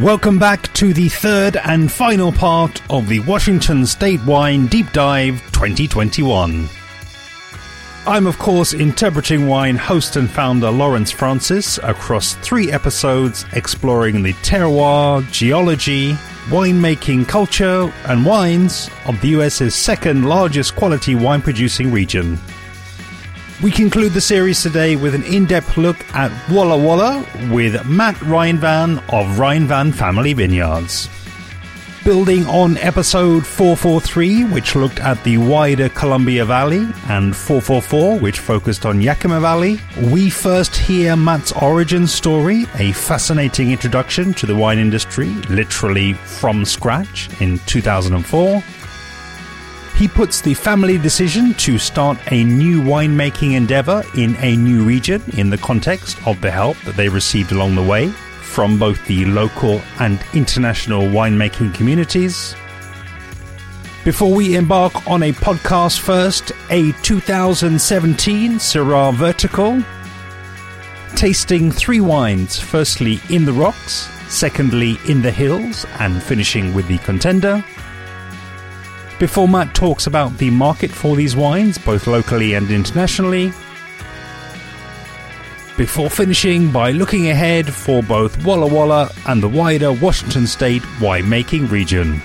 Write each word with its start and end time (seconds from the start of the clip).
Welcome 0.00 0.38
back 0.38 0.72
to 0.74 0.92
the 0.92 1.08
third 1.08 1.56
and 1.56 1.90
final 1.90 2.30
part 2.30 2.80
of 2.88 3.08
the 3.08 3.18
Washington 3.18 3.84
State 3.84 4.24
Wine 4.24 4.68
Deep 4.68 4.92
Dive 4.92 5.40
2021. 5.50 6.68
I'm, 8.06 8.28
of 8.28 8.38
course, 8.38 8.74
interpreting 8.74 9.48
wine 9.48 9.74
host 9.74 10.14
and 10.14 10.30
founder 10.30 10.70
Lawrence 10.70 11.10
Francis 11.10 11.78
across 11.78 12.34
three 12.34 12.70
episodes 12.70 13.44
exploring 13.54 14.22
the 14.22 14.34
terroir, 14.34 15.28
geology, 15.32 16.12
winemaking 16.46 17.26
culture, 17.26 17.92
and 18.04 18.24
wines 18.24 18.88
of 19.06 19.20
the 19.20 19.30
US's 19.30 19.74
second 19.74 20.26
largest 20.26 20.76
quality 20.76 21.16
wine 21.16 21.42
producing 21.42 21.90
region. 21.90 22.38
We 23.60 23.72
conclude 23.72 24.12
the 24.12 24.20
series 24.20 24.62
today 24.62 24.94
with 24.94 25.16
an 25.16 25.24
in 25.24 25.44
depth 25.44 25.76
look 25.76 25.96
at 26.14 26.30
Walla 26.48 26.78
Walla 26.78 27.26
with 27.50 27.84
Matt 27.84 28.14
Reynvaan 28.16 28.98
of 29.08 29.36
Reynvaan 29.36 29.92
Family 29.92 30.32
Vineyards. 30.32 31.08
Building 32.04 32.46
on 32.46 32.76
episode 32.76 33.44
443, 33.44 34.44
which 34.44 34.76
looked 34.76 35.00
at 35.00 35.22
the 35.24 35.38
wider 35.38 35.88
Columbia 35.88 36.44
Valley, 36.44 36.86
and 37.08 37.34
444, 37.34 38.20
which 38.20 38.38
focused 38.38 38.86
on 38.86 39.02
Yakima 39.02 39.40
Valley, 39.40 39.80
we 40.02 40.30
first 40.30 40.76
hear 40.76 41.16
Matt's 41.16 41.50
origin 41.50 42.06
story, 42.06 42.64
a 42.76 42.92
fascinating 42.92 43.72
introduction 43.72 44.32
to 44.34 44.46
the 44.46 44.54
wine 44.54 44.78
industry, 44.78 45.30
literally 45.50 46.12
from 46.12 46.64
scratch, 46.64 47.28
in 47.40 47.58
2004. 47.66 48.62
He 49.98 50.06
puts 50.06 50.40
the 50.40 50.54
family 50.54 50.96
decision 50.96 51.54
to 51.54 51.76
start 51.76 52.18
a 52.30 52.44
new 52.44 52.80
winemaking 52.80 53.54
endeavor 53.54 54.04
in 54.16 54.36
a 54.36 54.54
new 54.54 54.84
region 54.84 55.20
in 55.36 55.50
the 55.50 55.58
context 55.58 56.24
of 56.24 56.40
the 56.40 56.52
help 56.52 56.76
that 56.84 56.94
they 56.94 57.08
received 57.08 57.50
along 57.50 57.74
the 57.74 57.82
way 57.82 58.10
from 58.42 58.78
both 58.78 59.04
the 59.06 59.24
local 59.24 59.82
and 59.98 60.20
international 60.34 61.02
winemaking 61.02 61.74
communities. 61.74 62.54
Before 64.04 64.32
we 64.32 64.54
embark 64.54 65.04
on 65.08 65.24
a 65.24 65.32
podcast 65.32 65.98
first, 65.98 66.52
a 66.70 66.92
2017 67.02 68.52
Syrah 68.52 69.12
Vertical, 69.12 69.82
tasting 71.16 71.72
three 71.72 72.00
wines, 72.00 72.56
firstly 72.56 73.18
in 73.30 73.44
the 73.44 73.52
rocks, 73.52 74.08
secondly 74.28 74.96
in 75.08 75.22
the 75.22 75.32
hills, 75.32 75.84
and 75.98 76.22
finishing 76.22 76.72
with 76.72 76.86
the 76.86 76.98
contender. 76.98 77.64
Before 79.18 79.48
Matt 79.48 79.74
talks 79.74 80.06
about 80.06 80.38
the 80.38 80.48
market 80.48 80.92
for 80.92 81.16
these 81.16 81.34
wines, 81.34 81.76
both 81.76 82.06
locally 82.06 82.54
and 82.54 82.70
internationally. 82.70 83.52
Before 85.76 86.08
finishing 86.08 86.70
by 86.70 86.92
looking 86.92 87.28
ahead 87.28 87.66
for 87.72 88.00
both 88.00 88.44
Walla 88.44 88.68
Walla 88.68 89.10
and 89.26 89.42
the 89.42 89.48
wider 89.48 89.90
Washington 89.92 90.46
State 90.46 90.82
winemaking 91.00 91.68
region. 91.68 92.22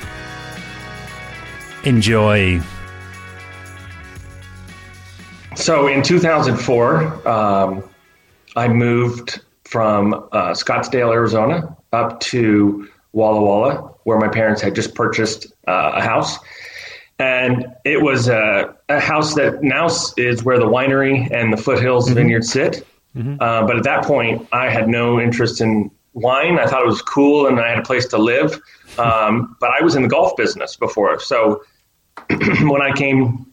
Enjoy. 1.84 2.62
So 5.56 5.88
in 5.88 6.04
2004, 6.04 7.28
um, 7.28 7.90
I 8.56 8.68
moved 8.68 9.42
from 9.64 10.14
uh, 10.14 10.52
Scottsdale, 10.52 11.12
Arizona, 11.12 11.76
up 11.92 12.20
to 12.20 12.88
Walla 13.14 13.42
Walla, 13.42 13.96
where 14.04 14.20
my 14.20 14.28
parents 14.28 14.62
had 14.62 14.76
just 14.76 14.94
purchased 14.94 15.48
uh, 15.68 15.94
a 15.96 16.02
house 16.02 16.38
and 17.24 17.74
it 17.86 18.02
was 18.02 18.28
a, 18.28 18.76
a, 18.90 19.00
house 19.00 19.36
that 19.36 19.64
now 19.64 19.88
is 20.18 20.44
where 20.44 20.60
the 20.60 20.66
winery 20.66 21.32
and 21.32 21.54
the 21.54 21.58
foothills 21.58 22.06
mm-hmm. 22.06 22.16
vineyard 22.16 22.44
sit. 22.44 22.86
Mm-hmm. 23.16 23.36
Uh, 23.40 23.66
but 23.66 23.78
at 23.78 23.84
that 23.84 24.04
point, 24.04 24.46
I 24.52 24.70
had 24.70 24.90
no 24.90 25.22
interest 25.22 25.62
in 25.62 25.90
wine. 26.14 26.60
I 26.60 26.66
thought 26.66 26.82
it 26.82 26.88
was 26.88 27.02
cool, 27.02 27.48
and 27.48 27.62
I 27.62 27.70
had 27.70 27.80
a 27.80 27.84
place 27.84 28.08
to 28.08 28.18
live. 28.18 28.60
Um, 28.98 29.56
but 29.62 29.70
I 29.70 29.82
was 29.82 29.96
in 29.96 30.02
the 30.02 30.10
golf 30.10 30.36
business 30.36 30.76
before, 30.76 31.20
so 31.20 31.64
when 32.30 32.82
I 32.82 32.92
came 32.94 33.46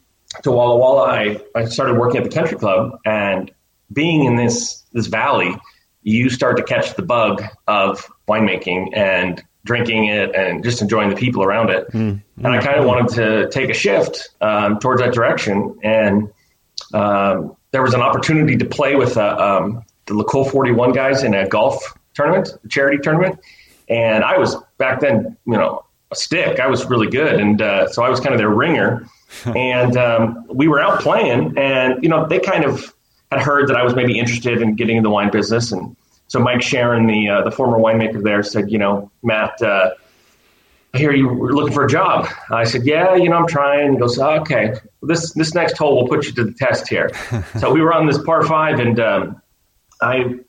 to 0.43 0.51
Walla 0.51 0.77
Walla, 0.77 1.03
I, 1.03 1.39
I 1.55 1.65
started 1.65 1.97
working 1.97 2.17
at 2.17 2.23
the 2.25 2.35
country 2.35 2.57
club, 2.57 2.99
and 3.05 3.51
being 3.93 4.25
in 4.25 4.35
this 4.35 4.83
this 4.91 5.07
valley, 5.07 5.55
you 6.03 6.29
start 6.29 6.57
to 6.57 6.63
catch 6.63 6.95
the 6.95 7.03
bug 7.03 7.41
of 7.67 8.05
winemaking 8.27 8.89
and 8.97 9.41
drinking 9.63 10.05
it 10.05 10.35
and 10.35 10.63
just 10.63 10.81
enjoying 10.81 11.09
the 11.09 11.15
people 11.15 11.43
around 11.43 11.69
it. 11.69 11.87
Mm. 11.91 12.21
And 12.37 12.47
I 12.47 12.61
kind 12.61 12.79
of 12.79 12.85
wanted 12.85 13.15
to 13.15 13.49
take 13.49 13.69
a 13.69 13.73
shift 13.73 14.29
um, 14.41 14.79
towards 14.79 15.01
that 15.01 15.13
direction. 15.13 15.77
And 15.83 16.31
um, 16.93 17.55
there 17.71 17.81
was 17.81 17.93
an 17.93 18.01
opportunity 18.01 18.57
to 18.57 18.65
play 18.65 18.95
with 18.95 19.17
uh, 19.17 19.37
um, 19.37 19.83
the 20.07 20.15
L'Ecole 20.15 20.45
41 20.45 20.93
guys 20.93 21.23
in 21.23 21.33
a 21.33 21.47
golf 21.47 21.97
tournament, 22.13 22.49
a 22.63 22.67
charity 22.67 22.97
tournament. 22.97 23.39
And 23.87 24.23
I 24.23 24.37
was 24.37 24.55
back 24.77 24.99
then, 24.99 25.37
you 25.45 25.53
know, 25.53 25.85
a 26.11 26.15
stick. 26.15 26.59
I 26.59 26.67
was 26.67 26.85
really 26.85 27.07
good. 27.07 27.39
And 27.39 27.61
uh, 27.61 27.87
so 27.89 28.03
I 28.03 28.09
was 28.09 28.19
kind 28.19 28.33
of 28.33 28.39
their 28.39 28.49
ringer. 28.49 29.05
and 29.55 29.95
um, 29.95 30.45
we 30.49 30.67
were 30.67 30.81
out 30.81 30.99
playing, 30.99 31.57
and, 31.57 32.03
you 32.03 32.09
know, 32.09 32.27
they 32.27 32.37
kind 32.37 32.65
of 32.65 32.93
had 33.31 33.41
heard 33.41 33.69
that 33.69 33.77
I 33.77 33.83
was 33.83 33.95
maybe 33.95 34.19
interested 34.19 34.61
in 34.61 34.75
getting 34.75 34.97
in 34.97 35.03
the 35.03 35.09
wine 35.09 35.31
business. 35.31 35.71
And 35.71 35.95
so 36.31 36.39
Mike 36.39 36.61
Sharon, 36.61 37.07
the 37.07 37.27
uh, 37.27 37.41
the 37.41 37.51
former 37.51 37.77
winemaker 37.77 38.23
there, 38.23 38.41
said, 38.41 38.71
you 38.71 38.77
know, 38.77 39.11
Matt, 39.21 39.61
uh, 39.61 39.89
I 40.93 40.97
hear 40.97 41.11
you 41.11 41.27
were 41.27 41.51
looking 41.51 41.73
for 41.73 41.83
a 41.83 41.89
job. 41.89 42.25
I 42.49 42.63
said, 42.63 42.85
yeah, 42.85 43.15
you 43.15 43.27
know, 43.27 43.35
I'm 43.35 43.47
trying. 43.47 43.91
He 43.91 43.99
goes, 43.99 44.17
oh, 44.17 44.39
okay, 44.39 44.75
this 45.01 45.33
this 45.33 45.53
next 45.53 45.77
hole 45.77 45.97
will 45.97 46.07
put 46.07 46.25
you 46.25 46.31
to 46.35 46.45
the 46.45 46.53
test 46.53 46.87
here. 46.87 47.11
so 47.59 47.69
we 47.69 47.81
were 47.81 47.93
on 47.93 48.07
this 48.07 48.17
par 48.17 48.43
five, 48.45 48.79
and 48.79 48.97
um, 49.01 49.41
I 50.01 50.39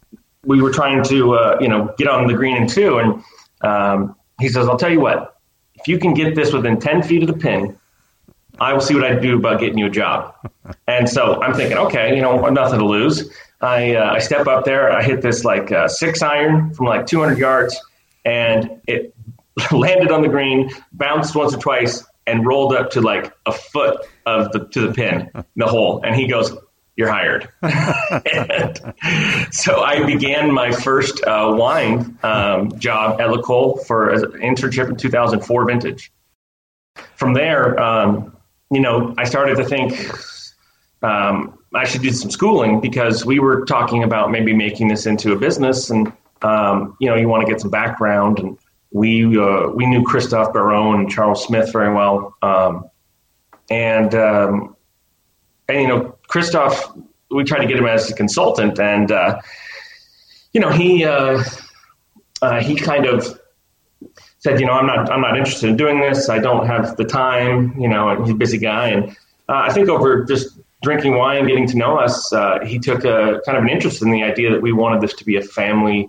we 0.45 0.63
were 0.63 0.71
trying 0.71 1.03
to 1.03 1.35
uh, 1.35 1.59
you 1.61 1.67
know 1.67 1.93
get 1.99 2.07
on 2.07 2.29
the 2.29 2.35
green 2.35 2.57
in 2.57 2.69
two, 2.69 2.99
and 2.99 3.25
um, 3.63 4.15
he 4.39 4.49
says, 4.49 4.69
I'll 4.69 4.79
tell 4.79 4.93
you 4.93 5.01
what, 5.01 5.41
if 5.75 5.89
you 5.89 5.99
can 5.99 6.15
get 6.15 6.37
this 6.37 6.53
within 6.53 6.79
ten 6.79 7.03
feet 7.03 7.23
of 7.23 7.27
the 7.27 7.37
pin. 7.37 7.77
I 8.61 8.73
will 8.75 8.81
see 8.81 8.95
what 8.95 9.03
I 9.03 9.19
do 9.19 9.39
about 9.39 9.59
getting 9.59 9.79
you 9.79 9.87
a 9.87 9.91
job. 9.91 10.37
And 10.87 11.09
so 11.09 11.43
I'm 11.43 11.55
thinking, 11.55 11.79
okay, 11.79 12.15
you 12.15 12.21
know, 12.21 12.49
nothing 12.51 12.79
to 12.79 12.85
lose. 12.85 13.33
I 13.63 13.95
uh, 13.95 14.15
I 14.15 14.19
step 14.19 14.49
up 14.49 14.65
there. 14.65 14.91
I 14.91 15.03
hit 15.03 15.23
this 15.23 15.45
like 15.45 15.71
uh, 15.71 15.87
six 15.89 16.21
iron 16.21 16.75
from 16.75 16.87
like 16.87 17.07
200 17.07 17.39
yards, 17.39 17.81
and 18.25 18.81
it 18.89 19.15
landed 19.73 20.11
on 20.11 20.23
the 20.23 20.29
green, 20.29 20.71
bounced 20.93 21.35
once 21.35 21.55
or 21.55 21.59
twice, 21.59 22.05
and 22.27 22.45
rolled 22.45 22.75
up 22.75 22.91
to 22.91 23.01
like 23.01 23.33
a 23.47 23.53
foot 23.53 24.05
of 24.27 24.51
the 24.53 24.67
to 24.69 24.89
the 24.89 24.93
pin, 24.93 25.31
the 25.55 25.67
hole. 25.67 26.03
And 26.05 26.17
he 26.17 26.27
goes, 26.27 26.53
"You're 26.97 27.09
hired." 27.09 27.49
so 29.53 29.81
I 29.81 30.05
began 30.07 30.53
my 30.53 30.73
first 30.73 31.23
uh, 31.25 31.55
wine 31.57 32.19
um, 32.25 32.77
job 32.81 33.21
at 33.21 33.31
L'Ecole 33.31 33.77
for 33.85 34.11
an 34.11 34.23
internship 34.41 34.89
in 34.89 34.97
2004 34.97 35.67
vintage. 35.67 36.13
From 37.15 37.33
there, 37.35 37.81
um, 37.81 38.37
you 38.73 38.81
know, 38.81 39.15
I 39.17 39.25
started 39.25 39.57
to 39.59 39.65
think. 39.65 40.11
Um, 41.01 41.59
I 41.75 41.85
should 41.85 42.03
do 42.03 42.11
some 42.11 42.31
schooling 42.31 42.81
because 42.81 43.25
we 43.25 43.39
were 43.39 43.65
talking 43.65 44.03
about 44.05 44.31
maybe 44.31 44.53
making 44.53 44.89
this 44.89 45.07
into 45.07 45.33
a 45.33 45.37
business, 45.37 45.91
and 45.91 46.13
um, 46.43 46.97
you 47.01 47.09
know, 47.09 47.17
you 47.17 47.29
want 47.29 47.47
to 47.47 47.51
get 47.51 47.61
some 47.61 47.71
background. 47.71 48.39
And 48.39 48.59
we 48.91 49.39
uh, 49.39 49.69
we 49.69 49.87
knew 49.87 50.03
Christophe 50.05 50.53
Baron 50.53 51.01
and 51.01 51.11
Charles 51.11 51.45
Smith 51.45 51.73
very 51.73 51.93
well, 51.93 52.37
um, 52.43 52.91
and 53.71 54.15
um, 54.15 54.77
and 55.69 55.81
you 55.81 55.89
know, 55.89 56.17
Christophe, 56.29 56.93
we 57.31 57.45
tried 57.45 57.61
to 57.61 57.67
get 57.67 57.79
him 57.79 57.87
as 57.87 58.11
a 58.11 58.15
consultant, 58.15 58.79
and 58.79 59.11
uh, 59.11 59.41
you 60.53 60.61
know, 60.61 60.71
he 60.71 61.05
uh, 61.05 61.43
uh 62.43 62.63
he 62.63 62.77
kind 62.77 63.07
of 63.07 63.41
said, 64.41 64.61
you 64.61 64.67
know, 64.67 64.73
I'm 64.73 64.87
not 64.87 65.11
I'm 65.11 65.23
not 65.23 65.39
interested 65.39 65.71
in 65.71 65.77
doing 65.77 66.01
this. 66.01 66.29
I 66.29 66.39
don't 66.39 66.67
have 66.67 66.97
the 66.97 67.05
time. 67.05 67.81
You 67.81 67.89
know, 67.89 68.23
he's 68.23 68.33
a 68.33 68.37
busy 68.37 68.59
guy, 68.59 68.89
and 68.89 69.11
uh, 69.49 69.63
I 69.69 69.73
think 69.73 69.89
over 69.89 70.25
just 70.25 70.59
drinking 70.83 71.17
wine, 71.17 71.47
getting 71.47 71.67
to 71.69 71.77
know 71.77 71.99
us, 71.99 72.33
uh, 72.33 72.59
he 72.65 72.79
took 72.79 73.05
a 73.05 73.41
kind 73.47 73.57
of 73.57 73.65
an 73.65 73.71
interest 73.71 74.03
in 74.03 74.11
the 74.11 74.23
idea 74.23 74.51
that 74.51 74.61
we 74.61 74.73
wanted 74.73 75.01
this 75.01 75.15
to 75.15 75.25
be 75.25 75.37
a 75.37 75.43
family 75.43 76.09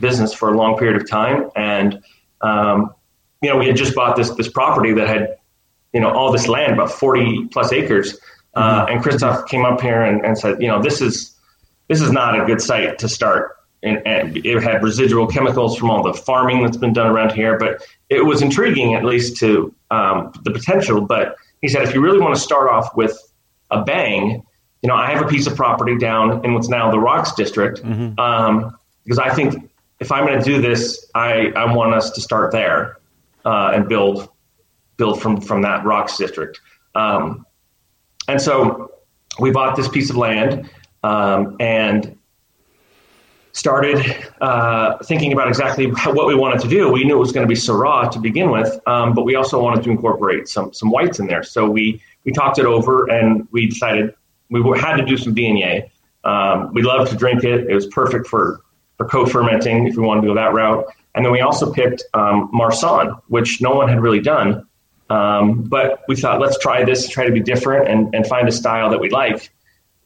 business 0.00 0.32
for 0.32 0.52
a 0.52 0.56
long 0.56 0.78
period 0.78 1.00
of 1.00 1.08
time. 1.08 1.50
And 1.56 2.02
um, 2.40 2.94
you 3.42 3.50
know, 3.50 3.58
we 3.58 3.66
had 3.66 3.76
just 3.76 3.94
bought 3.94 4.16
this 4.16 4.30
this 4.30 4.48
property 4.48 4.92
that 4.92 5.08
had 5.08 5.36
you 5.92 6.00
know 6.00 6.10
all 6.10 6.32
this 6.32 6.48
land, 6.48 6.72
about 6.72 6.90
forty 6.90 7.46
plus 7.52 7.72
acres. 7.72 8.18
Uh, 8.54 8.84
mm-hmm. 8.84 8.92
and 8.92 9.02
Christophe 9.02 9.48
came 9.48 9.64
up 9.64 9.80
here 9.80 10.02
and, 10.02 10.24
and, 10.24 10.38
said, 10.38 10.62
you 10.62 10.68
know, 10.68 10.80
this 10.80 11.00
is 11.00 11.34
this 11.88 12.00
is 12.00 12.12
not 12.12 12.40
a 12.40 12.44
good 12.44 12.60
site 12.60 12.98
to 12.98 13.08
start. 13.08 13.56
And, 13.82 14.00
and, 14.06 14.46
it 14.46 14.62
had 14.62 14.82
residual 14.82 15.26
chemicals 15.26 15.76
from 15.76 15.90
all 15.90 16.02
the 16.02 16.14
farming 16.14 16.62
that's 16.62 16.76
been 16.76 16.94
done 16.94 17.08
around 17.08 17.32
here, 17.32 17.58
but 17.58 17.84
it 18.08 18.24
was 18.24 18.40
intriguing 18.40 18.94
at 18.94 19.04
least 19.04 19.36
to 19.40 19.74
um, 19.90 20.32
the 20.44 20.50
potential. 20.50 21.02
But 21.02 21.36
he 21.60 21.68
said, 21.68 21.82
if 21.82 21.92
you 21.92 22.00
really 22.00 22.20
want 22.20 22.34
to 22.34 22.40
start 22.40 22.70
off 22.70 22.96
with 22.96 23.18
a 23.78 23.84
bang, 23.84 24.42
you 24.82 24.88
know, 24.88 24.94
I 24.94 25.10
have 25.10 25.22
a 25.22 25.28
piece 25.28 25.46
of 25.46 25.56
property 25.56 25.96
down 25.98 26.44
in 26.44 26.54
what's 26.54 26.68
now 26.68 26.90
the 26.90 26.98
Rocks 26.98 27.32
District 27.32 27.82
mm-hmm. 27.82 28.18
um, 28.18 28.76
because 29.04 29.18
I 29.18 29.34
think 29.34 29.70
if 30.00 30.12
I'm 30.12 30.26
going 30.26 30.38
to 30.38 30.44
do 30.44 30.60
this, 30.60 31.10
I, 31.14 31.52
I 31.56 31.74
want 31.74 31.94
us 31.94 32.10
to 32.10 32.20
start 32.20 32.52
there 32.52 32.98
uh, 33.44 33.72
and 33.74 33.88
build 33.88 34.28
build 34.96 35.20
from 35.20 35.40
from 35.40 35.62
that 35.62 35.84
Rocks 35.84 36.16
District. 36.16 36.60
Um, 36.94 37.46
and 38.28 38.40
so 38.40 38.92
we 39.40 39.50
bought 39.50 39.76
this 39.76 39.88
piece 39.88 40.10
of 40.10 40.16
land, 40.16 40.70
um, 41.02 41.56
and 41.60 42.16
started 43.52 44.04
uh, 44.40 44.98
thinking 45.04 45.32
about 45.32 45.48
exactly 45.48 45.86
what 45.86 46.26
we 46.26 46.34
wanted 46.34 46.60
to 46.60 46.68
do. 46.68 46.90
We 46.90 47.04
knew 47.04 47.16
it 47.16 47.20
was 47.20 47.32
going 47.32 47.46
to 47.46 47.48
be 47.48 47.58
Syrah 47.58 48.10
to 48.10 48.18
begin 48.18 48.50
with, 48.50 48.80
um, 48.86 49.14
but 49.14 49.24
we 49.24 49.36
also 49.36 49.62
wanted 49.62 49.84
to 49.84 49.90
incorporate 49.90 50.48
some 50.48 50.72
some 50.72 50.90
whites 50.90 51.18
in 51.18 51.26
there. 51.26 51.42
So 51.42 51.70
we 51.70 52.02
we 52.24 52.32
talked 52.32 52.58
it 52.58 52.66
over 52.66 53.10
and 53.10 53.46
we 53.50 53.66
decided 53.66 54.14
we 54.50 54.62
had 54.78 54.96
to 54.96 55.04
do 55.04 55.16
some 55.16 55.34
Viognier. 55.34 55.90
Um, 56.24 56.72
we 56.72 56.82
loved 56.82 57.10
to 57.10 57.16
drink 57.16 57.44
it. 57.44 57.68
It 57.68 57.74
was 57.74 57.86
perfect 57.86 58.26
for 58.26 58.60
for 58.96 59.06
co-fermenting 59.06 59.88
if 59.88 59.96
we 59.96 60.02
wanted 60.02 60.22
to 60.22 60.28
go 60.28 60.34
that 60.34 60.54
route. 60.54 60.86
And 61.14 61.24
then 61.24 61.32
we 61.32 61.40
also 61.40 61.72
picked 61.72 62.02
um, 62.14 62.50
Marsanne, 62.52 63.20
which 63.28 63.60
no 63.60 63.70
one 63.70 63.88
had 63.88 64.00
really 64.00 64.20
done. 64.20 64.66
Um, 65.10 65.62
but 65.62 66.02
we 66.08 66.16
thought, 66.16 66.40
let's 66.40 66.58
try 66.58 66.84
this, 66.84 67.08
try 67.08 67.26
to 67.26 67.32
be 67.32 67.40
different, 67.40 67.88
and, 67.88 68.14
and 68.14 68.26
find 68.26 68.48
a 68.48 68.52
style 68.52 68.90
that 68.90 69.00
we 69.00 69.10
like. 69.10 69.52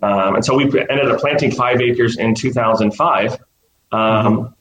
Um, 0.02 0.36
and 0.36 0.44
so 0.44 0.54
we 0.54 0.64
ended 0.64 1.10
up 1.10 1.20
planting 1.20 1.50
five 1.50 1.80
acres 1.80 2.18
in 2.18 2.34
2005. 2.34 3.32
Um, 3.32 3.38
mm-hmm. 3.90 4.52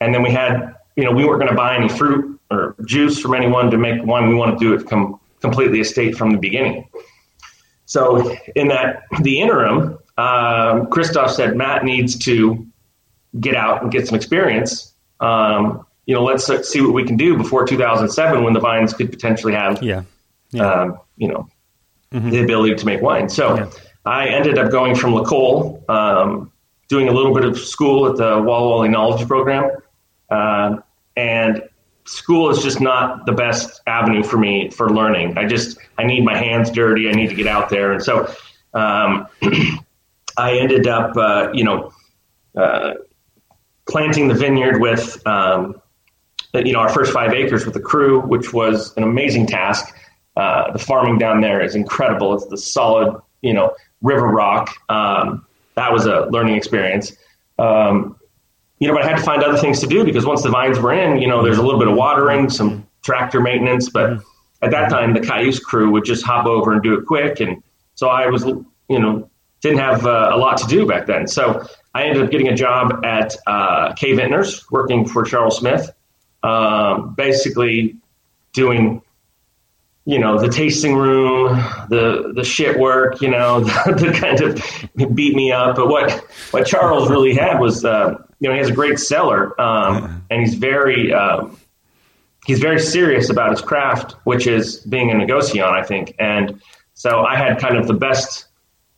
And 0.00 0.14
then 0.14 0.22
we 0.22 0.30
had, 0.30 0.76
you 0.96 1.04
know, 1.04 1.12
we 1.12 1.24
weren't 1.24 1.40
going 1.40 1.50
to 1.50 1.56
buy 1.56 1.76
any 1.76 1.88
fruit 1.88 2.40
or 2.50 2.74
juice 2.84 3.20
from 3.20 3.34
anyone 3.34 3.70
to 3.70 3.78
make 3.78 4.04
wine. 4.04 4.28
We 4.28 4.34
wanted 4.34 4.58
to 4.58 4.64
do 4.64 4.74
it 4.74 4.86
com- 4.86 5.20
completely 5.40 5.80
estate 5.80 6.16
from 6.16 6.30
the 6.30 6.38
beginning. 6.38 6.88
So 7.86 8.34
in 8.54 8.68
that 8.68 9.02
the 9.20 9.40
interim, 9.40 9.98
um, 10.16 10.88
Christophe 10.88 11.30
said 11.30 11.56
Matt 11.56 11.84
needs 11.84 12.18
to 12.20 12.66
get 13.40 13.54
out 13.54 13.82
and 13.82 13.90
get 13.90 14.06
some 14.06 14.16
experience. 14.16 14.94
Um, 15.20 15.86
you 16.06 16.14
know, 16.14 16.24
let's 16.24 16.46
see 16.68 16.80
what 16.80 16.94
we 16.94 17.04
can 17.04 17.16
do 17.16 17.36
before 17.36 17.66
2007 17.66 18.42
when 18.42 18.52
the 18.52 18.60
vines 18.60 18.92
could 18.94 19.10
potentially 19.10 19.52
have, 19.52 19.82
yeah, 19.82 20.02
yeah. 20.50 20.70
Um, 20.70 20.98
you 21.16 21.28
know, 21.28 21.48
mm-hmm. 22.12 22.30
the 22.30 22.42
ability 22.42 22.74
to 22.74 22.86
make 22.86 23.02
wine. 23.02 23.28
So. 23.28 23.56
Yeah 23.56 23.70
I 24.08 24.28
ended 24.28 24.58
up 24.58 24.70
going 24.70 24.94
from 24.94 25.14
L'Ecole, 25.14 25.84
um, 25.88 26.50
doing 26.88 27.08
a 27.08 27.12
little 27.12 27.34
bit 27.34 27.44
of 27.44 27.58
school 27.58 28.06
at 28.06 28.16
the 28.16 28.42
Walla 28.42 28.68
Walla 28.68 28.88
Knowledge 28.88 29.28
Program. 29.28 29.70
Uh, 30.30 30.78
and 31.14 31.62
school 32.08 32.48
is 32.48 32.62
just 32.62 32.80
not 32.80 33.26
the 33.26 33.32
best 33.32 33.82
avenue 33.86 34.22
for 34.22 34.38
me 34.38 34.70
for 34.70 34.88
learning. 34.88 35.36
I 35.36 35.46
just, 35.46 35.78
I 35.98 36.04
need 36.04 36.24
my 36.24 36.36
hands 36.36 36.70
dirty. 36.70 37.08
I 37.08 37.12
need 37.12 37.28
to 37.28 37.34
get 37.34 37.46
out 37.46 37.68
there. 37.68 37.92
And 37.92 38.02
so 38.02 38.32
um, 38.72 39.26
I 40.38 40.58
ended 40.58 40.86
up, 40.86 41.16
uh, 41.16 41.50
you 41.52 41.64
know, 41.64 41.92
uh, 42.56 42.94
planting 43.86 44.28
the 44.28 44.34
vineyard 44.34 44.80
with, 44.80 45.24
um, 45.26 45.80
you 46.54 46.72
know, 46.72 46.78
our 46.78 46.88
first 46.88 47.12
five 47.12 47.34
acres 47.34 47.66
with 47.66 47.74
the 47.74 47.80
crew, 47.80 48.20
which 48.20 48.54
was 48.54 48.96
an 48.96 49.02
amazing 49.02 49.46
task. 49.46 49.94
Uh, 50.34 50.72
the 50.72 50.78
farming 50.78 51.18
down 51.18 51.42
there 51.42 51.60
is 51.60 51.74
incredible. 51.74 52.34
It's 52.34 52.46
the 52.46 52.56
solid, 52.56 53.20
you 53.42 53.52
know, 53.52 53.74
River 54.00 54.28
Rock. 54.28 54.74
Um, 54.88 55.44
that 55.74 55.92
was 55.92 56.06
a 56.06 56.26
learning 56.30 56.56
experience. 56.56 57.12
Um, 57.58 58.17
you 58.78 58.88
know, 58.88 58.94
but 58.94 59.02
I 59.02 59.08
had 59.08 59.16
to 59.16 59.22
find 59.22 59.42
other 59.42 59.58
things 59.58 59.80
to 59.80 59.86
do 59.86 60.04
because 60.04 60.24
once 60.24 60.42
the 60.42 60.50
vines 60.50 60.78
were 60.78 60.92
in, 60.92 61.18
you 61.18 61.26
know, 61.26 61.42
there's 61.42 61.58
a 61.58 61.62
little 61.62 61.78
bit 61.78 61.88
of 61.88 61.96
watering, 61.96 62.48
some 62.48 62.86
tractor 63.02 63.40
maintenance, 63.40 63.88
but 63.88 64.10
mm-hmm. 64.10 64.64
at 64.64 64.70
that 64.70 64.90
time 64.90 65.14
the 65.14 65.20
Cayuse 65.20 65.58
crew 65.58 65.90
would 65.90 66.04
just 66.04 66.24
hop 66.24 66.46
over 66.46 66.72
and 66.72 66.82
do 66.82 66.94
it 66.98 67.06
quick, 67.06 67.40
and 67.40 67.62
so 67.94 68.08
I 68.08 68.28
was, 68.28 68.44
you 68.44 68.98
know, 68.98 69.28
didn't 69.60 69.78
have 69.78 70.06
uh, 70.06 70.30
a 70.32 70.38
lot 70.38 70.58
to 70.58 70.66
do 70.66 70.86
back 70.86 71.06
then. 71.06 71.26
So 71.26 71.66
I 71.94 72.04
ended 72.04 72.22
up 72.22 72.30
getting 72.30 72.48
a 72.48 72.54
job 72.54 73.04
at 73.04 73.36
uh, 73.46 73.92
K 73.94 74.14
Vintners, 74.14 74.70
working 74.70 75.06
for 75.06 75.24
Charles 75.24 75.58
Smith, 75.58 75.90
um, 76.42 77.14
basically 77.14 77.96
doing 78.52 79.02
you 80.04 80.18
know 80.18 80.38
the 80.38 80.48
tasting 80.48 80.94
room, 80.94 81.48
the 81.90 82.32
the 82.34 82.44
shit 82.44 82.78
work, 82.78 83.20
you 83.20 83.30
know, 83.30 83.60
the, 83.60 83.94
the 83.98 84.12
kind 84.18 84.40
of 84.40 85.14
beat 85.14 85.34
me 85.34 85.52
up. 85.52 85.76
But 85.76 85.88
what 85.88 86.12
what 86.52 86.66
Charles 86.66 87.10
really 87.10 87.34
had 87.34 87.58
was, 87.58 87.84
uh, 87.84 88.22
you 88.40 88.48
know, 88.48 88.54
he 88.54 88.60
has 88.60 88.70
a 88.70 88.74
great 88.74 88.98
cellar, 88.98 89.60
um, 89.60 90.24
and 90.30 90.40
he's 90.40 90.54
very 90.54 91.12
um, 91.12 91.58
he's 92.46 92.60
very 92.60 92.78
serious 92.78 93.30
about 93.30 93.50
his 93.50 93.60
craft, 93.60 94.12
which 94.24 94.46
is 94.46 94.78
being 94.78 95.10
a 95.10 95.14
negociant, 95.14 95.72
I 95.72 95.82
think. 95.82 96.14
And 96.18 96.60
so 96.94 97.24
I 97.24 97.36
had 97.36 97.58
kind 97.58 97.76
of 97.76 97.86
the 97.86 97.94
best 97.94 98.46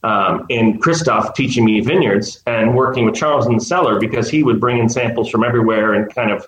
um, 0.02 0.46
in 0.48 0.78
Christophe 0.78 1.34
teaching 1.34 1.64
me 1.64 1.80
vineyards 1.80 2.42
and 2.46 2.74
working 2.74 3.04
with 3.04 3.14
Charles 3.14 3.46
in 3.46 3.54
the 3.54 3.60
cellar 3.60 3.98
because 3.98 4.30
he 4.30 4.42
would 4.42 4.60
bring 4.60 4.78
in 4.78 4.88
samples 4.88 5.28
from 5.28 5.44
everywhere 5.44 5.94
and 5.94 6.14
kind 6.14 6.30
of 6.30 6.46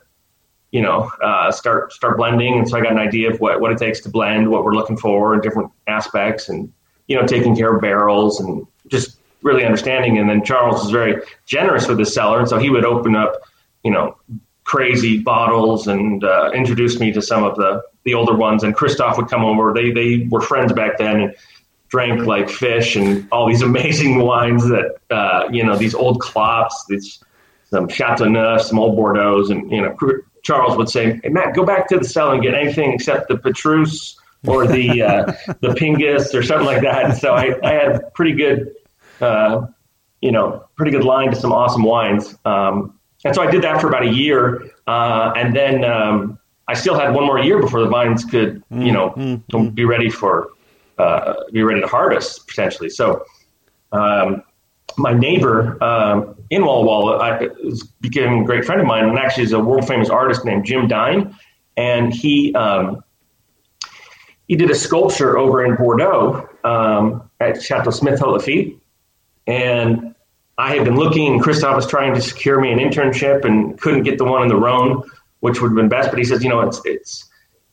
you 0.73 0.81
know, 0.81 1.11
uh, 1.23 1.53
start 1.53 1.93
start 1.93 2.17
blending. 2.17 2.59
And 2.59 2.69
so 2.69 2.79
I 2.79 2.81
got 2.81 2.93
an 2.93 2.99
idea 2.99 3.31
of 3.31 3.39
what, 3.41 3.61
what 3.61 3.71
it 3.71 3.79
takes 3.79 4.01
to 4.01 4.09
blend, 4.09 4.51
what 4.51 4.65
we're 4.65 4.75
looking 4.75 4.97
for 4.97 5.35
and 5.35 5.43
different 5.43 5.71
aspects, 5.87 6.49
and 6.49 6.73
you 7.07 7.15
know, 7.15 7.27
taking 7.27 7.55
care 7.55 7.75
of 7.75 7.81
barrels 7.81 8.41
and 8.41 8.67
just 8.89 9.19
really 9.43 9.65
understanding. 9.65 10.19
And 10.19 10.29
then 10.29 10.45
Charles 10.45 10.83
was 10.83 10.91
very 10.91 11.23
generous 11.47 11.89
with 11.89 11.99
his 11.99 12.13
cellar, 12.15 12.41
and 12.41 12.49
so 12.49 12.59
he 12.59 12.71
would 12.71 12.85
open 12.85 13.17
up, 13.17 13.43
you 13.85 13.91
know, 13.91 14.17
crazy 14.65 15.19
bottles 15.19 15.87
and 15.87 16.23
uh, 16.25 16.51
introduce 16.55 16.99
me 17.01 17.13
to 17.13 17.23
some 17.23 17.45
of 17.45 17.57
the 17.57 17.83
the 18.05 18.15
older 18.15 18.35
ones. 18.35 18.65
And 18.65 18.75
Christophe 18.75 19.17
would 19.17 19.29
come 19.29 19.45
over. 19.45 19.73
They 19.73 19.91
they 19.91 20.27
were 20.31 20.41
friends 20.41 20.73
back 20.73 20.99
then 20.99 21.21
and 21.21 21.35
drank 21.89 22.27
like 22.27 22.49
fish 22.49 22.97
and 22.97 23.29
all 23.31 23.47
these 23.47 23.63
amazing 23.71 24.19
wines 24.19 24.65
that 24.69 24.97
uh, 25.11 25.49
you 25.51 25.65
know 25.65 25.77
these 25.77 25.95
old 25.95 26.21
clops, 26.21 26.85
these 26.89 27.23
some 27.71 27.89
Chateauneuf, 27.89 28.63
some 28.63 28.79
old 28.79 28.97
Bordeaux, 28.97 29.47
and 29.51 29.71
you 29.71 29.81
know 29.81 29.97
Charles 30.43 30.77
would 30.77 30.89
say, 30.89 31.21
"Hey 31.23 31.29
Matt, 31.29 31.55
go 31.55 31.65
back 31.65 31.89
to 31.89 31.99
the 31.99 32.05
cell 32.05 32.33
and 32.33 32.43
get 32.43 32.55
anything 32.55 32.93
except 32.93 33.29
the 33.29 33.39
Petrus 33.39 34.19
or 34.47 34.67
the 34.67 35.03
uh, 35.03 35.33
the 35.61 35.69
Pingus 35.69 36.35
or 36.35 36.43
something 36.43 36.67
like 36.67 36.83
that." 36.83 37.05
And 37.05 37.15
so 37.17 37.33
I, 37.33 37.55
I 37.63 37.73
had 37.73 38.15
pretty 38.15 38.33
good, 38.33 38.75
uh, 39.23 39.67
you 40.21 40.33
know, 40.33 40.65
pretty 40.77 40.93
good 40.93 41.05
line 41.05 41.31
to 41.31 41.37
some 41.37 41.53
awesome 41.53 41.83
wines. 41.83 42.37
Um, 42.45 42.99
and 43.25 43.35
so 43.35 43.43
I 43.43 43.51
did 43.51 43.63
that 43.63 43.81
for 43.81 43.89
about 43.89 44.05
a 44.05 44.13
year, 44.13 44.71
uh, 44.87 45.33
and 45.37 45.55
then 45.55 45.85
um, 45.85 46.39
I 46.69 46.75
still 46.75 46.99
had 46.99 47.15
one 47.15 47.25
more 47.25 47.39
year 47.39 47.61
before 47.61 47.81
the 47.81 47.89
vines 47.89 48.25
could, 48.25 48.63
you 48.71 48.93
know, 48.93 49.11
mm-hmm. 49.11 49.69
be 49.69 49.85
ready 49.85 50.11
for 50.11 50.51
uh, 50.99 51.35
be 51.53 51.63
ready 51.63 51.81
to 51.81 51.87
harvest 51.87 52.47
potentially. 52.47 52.91
So. 52.91 53.25
Um, 53.93 54.43
my 54.97 55.13
neighbor 55.13 55.83
um, 55.83 56.35
in 56.51 56.65
Walla 56.65 56.85
Walla 56.85 57.19
I, 57.19 57.49
became 58.01 58.43
a 58.43 58.45
great 58.45 58.65
friend 58.65 58.81
of 58.81 58.87
mine, 58.87 59.05
and 59.05 59.19
actually 59.19 59.45
is 59.45 59.53
a 59.53 59.61
world 59.61 59.87
famous 59.87 60.11
artist 60.11 60.45
named 60.45 60.65
Jim 60.65 60.89
Dine, 60.89 61.35
and 61.77 62.13
he 62.13 62.55
um, 62.55 63.03
he 64.49 64.57
did 64.57 64.71
a 64.71 64.75
sculpture 64.75 65.39
over 65.39 65.65
in 65.65 65.77
Bordeaux 65.77 66.49
um, 66.65 67.31
at 67.41 67.63
Chateau 67.63 67.91
Smith 67.91 68.21
Lafitte, 68.21 68.77
and 69.47 70.15
I 70.59 70.75
had 70.75 70.85
been 70.85 70.97
looking. 70.97 71.33
and 71.33 71.43
Christophe 71.43 71.77
was 71.77 71.87
trying 71.87 72.15
to 72.15 72.21
secure 72.21 72.61
me 72.61 72.73
an 72.73 72.79
internship 72.79 73.45
and 73.45 73.81
couldn't 73.81 74.03
get 74.03 74.19
the 74.19 74.25
one 74.25 74.43
in 74.43 74.49
the 74.49 74.57
Rhone, 74.57 75.03
which 75.41 75.61
would 75.61 75.69
have 75.69 75.77
been 75.77 75.89
best. 75.89 76.11
But 76.11 76.19
he 76.19 76.25
says, 76.25 76.43
you 76.43 76.49
know, 76.49 76.61
it's 76.61 76.81
it's 76.85 77.29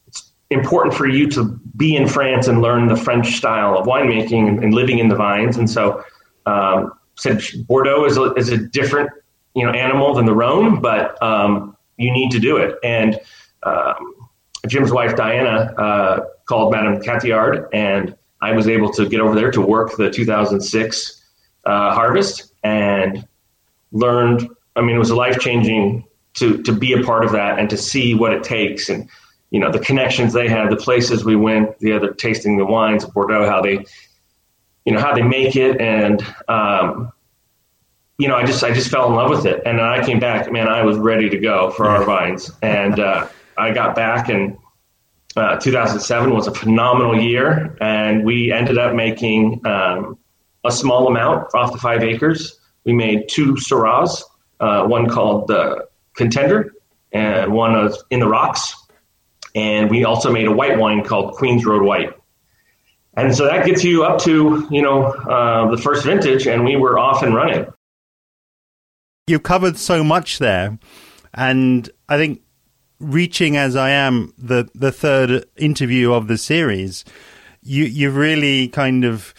it's 0.07 0.31
important 0.49 0.95
for 0.95 1.07
you 1.07 1.29
to 1.31 1.59
be 1.75 1.95
in 1.95 2.07
France 2.07 2.47
and 2.47 2.61
learn 2.61 2.87
the 2.87 2.95
French 2.95 3.35
style 3.35 3.77
of 3.77 3.85
winemaking 3.85 4.47
and, 4.47 4.63
and 4.63 4.73
living 4.73 4.99
in 4.99 5.07
the 5.09 5.15
vines, 5.15 5.57
and 5.57 5.69
so. 5.69 6.03
Um, 6.45 6.93
said 7.19 7.43
Bordeaux 7.67 8.05
is 8.05 8.17
a, 8.17 8.33
is 8.33 8.49
a 8.49 8.57
different 8.57 9.11
you 9.53 9.65
know 9.65 9.71
animal 9.71 10.13
than 10.13 10.25
the 10.25 10.33
Rhone, 10.33 10.81
but 10.81 11.21
um, 11.21 11.75
you 11.97 12.11
need 12.11 12.31
to 12.31 12.39
do 12.39 12.57
it. 12.57 12.75
And 12.83 13.19
um, 13.63 14.15
Jim's 14.67 14.91
wife 14.91 15.15
Diana 15.15 15.73
uh, 15.77 16.25
called 16.45 16.71
Madame 16.71 17.01
Cathiard, 17.01 17.67
and 17.73 18.15
I 18.41 18.53
was 18.53 18.67
able 18.67 18.91
to 18.93 19.07
get 19.07 19.19
over 19.19 19.35
there 19.35 19.51
to 19.51 19.61
work 19.61 19.97
the 19.97 20.09
2006 20.09 21.18
uh, 21.69 21.93
harvest 21.93 22.51
and 22.63 23.27
learned. 23.91 24.49
I 24.75 24.81
mean, 24.81 24.95
it 24.95 24.99
was 24.99 25.11
a 25.11 25.15
life 25.15 25.39
changing 25.39 26.05
to 26.35 26.61
to 26.63 26.73
be 26.73 26.93
a 26.93 27.03
part 27.03 27.23
of 27.23 27.31
that 27.33 27.59
and 27.59 27.69
to 27.69 27.77
see 27.77 28.13
what 28.13 28.33
it 28.33 28.43
takes 28.43 28.89
and 28.89 29.09
you 29.51 29.59
know 29.59 29.71
the 29.71 29.79
connections 29.79 30.33
they 30.33 30.47
had, 30.47 30.71
the 30.71 30.77
places 30.77 31.23
we 31.23 31.35
went, 31.35 31.77
the 31.79 31.93
other 31.93 32.13
tasting 32.13 32.57
the 32.57 32.65
wines 32.65 33.03
of 33.03 33.13
Bordeaux, 33.13 33.47
how 33.47 33.61
they 33.61 33.85
you 34.85 34.93
know 34.93 34.99
how 34.99 35.13
they 35.13 35.21
make 35.21 35.55
it. 35.55 35.79
And 35.79 36.25
um, 36.47 37.11
you 38.17 38.27
know 38.27 38.35
i 38.35 38.43
just 38.43 38.63
i 38.63 38.71
just 38.73 38.89
fell 38.89 39.07
in 39.07 39.15
love 39.15 39.29
with 39.29 39.45
it. 39.45 39.61
And 39.65 39.79
then 39.79 39.85
i 39.85 40.03
came 40.03 40.19
back 40.19 40.51
man 40.51 40.67
i 40.67 40.83
was 40.83 40.97
ready 40.97 41.29
to 41.29 41.37
go 41.37 41.71
for 41.71 41.87
our 41.87 42.03
vines. 42.03 42.51
And 42.61 42.99
uh, 42.99 43.27
i 43.57 43.71
got 43.71 43.95
back 43.95 44.29
and 44.29 44.57
uh, 45.35 45.57
2007 45.57 46.33
was 46.33 46.47
a 46.47 46.53
phenomenal 46.53 47.19
year. 47.19 47.77
And 47.79 48.25
we 48.25 48.51
ended 48.51 48.77
up 48.77 48.93
making 48.93 49.65
um, 49.65 50.18
a 50.63 50.71
small 50.71 51.07
amount 51.07 51.53
off 51.53 51.71
the 51.71 51.79
five 51.79 52.03
acres. 52.03 52.59
We 52.85 52.93
made 52.93 53.29
two 53.29 53.55
syrahs 53.55 54.23
uh, 54.59 54.85
one 54.85 55.09
called 55.09 55.47
the 55.47 55.87
contender 56.15 56.73
and 57.11 57.53
one 57.53 57.73
was 57.73 58.03
in 58.09 58.19
the 58.19 58.27
rocks. 58.27 58.75
And 59.55 59.89
we 59.89 60.03
also 60.03 60.31
made 60.31 60.47
a 60.47 60.51
white 60.51 60.77
wine 60.77 61.03
called 61.03 61.33
queens 61.33 61.65
road 61.65 61.83
white. 61.83 62.13
And 63.15 63.35
so 63.35 63.45
that 63.45 63.65
gets 63.65 63.83
you 63.83 64.03
up 64.03 64.21
to, 64.21 64.67
you 64.69 64.81
know, 64.81 65.05
uh, 65.05 65.71
the 65.71 65.77
first 65.77 66.05
vintage, 66.05 66.47
and 66.47 66.63
we 66.63 66.75
were 66.75 66.97
off 66.99 67.23
and 67.23 67.33
running. 67.33 67.65
You've 69.27 69.43
covered 69.43 69.77
so 69.77 70.03
much 70.03 70.39
there, 70.39 70.77
and 71.33 71.89
I 72.07 72.17
think 72.17 72.41
reaching 72.99 73.57
as 73.57 73.75
I 73.75 73.89
am 73.89 74.33
the 74.37 74.69
the 74.73 74.91
third 74.91 75.45
interview 75.57 76.13
of 76.13 76.27
the 76.27 76.37
series, 76.37 77.03
you 77.61 77.83
you've 77.85 78.15
really 78.15 78.67
kind 78.69 79.03
of, 79.03 79.33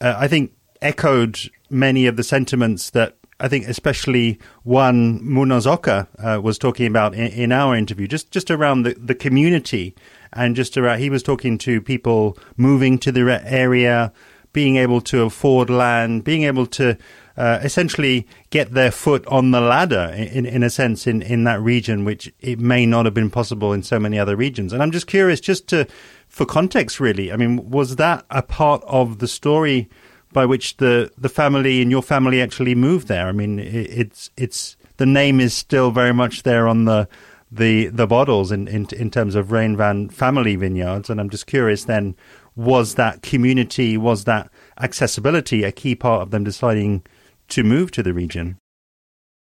uh, 0.00 0.14
I 0.16 0.28
think, 0.28 0.52
echoed 0.82 1.38
many 1.70 2.06
of 2.06 2.16
the 2.16 2.24
sentiments 2.24 2.90
that 2.90 3.16
I 3.38 3.48
think 3.48 3.66
especially 3.68 4.38
Juan 4.64 5.20
Muñoz-Oca 5.20 6.08
uh, 6.18 6.40
was 6.40 6.56
talking 6.58 6.86
about 6.86 7.14
in, 7.14 7.26
in, 7.26 7.52
our 7.52 7.76
interview, 7.76 8.06
just 8.06 8.30
just 8.30 8.50
around 8.50 8.82
the, 8.82 8.94
the 8.94 9.14
community 9.14 9.94
and 10.32 10.56
just 10.56 10.76
around. 10.76 11.00
He 11.00 11.10
was 11.10 11.22
talking 11.22 11.58
to 11.58 11.80
people 11.80 12.38
moving 12.56 12.98
to 13.00 13.12
the 13.12 13.42
area, 13.44 14.12
being 14.52 14.76
able 14.76 15.02
to 15.02 15.22
afford 15.22 15.68
land, 15.68 16.24
being 16.24 16.44
able 16.44 16.66
to 16.66 16.96
uh, 17.36 17.60
essentially 17.62 18.26
get 18.48 18.72
their 18.72 18.90
foot 18.90 19.26
on 19.26 19.50
the 19.50 19.60
ladder 19.60 20.14
in, 20.16 20.46
in 20.46 20.62
a 20.62 20.70
sense 20.70 21.06
in, 21.06 21.20
in 21.20 21.44
that 21.44 21.60
region, 21.60 22.06
which 22.06 22.32
it 22.40 22.58
may 22.58 22.86
not 22.86 23.04
have 23.04 23.12
been 23.12 23.30
possible 23.30 23.74
in 23.74 23.82
so 23.82 23.98
many 23.98 24.18
other 24.18 24.34
regions. 24.34 24.72
And 24.72 24.82
I'm 24.82 24.90
just 24.90 25.06
curious, 25.06 25.40
just 25.40 25.68
to 25.68 25.86
for 26.28 26.46
context, 26.46 27.00
really. 27.00 27.30
I 27.30 27.36
mean, 27.36 27.70
was 27.70 27.96
that 27.96 28.24
a 28.30 28.42
part 28.42 28.82
of 28.86 29.18
the 29.18 29.28
story 29.28 29.90
by 30.36 30.44
which 30.44 30.76
the 30.76 31.10
the 31.16 31.30
family 31.30 31.80
and 31.80 31.90
your 31.90 32.02
family 32.02 32.42
actually 32.42 32.74
moved 32.74 33.08
there? 33.08 33.26
I 33.26 33.32
mean, 33.32 33.58
it, 33.58 33.88
it's 34.02 34.30
it's 34.36 34.76
the 34.98 35.06
name 35.06 35.40
is 35.40 35.54
still 35.54 35.90
very 35.90 36.12
much 36.12 36.42
there 36.42 36.68
on 36.68 36.84
the 36.84 37.08
the 37.50 37.86
the 37.86 38.06
bottles 38.06 38.52
in, 38.52 38.68
in 38.68 38.86
in 38.94 39.10
terms 39.10 39.34
of 39.34 39.46
Reynvaan 39.46 40.12
family 40.12 40.54
vineyards, 40.56 41.08
and 41.08 41.20
I'm 41.20 41.30
just 41.30 41.46
curious 41.46 41.84
then 41.84 42.14
was 42.54 42.96
that 42.96 43.22
community, 43.22 43.96
was 43.96 44.24
that 44.24 44.50
accessibility 44.78 45.64
a 45.64 45.72
key 45.72 45.94
part 45.94 46.20
of 46.20 46.30
them 46.32 46.44
deciding 46.44 47.02
to 47.48 47.64
move 47.64 47.90
to 47.92 48.02
the 48.02 48.12
region? 48.12 48.58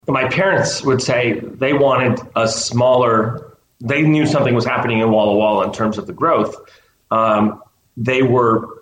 My 0.09 0.29
parents 0.29 0.83
would 0.83 1.03
say 1.03 1.41
they 1.41 1.75
wanted 1.75 2.21
a 2.37 2.49
smaller, 2.49 3.57
they 3.81 4.01
knew 4.01 4.27
something 4.27 4.55
was 4.55 4.65
happening 4.65 5.01
in 5.01 5.11
Walla 5.11 5.37
Walla 5.37 5.67
in 5.67 5.73
terms 5.73 5.99
of 5.99 6.07
the 6.07 6.13
growth. 6.15 6.55
Um, 7.11 7.63
they 7.97 8.23
were 8.23 8.80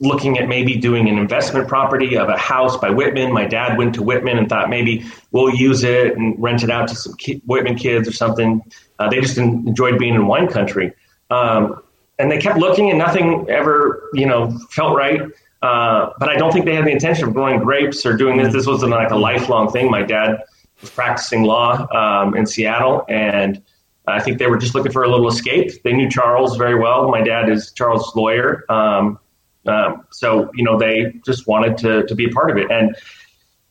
looking 0.00 0.38
at 0.38 0.48
maybe 0.48 0.76
doing 0.76 1.08
an 1.08 1.18
investment 1.18 1.68
property 1.68 2.16
of 2.16 2.28
a 2.28 2.36
house 2.36 2.76
by 2.78 2.90
Whitman. 2.90 3.32
My 3.32 3.46
dad 3.46 3.76
went 3.76 3.94
to 3.96 4.02
Whitman 4.02 4.38
and 4.38 4.48
thought 4.48 4.70
maybe 4.70 5.04
we'll 5.30 5.54
use 5.54 5.84
it 5.84 6.16
and 6.16 6.40
rent 6.42 6.62
it 6.62 6.70
out 6.70 6.88
to 6.88 6.94
some 6.94 7.14
ki- 7.14 7.42
Whitman 7.46 7.76
kids 7.76 8.08
or 8.08 8.12
something. 8.12 8.62
Uh, 8.98 9.08
they 9.10 9.20
just 9.20 9.36
enjoyed 9.38 9.98
being 9.98 10.14
in 10.14 10.26
wine 10.26 10.48
country. 10.48 10.92
Um, 11.30 11.82
and 12.18 12.30
they 12.30 12.38
kept 12.38 12.58
looking 12.58 12.90
and 12.90 12.98
nothing 12.98 13.46
ever, 13.48 14.08
you 14.14 14.26
know, 14.26 14.50
felt 14.70 14.96
right. 14.96 15.22
Uh, 15.62 16.10
but 16.18 16.28
I 16.28 16.36
don't 16.36 16.52
think 16.52 16.64
they 16.64 16.74
had 16.74 16.86
the 16.86 16.90
intention 16.90 17.28
of 17.28 17.34
growing 17.34 17.60
grapes 17.60 18.04
or 18.06 18.16
doing 18.16 18.38
this. 18.38 18.52
This 18.52 18.66
wasn't 18.66 18.92
like 18.92 19.10
a 19.10 19.16
lifelong 19.16 19.70
thing. 19.70 19.90
My 19.90 20.02
dad 20.02 20.42
was 20.80 20.90
practicing 20.90 21.42
law 21.42 21.86
um, 21.94 22.34
in 22.34 22.46
Seattle, 22.46 23.04
and 23.08 23.62
I 24.06 24.20
think 24.20 24.38
they 24.38 24.46
were 24.46 24.56
just 24.56 24.74
looking 24.74 24.92
for 24.92 25.02
a 25.02 25.10
little 25.10 25.28
escape. 25.28 25.82
They 25.82 25.92
knew 25.92 26.10
Charles 26.10 26.56
very 26.56 26.78
well. 26.78 27.10
My 27.10 27.22
dad 27.22 27.50
is 27.50 27.72
Charles' 27.72 28.14
lawyer, 28.16 28.64
um, 28.70 29.18
um, 29.66 30.06
so 30.10 30.50
you 30.54 30.64
know 30.64 30.78
they 30.78 31.20
just 31.24 31.46
wanted 31.46 31.78
to 31.78 32.06
to 32.06 32.14
be 32.14 32.26
a 32.26 32.30
part 32.30 32.50
of 32.50 32.56
it. 32.56 32.70
And 32.70 32.96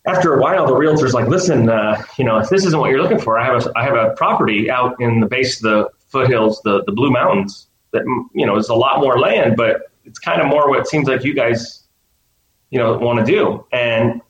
after 0.05 0.33
a 0.33 0.41
while, 0.41 0.67
the 0.67 0.75
realtor's 0.75 1.13
like, 1.13 1.27
"Listen, 1.27 1.69
uh, 1.69 2.01
you 2.17 2.25
know, 2.25 2.37
if 2.37 2.49
this 2.49 2.65
isn't 2.65 2.79
what 2.79 2.89
you're 2.89 3.01
looking 3.01 3.19
for, 3.19 3.39
I 3.39 3.45
have 3.45 3.65
a 3.65 3.71
I 3.77 3.83
have 3.83 3.95
a 3.95 4.11
property 4.15 4.69
out 4.69 4.95
in 4.99 5.19
the 5.19 5.27
base 5.27 5.57
of 5.57 5.63
the 5.63 5.89
foothills, 6.07 6.61
the 6.63 6.83
the 6.85 6.91
Blue 6.91 7.11
Mountains, 7.11 7.67
that 7.91 8.03
you 8.33 8.45
know 8.45 8.57
is 8.57 8.69
a 8.69 8.75
lot 8.75 8.99
more 8.99 9.19
land, 9.19 9.55
but 9.57 9.89
it's 10.09 10.19
kind 10.19 10.41
of 10.41 10.47
more 10.47 10.69
what 10.69 10.87
seems 10.87 11.07
like 11.07 11.23
you 11.23 11.33
guys, 11.33 11.83
you 12.71 12.79
know, 12.79 12.97
want 12.97 13.25
to 13.25 13.31
do. 13.31 13.65
And 13.71 14.21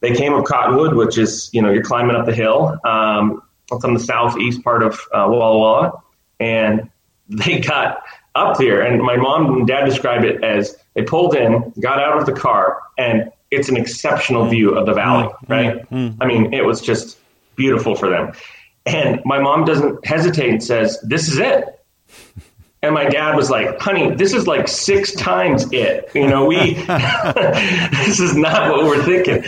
they 0.00 0.14
came 0.14 0.34
of 0.34 0.44
Cottonwood, 0.44 0.94
which 0.94 1.16
is, 1.16 1.48
you 1.52 1.62
know, 1.62 1.70
you're 1.70 1.82
climbing 1.82 2.16
up 2.16 2.26
the 2.26 2.34
hill. 2.34 2.78
Um, 2.84 3.42
it's 3.70 3.84
on 3.84 3.94
the 3.94 4.00
southeast 4.00 4.62
part 4.62 4.82
of 4.82 4.94
uh, 5.12 5.26
Walla 5.28 5.58
Walla. 5.58 6.02
And 6.38 6.90
they 7.28 7.60
got 7.60 8.02
up 8.34 8.58
there, 8.58 8.82
and 8.82 9.02
my 9.02 9.16
mom 9.16 9.58
and 9.58 9.66
dad 9.66 9.84
described 9.84 10.24
it 10.24 10.42
as 10.42 10.76
they 10.94 11.02
pulled 11.02 11.34
in, 11.34 11.72
got 11.80 11.98
out 11.98 12.18
of 12.18 12.26
the 12.26 12.32
car, 12.32 12.78
and 12.98 13.30
it's 13.50 13.68
an 13.68 13.76
exceptional 13.76 14.46
view 14.46 14.74
of 14.74 14.86
the 14.86 14.94
valley, 14.94 15.26
mm-hmm. 15.26 15.52
right? 15.52 15.90
Mm-hmm. 15.90 16.22
I 16.22 16.26
mean, 16.26 16.54
it 16.54 16.64
was 16.64 16.80
just 16.80 17.18
beautiful 17.56 17.94
for 17.94 18.08
them. 18.08 18.32
And 18.86 19.22
my 19.24 19.38
mom 19.38 19.64
doesn't 19.64 20.04
hesitate 20.04 20.50
and 20.50 20.62
says, 20.62 20.98
This 21.02 21.28
is 21.28 21.38
it. 21.38 21.64
And 22.84 22.96
my 22.96 23.04
dad 23.04 23.36
was 23.36 23.48
like, 23.48 23.80
honey, 23.80 24.12
this 24.16 24.34
is 24.34 24.48
like 24.48 24.66
six 24.66 25.14
times 25.14 25.72
it. 25.72 26.10
You 26.16 26.26
know, 26.26 26.46
we, 26.46 26.74
this 26.74 28.18
is 28.18 28.36
not 28.36 28.72
what 28.72 28.84
we're 28.84 29.04
thinking. 29.04 29.44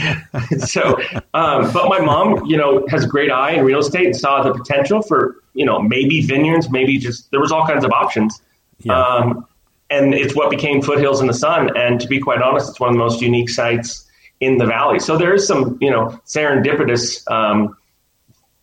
so, 0.61 1.01
um, 1.35 1.73
but 1.73 1.89
my 1.89 1.99
mom, 1.99 2.47
you 2.47 2.57
know, 2.57 2.87
has 2.91 3.03
a 3.03 3.09
great 3.09 3.33
eye 3.33 3.51
in 3.55 3.65
real 3.65 3.81
estate 3.81 4.07
and 4.07 4.17
saw 4.17 4.45
the 4.45 4.55
potential 4.55 5.03
for, 5.03 5.35
you 5.53 5.67
know, 5.67 5.83
maybe 5.83 6.21
vineyards, 6.21 6.71
maybe 6.71 6.97
just, 6.97 7.29
there 7.33 7.41
was 7.41 7.51
all 7.51 7.67
kinds 7.67 7.85
of 7.85 7.91
options. 7.91 8.41
Yeah. 8.85 8.99
Um, 8.99 9.47
and 9.91 10.15
it's 10.15 10.35
what 10.35 10.51
became 10.51 10.83
Foothills 10.83 11.21
in 11.21 11.27
the 11.27 11.35
Sun. 11.35 11.77
And 11.77 12.01
to 12.01 12.09
be 12.09 12.21
quite 12.21 12.41
honest, 12.41 12.71
it's 12.71 12.81
one 12.81 12.91
of 12.91 12.95
the 12.95 12.99
most 12.99 13.21
unique 13.21 13.51
sites 13.51 14.07
in 14.41 14.59
the 14.59 14.67
valley. 14.67 14.99
So 14.99 15.17
there 15.17 15.35
is 15.35 15.47
some, 15.47 15.79
you 15.81 15.91
know, 15.91 16.19
serendipitous, 16.27 17.31
um, 17.31 17.77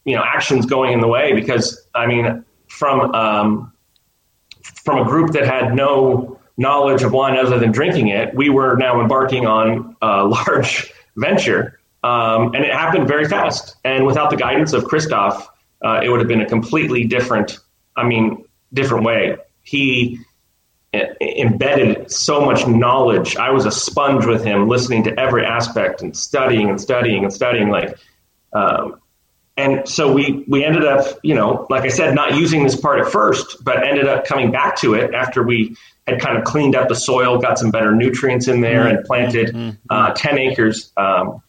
you 0.06 0.16
know, 0.16 0.24
actions 0.24 0.66
going 0.66 0.94
in 0.94 1.00
the 1.00 1.08
way 1.08 1.34
because, 1.34 1.88
I 1.94 2.08
mean, 2.08 2.44
from, 2.68 3.14
um, 3.14 3.72
from 4.84 5.00
a 5.00 5.06
group 5.06 5.32
that 5.32 5.46
had 5.46 5.76
no 5.76 6.40
knowledge 6.58 7.04
of 7.04 7.12
wine 7.12 7.38
other 7.38 7.60
than 7.60 7.72
drinking 7.72 8.10
it, 8.10 8.34
we 8.36 8.50
were 8.50 8.76
now 8.76 9.00
embarking 9.02 9.46
on 9.46 9.96
a 10.02 10.26
large 10.48 10.92
venture. 11.16 11.80
Um, 12.04 12.56
and 12.56 12.66
it 12.66 12.74
happened 12.74 13.08
very 13.08 13.28
fast. 13.28 13.76
And 13.84 14.06
without 14.06 14.32
the 14.32 14.38
guidance 14.38 14.74
of 14.74 14.86
Christophe, 14.86 15.48
uh, 15.84 16.02
it 16.04 16.10
would 16.10 16.20
have 16.20 16.28
been 16.28 16.42
a 16.42 16.48
completely 16.48 17.06
different, 17.06 17.60
I 17.96 18.06
mean, 18.06 18.46
different 18.74 19.06
way. 19.06 19.38
He 19.64 20.20
embedded 20.94 22.12
so 22.12 22.42
much 22.42 22.68
knowledge. 22.68 23.38
I 23.38 23.52
was 23.52 23.66
a 23.66 23.72
sponge 23.72 24.26
with 24.26 24.44
him, 24.44 24.68
listening 24.68 25.04
to 25.06 25.20
every 25.20 25.46
aspect 25.46 26.02
and 26.02 26.16
studying 26.16 26.70
and 26.70 26.80
studying 26.80 27.24
and 27.24 27.32
studying. 27.32 27.70
Like, 27.70 27.98
um, 28.54 29.00
and 29.58 29.88
so 29.88 30.12
we 30.12 30.44
we 30.48 30.64
ended 30.64 30.86
up, 30.86 31.20
you 31.24 31.36
know, 31.36 31.68
like 31.70 31.84
I 31.84 31.90
said, 31.90 32.16
not 32.16 32.36
using 32.36 32.64
this 32.64 32.76
part 32.76 33.00
at 33.00 33.12
first, 33.12 33.64
but 33.64 33.86
ended 33.86 34.08
up 34.08 34.26
coming 34.26 34.52
back 34.52 34.78
to 34.78 34.94
it 34.96 35.14
after 35.14 35.44
we 35.44 35.76
had 36.08 36.20
kind 36.20 36.38
of 36.38 36.44
cleaned 36.44 36.76
up 36.76 36.90
the 36.90 36.96
soil, 36.96 37.38
got 37.38 37.60
some 37.60 37.72
better 37.72 37.94
nutrients 37.94 38.48
in 38.48 38.62
there, 38.62 38.88
and 38.88 39.06
planted 39.06 39.50
mm-hmm. 39.50 39.78
uh, 39.90 40.14
ten 40.14 40.38
acres 40.38 40.92
um, 40.98 41.42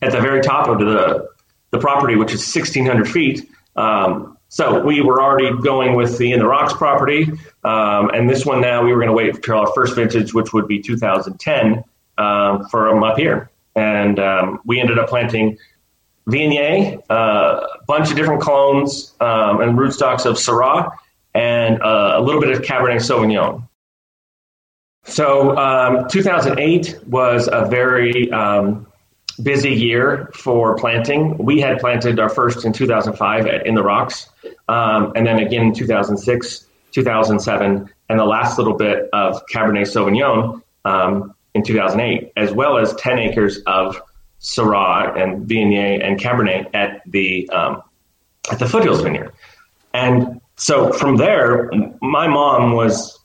at 0.00 0.12
the 0.12 0.20
very 0.20 0.40
top 0.40 0.68
of 0.68 0.78
the 0.78 1.28
the 1.72 1.78
property, 1.78 2.16
which 2.16 2.32
is 2.32 2.54
1,600 2.54 3.08
feet. 3.08 3.50
Um, 3.76 4.36
so 4.52 4.84
we 4.84 5.00
were 5.00 5.22
already 5.22 5.50
going 5.62 5.94
with 5.94 6.18
the 6.18 6.32
in 6.32 6.38
the 6.38 6.46
rocks 6.46 6.74
property, 6.74 7.22
um, 7.64 8.10
and 8.10 8.28
this 8.28 8.44
one 8.44 8.60
now 8.60 8.84
we 8.84 8.92
were 8.92 8.98
going 8.98 9.08
to 9.08 9.14
wait 9.14 9.34
until 9.34 9.56
our 9.56 9.72
first 9.72 9.96
vintage, 9.96 10.34
which 10.34 10.52
would 10.52 10.68
be 10.68 10.78
2010, 10.78 11.82
uh, 12.18 12.68
for 12.68 12.90
them 12.90 13.02
up 13.02 13.16
here. 13.16 13.50
And 13.74 14.18
um, 14.18 14.60
we 14.66 14.78
ended 14.78 14.98
up 14.98 15.08
planting 15.08 15.56
Viognier, 16.28 17.02
uh, 17.08 17.14
a 17.14 17.84
bunch 17.86 18.10
of 18.10 18.16
different 18.16 18.42
clones 18.42 19.14
um, 19.20 19.62
and 19.62 19.78
rootstocks 19.78 20.26
of 20.26 20.36
Syrah, 20.36 20.98
and 21.32 21.80
uh, 21.80 22.16
a 22.16 22.20
little 22.20 22.42
bit 22.42 22.50
of 22.50 22.60
Cabernet 22.60 22.96
Sauvignon. 22.96 23.66
So, 25.04 25.56
um, 25.56 26.08
2008 26.10 26.98
was 27.06 27.48
a 27.50 27.64
very 27.64 28.30
um, 28.30 28.86
busy 29.42 29.72
year 29.72 30.30
for 30.34 30.76
planting. 30.76 31.36
We 31.38 31.60
had 31.60 31.78
planted 31.78 32.18
our 32.18 32.28
first 32.28 32.64
in 32.64 32.72
2005 32.72 33.46
at 33.46 33.66
In 33.66 33.74
the 33.74 33.82
Rocks, 33.82 34.28
um, 34.68 35.12
and 35.14 35.26
then 35.26 35.38
again 35.38 35.66
in 35.66 35.74
2006, 35.74 36.66
2007, 36.92 37.90
and 38.08 38.18
the 38.18 38.24
last 38.24 38.58
little 38.58 38.74
bit 38.76 39.08
of 39.12 39.44
Cabernet 39.46 39.86
Sauvignon 39.86 40.62
um, 40.84 41.34
in 41.54 41.62
2008, 41.62 42.32
as 42.36 42.52
well 42.52 42.78
as 42.78 42.94
10 42.94 43.18
acres 43.18 43.58
of 43.66 44.00
Syrah 44.40 45.20
and 45.20 45.48
Viognier 45.48 46.04
and 46.04 46.18
Cabernet 46.18 46.68
at 46.74 47.02
the 47.06 47.48
um, 47.50 47.82
at 48.50 48.58
the 48.58 48.66
Foothills 48.66 49.00
Vineyard. 49.00 49.32
And 49.94 50.40
so 50.56 50.92
from 50.92 51.16
there, 51.16 51.70
my 52.00 52.26
mom 52.26 52.72
was 52.72 53.18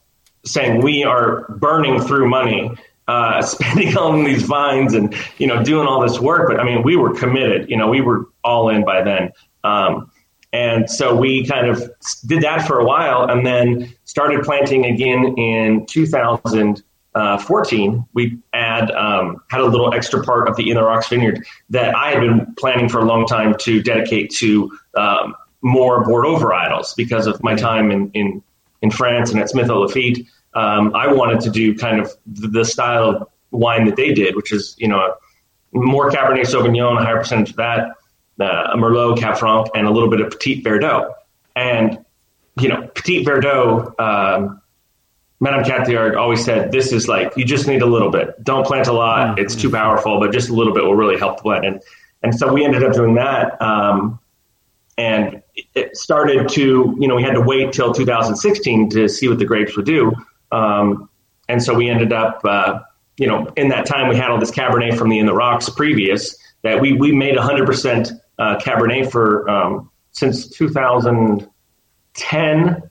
saying 0.46 0.82
we 0.82 1.04
are 1.04 1.46
burning 1.50 2.00
through 2.00 2.30
money, 2.30 2.72
uh, 3.08 3.42
spending 3.44 3.98
on 3.98 4.24
these 4.24 4.44
vines 4.44 4.94
and 4.94 5.16
you 5.38 5.48
know 5.48 5.64
doing 5.64 5.88
all 5.88 6.02
this 6.02 6.20
work. 6.20 6.48
But 6.48 6.60
I 6.60 6.64
mean, 6.64 6.84
we 6.84 6.96
were 6.96 7.14
committed. 7.14 7.70
You 7.70 7.78
know, 7.78 7.88
we 7.88 8.02
were 8.02 8.28
all 8.44 8.70
in 8.70 8.84
by 8.84 9.02
then. 9.04 9.32
Um, 9.64 10.12
and 10.54 10.90
so 10.90 11.16
we 11.16 11.46
kind 11.46 11.68
of 11.68 11.84
did 12.26 12.42
that 12.42 12.66
for 12.66 12.80
a 12.80 12.86
while, 12.86 13.30
and 13.30 13.46
then 13.46 13.94
started 14.06 14.44
planting 14.44 14.86
again 14.86 15.36
in 15.38 15.86
2000 15.88 16.82
uh, 17.18 17.38
14, 17.40 18.06
we 18.14 18.38
add 18.54 18.92
um, 18.92 19.42
had 19.50 19.62
a 19.62 19.66
little 19.66 19.92
extra 19.92 20.24
part 20.24 20.48
of 20.48 20.56
the 20.56 20.70
In 20.70 20.76
the 20.76 20.84
Rocks 20.84 21.08
Vineyard 21.08 21.44
that 21.72 21.96
I 21.96 22.12
had 22.12 22.20
been 22.20 22.54
planning 22.60 22.88
for 22.88 23.00
a 23.00 23.06
long 23.06 23.26
time 23.26 23.56
to 23.62 23.82
dedicate 23.82 24.30
to 24.36 24.78
um, 24.96 25.36
more 25.64 26.06
Bordeaux 26.06 26.38
varietals 26.38 26.96
because 26.96 27.26
of 27.26 27.42
my 27.42 27.56
time 27.56 27.90
in 27.90 28.12
in, 28.12 28.44
in 28.84 28.92
France 28.92 29.32
and 29.32 29.40
at 29.40 29.50
Smith 29.50 29.68
Lafitte. 29.68 30.28
Um, 30.54 30.96
I 30.96 31.12
wanted 31.12 31.42
to 31.42 31.50
do 31.50 31.76
kind 31.76 32.00
of 32.00 32.12
the 32.26 32.66
style 32.66 33.10
of 33.10 33.28
wine 33.52 33.86
that 33.86 33.96
they 33.96 34.14
did, 34.14 34.36
which 34.36 34.52
is 34.52 34.76
you 34.80 34.88
know 34.88 35.16
more 35.74 36.10
Cabernet 36.10 36.46
Sauvignon, 36.46 37.00
a 37.00 37.04
higher 37.04 37.18
percentage 37.18 37.52
of 37.52 37.56
that, 37.58 37.92
uh, 38.40 38.72
a 38.74 38.78
Merlot, 38.78 39.20
Cab 39.20 39.38
Franc, 39.38 39.68
and 39.76 39.88
a 39.88 39.92
little 39.92 40.10
bit 40.10 40.22
of 40.22 40.32
Petit 40.32 40.64
Verdot. 40.64 41.14
And 41.56 42.04
you 42.60 42.70
know, 42.70 42.88
Petit 42.96 43.24
Verdot 43.24 44.00
um, 44.00 44.62
Madame 45.40 45.64
Cathiard 45.64 46.16
always 46.16 46.44
said, 46.44 46.72
"This 46.72 46.92
is 46.92 47.08
like 47.08 47.34
you 47.38 47.46
just 47.46 47.68
need 47.68 47.82
a 47.82 47.86
little 47.86 48.10
bit. 48.10 48.44
Don't 48.44 48.66
plant 48.66 48.88
a 48.88 48.94
lot; 48.94 49.28
mm-hmm. 49.28 49.40
it's 49.40 49.56
too 49.56 49.70
powerful, 49.70 50.20
but 50.20 50.32
just 50.32 50.50
a 50.50 50.54
little 50.54 50.74
bit 50.74 50.84
will 50.84 50.96
really 50.96 51.18
help 51.18 51.38
the 51.38 51.44
blend." 51.44 51.66
And 51.66 51.82
And 52.24 52.38
so 52.38 52.52
we 52.52 52.66
ended 52.66 52.84
up 52.84 52.94
doing 52.94 53.16
that. 53.16 53.62
Um, 53.62 54.20
and 54.98 55.44
it 55.76 55.96
started 55.96 56.50
to, 56.50 56.98
you 57.00 57.08
know, 57.08 57.16
we 57.16 57.24
had 57.24 57.34
to 57.34 57.42
wait 57.42 57.72
till 57.72 57.94
2016 57.94 58.90
to 58.90 59.08
see 59.08 59.28
what 59.28 59.38
the 59.38 59.46
grapes 59.46 59.76
would 59.78 59.86
do. 59.86 60.12
Um, 60.52 61.10
and 61.50 61.64
so 61.64 61.74
we 61.74 61.90
ended 61.90 62.14
up, 62.14 62.42
uh, 62.44 62.80
you 63.18 63.28
know, 63.28 63.48
in 63.56 63.70
that 63.70 63.86
time 63.86 64.10
we 64.10 64.16
had 64.16 64.30
all 64.30 64.40
this 64.40 64.52
Cabernet 64.52 64.98
from 64.98 65.10
the 65.10 65.20
In 65.20 65.26
the 65.26 65.34
Rocks 65.34 65.70
previous 65.70 66.38
that 66.64 66.82
we, 66.82 66.94
we 66.94 67.12
made 67.12 67.36
100% 67.36 68.12
uh, 68.40 68.58
Cabernet 68.58 69.12
for 69.12 69.48
um, 69.50 69.92
since 70.12 70.48
2010. 70.50 72.82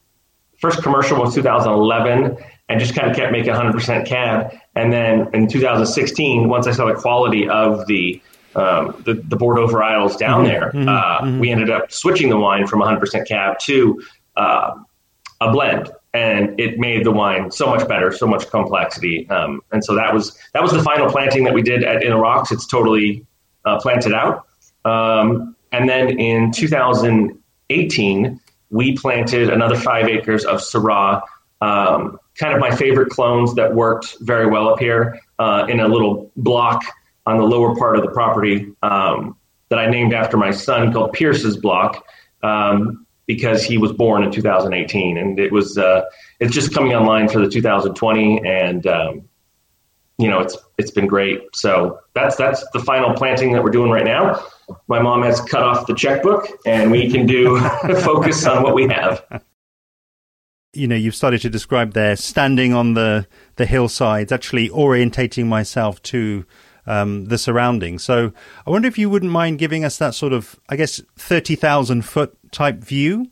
First 0.58 0.82
commercial 0.82 1.20
was 1.20 1.34
2011 1.34 2.38
and 2.68 2.80
just 2.80 2.94
kind 2.94 3.10
of 3.10 3.16
kept 3.16 3.32
making 3.32 3.52
100% 3.52 4.06
cab. 4.06 4.54
And 4.74 4.92
then 4.92 5.28
in 5.32 5.48
2016, 5.48 6.48
once 6.48 6.66
I 6.66 6.72
saw 6.72 6.86
the 6.86 6.94
quality 6.94 7.48
of 7.48 7.86
the 7.86 8.20
um, 8.54 9.02
the, 9.04 9.14
the 9.14 9.36
Bordeaux 9.36 9.68
varietals 9.68 10.18
down 10.18 10.44
mm-hmm, 10.44 10.50
there, 10.50 10.70
mm-hmm, 10.70 10.88
uh, 10.88 11.20
mm-hmm. 11.20 11.40
we 11.40 11.50
ended 11.50 11.68
up 11.68 11.92
switching 11.92 12.30
the 12.30 12.38
wine 12.38 12.66
from 12.66 12.80
100% 12.80 13.28
cab 13.28 13.58
to 13.64 14.02
uh, 14.34 14.74
a 15.42 15.52
blend, 15.52 15.90
and 16.16 16.58
it 16.58 16.78
made 16.78 17.04
the 17.04 17.12
wine 17.12 17.50
so 17.50 17.66
much 17.66 17.86
better, 17.86 18.10
so 18.10 18.26
much 18.26 18.48
complexity. 18.48 19.28
Um, 19.28 19.60
and 19.70 19.84
so 19.84 19.94
that 19.94 20.14
was 20.14 20.36
that 20.54 20.62
was 20.62 20.72
the 20.72 20.82
final 20.82 21.10
planting 21.10 21.44
that 21.44 21.52
we 21.52 21.60
did 21.62 21.84
at 21.84 22.02
In 22.02 22.10
the 22.10 22.16
Rocks. 22.16 22.50
It's 22.50 22.66
totally 22.66 23.26
uh, 23.66 23.78
planted 23.80 24.14
out. 24.14 24.46
Um, 24.86 25.54
and 25.72 25.88
then 25.88 26.18
in 26.18 26.52
2018, 26.52 28.40
we 28.70 28.96
planted 28.96 29.50
another 29.50 29.76
five 29.76 30.08
acres 30.08 30.44
of 30.46 30.60
Syrah 30.60 31.22
um, 31.60 32.18
kind 32.38 32.54
of 32.54 32.60
my 32.60 32.74
favorite 32.74 33.10
clones 33.10 33.54
that 33.54 33.74
worked 33.74 34.16
very 34.20 34.46
well 34.46 34.68
up 34.68 34.78
here 34.78 35.20
uh, 35.38 35.66
in 35.68 35.80
a 35.80 35.88
little 35.88 36.30
block 36.36 36.82
on 37.26 37.38
the 37.38 37.44
lower 37.44 37.74
part 37.76 37.96
of 37.96 38.02
the 38.02 38.10
property 38.10 38.72
um, 38.82 39.36
that 39.68 39.78
I 39.78 39.86
named 39.86 40.14
after 40.14 40.36
my 40.36 40.50
son 40.50 40.92
called 40.92 41.12
Pierce's 41.12 41.56
Block 41.56 42.04
um, 42.42 43.05
because 43.26 43.64
he 43.64 43.78
was 43.78 43.92
born 43.92 44.22
in 44.22 44.30
2018 44.30 45.16
and 45.18 45.38
it 45.38 45.52
was 45.52 45.76
uh, 45.76 46.02
it's 46.40 46.54
just 46.54 46.72
coming 46.72 46.94
online 46.94 47.28
for 47.28 47.40
the 47.40 47.48
2020 47.48 48.46
and 48.46 48.86
um, 48.86 49.28
you 50.18 50.28
know 50.28 50.40
it's 50.40 50.56
it's 50.78 50.90
been 50.90 51.06
great. 51.06 51.42
So 51.54 52.00
that's 52.14 52.36
that's 52.36 52.64
the 52.72 52.80
final 52.80 53.14
planting 53.14 53.52
that 53.52 53.62
we're 53.62 53.70
doing 53.70 53.90
right 53.90 54.04
now. 54.04 54.42
My 54.88 55.00
mom 55.00 55.22
has 55.22 55.40
cut 55.40 55.62
off 55.62 55.86
the 55.86 55.94
checkbook 55.94 56.48
and 56.64 56.90
we 56.90 57.10
can 57.10 57.26
do 57.26 57.58
focus 58.00 58.46
on 58.46 58.62
what 58.62 58.74
we 58.74 58.88
have. 58.88 59.24
You 60.72 60.86
know 60.86 60.96
you've 60.96 61.14
started 61.14 61.40
to 61.42 61.50
describe 61.50 61.94
there 61.94 62.16
standing 62.16 62.72
on 62.72 62.94
the 62.94 63.26
the 63.56 63.66
hillsides 63.66 64.32
actually 64.32 64.68
orientating 64.68 65.46
myself 65.46 66.02
to 66.04 66.44
um, 66.86 67.26
the 67.26 67.38
surroundings. 67.38 68.04
So 68.04 68.32
i 68.66 68.70
wonder 68.70 68.88
if 68.88 68.98
you 68.98 69.10
wouldn't 69.10 69.32
mind 69.32 69.58
giving 69.58 69.84
us 69.84 69.98
that 69.98 70.14
sort 70.14 70.32
of 70.32 70.58
i 70.68 70.76
guess 70.76 71.00
30,000 71.16 72.02
foot 72.02 72.36
type 72.56 72.78
view 72.78 73.30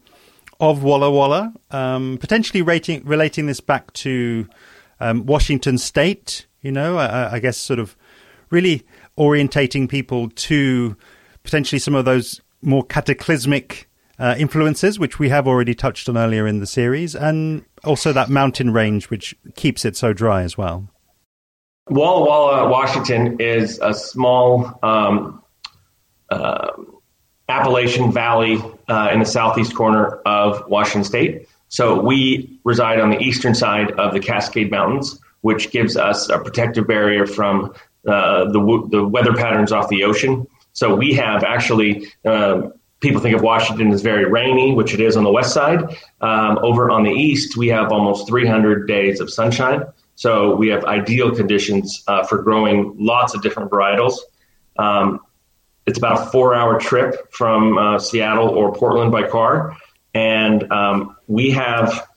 of 0.61 0.83
walla 0.83 1.11
walla 1.11 1.53
um, 1.71 2.19
potentially 2.21 2.63
rating, 2.63 3.03
relating 3.05 3.47
this 3.47 3.61
back 3.61 3.91
to 3.95 4.47
um, 5.01 5.25
washington 5.25 5.79
state 5.79 6.47
you 6.61 6.71
know 6.71 6.99
I, 6.99 7.33
I 7.33 7.39
guess 7.39 7.57
sort 7.57 7.79
of 7.79 7.97
really 8.51 8.87
orientating 9.19 9.89
people 9.89 10.29
to 10.29 10.97
potentially 11.43 11.79
some 11.79 11.95
of 11.95 12.05
those 12.05 12.41
more 12.63 12.85
cataclysmic 12.85 13.89
uh, 14.19 14.35
influences, 14.39 14.99
which 14.99 15.19
we 15.19 15.29
have 15.29 15.47
already 15.47 15.75
touched 15.75 16.09
on 16.09 16.17
earlier 16.17 16.47
in 16.47 16.61
the 16.61 16.67
series, 16.67 17.15
and 17.15 17.65
also 17.85 18.13
that 18.13 18.29
mountain 18.29 18.73
range, 18.73 19.11
which 19.11 19.35
keeps 19.55 19.85
it 19.85 19.97
so 19.97 20.13
dry 20.13 20.43
as 20.43 20.57
well. 20.57 20.89
Walla 21.91 22.25
Walla, 22.25 22.69
Washington, 22.69 23.37
is 23.41 23.79
a 23.83 23.93
small 23.93 24.79
um, 24.83 25.43
uh, 26.31 26.71
Appalachian 27.49 28.13
Valley 28.13 28.63
uh, 28.89 29.11
in 29.13 29.21
the 29.21 29.27
southeast 29.27 29.75
corner 29.75 30.17
of 30.27 30.69
Washington 30.69 31.05
State. 31.05 31.49
So 31.69 32.01
we 32.01 32.59
reside 32.65 33.01
on 33.01 33.11
the 33.11 33.19
eastern 33.19 33.55
side 33.55 33.93
of 33.93 34.15
the 34.15 34.21
Cascade 34.21 34.71
Mountains, 34.71 35.19
which 35.41 35.71
gives 35.71 35.97
us 35.97 36.29
a 36.29 36.39
protective 36.39 36.87
barrier 36.87 37.27
from 37.27 37.75
uh, 38.07 38.45
the, 38.53 38.89
the 38.91 39.05
weather 39.05 39.35
patterns 39.35 39.73
off 39.73 39.89
the 39.89 40.05
ocean. 40.05 40.47
So 40.73 40.95
we 40.95 41.15
have 41.15 41.45
actually 41.45 42.07
um, 42.25 42.73
people 43.01 43.21
think 43.21 43.37
of 43.37 43.43
Washington 43.43 43.93
as 43.93 44.03
very 44.03 44.25
rainy, 44.25 44.73
which 44.73 44.95
it 44.95 45.01
is 45.01 45.17
on 45.17 45.25
the 45.25 45.33
west 45.33 45.53
side. 45.53 45.81
Um, 46.21 46.59
over 46.63 46.91
on 46.91 47.03
the 47.05 47.11
east, 47.11 47.57
we 47.57 47.69
have 47.69 47.93
almost 47.93 48.27
300 48.27 48.89
days 48.89 49.21
of 49.21 49.31
sunshine. 49.31 49.85
So 50.17 50.55
we 50.55 50.69
have 50.69 50.85
ideal 50.85 51.35
conditions 51.35 52.03
uh, 52.07 52.25
for 52.25 52.43
growing 52.43 52.95
lots 52.99 53.35
of 53.35 53.43
different 53.43 53.71
varietals. 53.71 54.19
Um, 54.79 55.21
it's 55.87 55.99
about 55.99 56.27
a 56.27 56.31
four 56.31 56.55
hour 56.55 56.79
trip 56.79 57.33
from 57.33 57.79
uh, 57.79 57.99
Seattle 57.99 58.49
or 58.49 58.73
Portland 58.73 59.13
by 59.13 59.29
car. 59.29 59.77
And 60.15 60.71
um, 60.73 61.17
we 61.27 61.51
have 61.51 62.09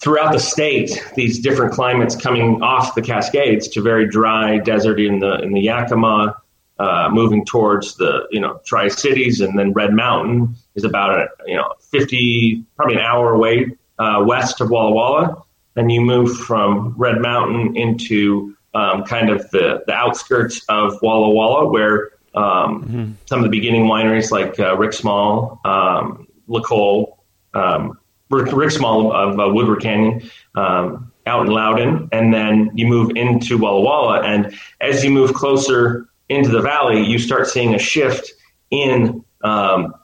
throughout 0.00 0.32
the 0.32 0.38
state 0.38 1.02
these 1.16 1.40
different 1.40 1.72
climates 1.72 2.14
coming 2.14 2.62
off 2.62 2.94
the 2.94 3.02
Cascades 3.02 3.68
to 3.68 3.80
very 3.80 4.06
dry 4.06 4.58
desert 4.58 5.00
in 5.00 5.20
the 5.20 5.40
in 5.40 5.52
the 5.52 5.62
Yakima, 5.62 6.36
uh, 6.78 7.08
moving 7.10 7.44
towards 7.44 7.96
the 7.96 8.26
you 8.30 8.40
know 8.40 8.60
Tri 8.64 8.88
Cities, 8.88 9.40
and 9.40 9.58
then 9.58 9.72
Red 9.72 9.94
Mountain 9.94 10.54
is 10.74 10.84
about 10.84 11.18
a 11.18 11.28
you 11.46 11.56
know 11.56 11.72
50 11.90 12.64
probably 12.76 12.96
an 12.96 13.00
hour 13.00 13.32
away 13.32 13.76
uh, 13.98 14.22
west 14.26 14.60
of 14.60 14.70
Walla 14.70 14.92
Walla. 14.92 15.42
and 15.76 15.90
you 15.90 16.00
move 16.00 16.36
from 16.38 16.94
Red 16.96 17.20
Mountain 17.20 17.76
into 17.76 18.54
um, 18.74 19.04
kind 19.04 19.30
of 19.30 19.48
the, 19.50 19.84
the 19.86 19.92
outskirts 19.92 20.64
of 20.68 21.00
Walla 21.00 21.30
Walla, 21.30 21.68
where 21.68 22.10
um, 22.34 22.84
mm-hmm. 22.84 23.12
some 23.26 23.38
of 23.40 23.44
the 23.44 23.50
beginning 23.50 23.84
wineries 23.84 24.30
like 24.30 24.58
uh, 24.58 24.76
Rick 24.76 24.92
Small, 24.92 25.60
um, 25.64 26.26
L'Ecole, 26.46 27.22
um, 27.54 27.98
Rick, 28.30 28.52
Rick, 28.52 28.70
Small 28.72 29.12
of 29.12 29.38
uh, 29.38 29.48
Woodward 29.52 29.82
Canyon, 29.82 30.28
um, 30.54 31.12
out 31.26 31.46
in 31.46 31.52
Lowden, 31.52 32.08
and 32.12 32.34
then 32.34 32.70
you 32.74 32.86
move 32.86 33.12
into 33.16 33.56
Walla 33.58 33.80
Walla. 33.80 34.22
And 34.22 34.54
as 34.80 35.04
you 35.04 35.10
move 35.10 35.32
closer 35.34 36.08
into 36.28 36.50
the 36.50 36.60
valley, 36.60 37.04
you 37.04 37.18
start 37.18 37.46
seeing 37.46 37.74
a 37.74 37.78
shift 37.78 38.32
in 38.70 39.24
um, 39.42 39.94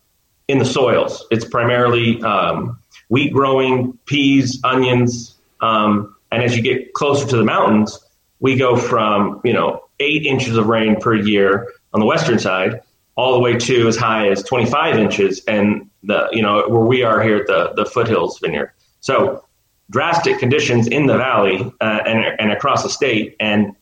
in 0.48 0.58
the 0.58 0.64
soils. 0.64 1.26
It's 1.30 1.44
primarily 1.44 2.22
um, 2.22 2.78
wheat 3.08 3.32
growing, 3.32 3.98
peas, 4.06 4.60
onions, 4.64 5.36
um, 5.60 6.14
and 6.30 6.42
as 6.42 6.56
you 6.56 6.62
get 6.62 6.92
closer 6.94 7.26
to 7.26 7.36
the 7.36 7.44
mountains, 7.44 7.98
we 8.38 8.56
go 8.56 8.76
from 8.76 9.40
you 9.44 9.52
know 9.52 9.84
eight 9.98 10.24
inches 10.24 10.56
of 10.56 10.66
rain 10.66 11.00
per 11.00 11.14
year 11.14 11.68
on 11.92 12.00
the 12.00 12.07
western 12.07 12.38
side, 12.38 12.81
all 13.16 13.33
the 13.35 13.40
way 13.40 13.57
to 13.57 13.88
as 13.88 13.96
high 13.96 14.29
as 14.29 14.42
25 14.42 14.98
inches, 14.98 15.42
and 15.46 15.88
the 16.03 16.29
you 16.33 16.42
know 16.42 16.66
where 16.68 16.85
we 16.85 17.03
are 17.03 17.20
here 17.22 17.37
at 17.37 17.46
the 17.46 17.72
the 17.76 17.85
foothills 17.85 18.38
vineyard. 18.38 18.72
So 19.00 19.44
drastic 19.90 20.38
conditions 20.38 20.87
in 20.87 21.07
the 21.07 21.16
valley 21.16 21.70
uh, 21.81 22.00
and 22.07 22.40
and 22.40 22.53
across 22.53 22.83
the 22.83 22.90
state, 22.90 23.37
and 23.40 23.74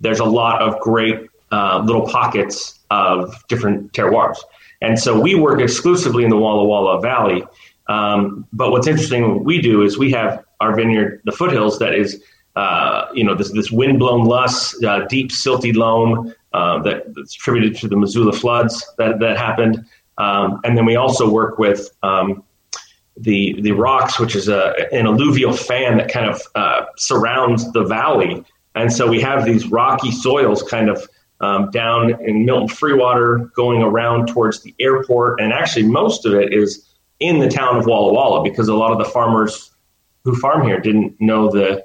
there's 0.00 0.20
a 0.20 0.24
lot 0.24 0.62
of 0.62 0.78
great 0.80 1.28
uh, 1.52 1.82
little 1.84 2.06
pockets 2.06 2.78
of 2.90 3.34
different 3.48 3.92
terroirs. 3.92 4.36
And 4.82 4.98
so 4.98 5.20
we 5.20 5.34
work 5.34 5.60
exclusively 5.60 6.24
in 6.24 6.30
the 6.30 6.36
Walla 6.36 6.64
Walla 6.64 7.00
Valley. 7.00 7.44
Um, 7.88 8.46
but 8.52 8.70
what's 8.70 8.86
interesting, 8.86 9.34
what 9.34 9.44
we 9.44 9.60
do 9.60 9.82
is 9.82 9.98
we 9.98 10.10
have 10.12 10.44
our 10.60 10.74
vineyard, 10.74 11.20
the 11.24 11.32
foothills, 11.32 11.78
that 11.80 11.94
is, 11.94 12.22
uh, 12.56 13.06
you 13.12 13.24
know, 13.24 13.34
this, 13.34 13.50
this 13.52 13.70
windblown 13.70 14.24
loess, 14.24 14.82
uh, 14.84 15.06
deep 15.06 15.30
silty 15.30 15.74
loam 15.74 16.32
uh, 16.52 16.82
that, 16.82 17.14
that's 17.14 17.36
attributed 17.36 17.76
to 17.76 17.88
the 17.88 17.96
Missoula 17.96 18.32
floods 18.32 18.84
that, 18.98 19.20
that 19.20 19.36
happened. 19.38 19.84
Um, 20.18 20.60
and 20.64 20.76
then 20.76 20.84
we 20.84 20.96
also 20.96 21.30
work 21.30 21.58
with 21.58 21.90
um, 22.02 22.44
the 23.16 23.60
the 23.60 23.72
rocks, 23.72 24.18
which 24.18 24.34
is 24.34 24.48
a, 24.48 24.74
an 24.92 25.06
alluvial 25.06 25.52
fan 25.52 25.96
that 25.98 26.10
kind 26.10 26.28
of 26.28 26.42
uh, 26.54 26.84
surrounds 26.96 27.70
the 27.72 27.84
valley. 27.84 28.44
And 28.74 28.92
so 28.92 29.08
we 29.08 29.20
have 29.20 29.44
these 29.44 29.66
rocky 29.66 30.10
soils 30.10 30.62
kind 30.62 30.88
of 30.88 31.06
um, 31.40 31.70
down 31.70 32.22
in 32.22 32.44
Milton 32.44 32.68
Freewater, 32.68 33.52
going 33.54 33.82
around 33.82 34.28
towards 34.28 34.62
the 34.62 34.74
airport, 34.78 35.40
and 35.40 35.52
actually 35.52 35.86
most 35.86 36.26
of 36.26 36.34
it 36.34 36.52
is 36.52 36.86
in 37.18 37.38
the 37.38 37.48
town 37.48 37.76
of 37.76 37.86
Walla 37.86 38.12
Walla 38.12 38.42
because 38.42 38.68
a 38.68 38.74
lot 38.74 38.92
of 38.92 38.98
the 38.98 39.04
farmers 39.04 39.70
who 40.24 40.36
farm 40.36 40.66
here 40.66 40.80
didn't 40.80 41.18
know 41.20 41.50
the. 41.50 41.84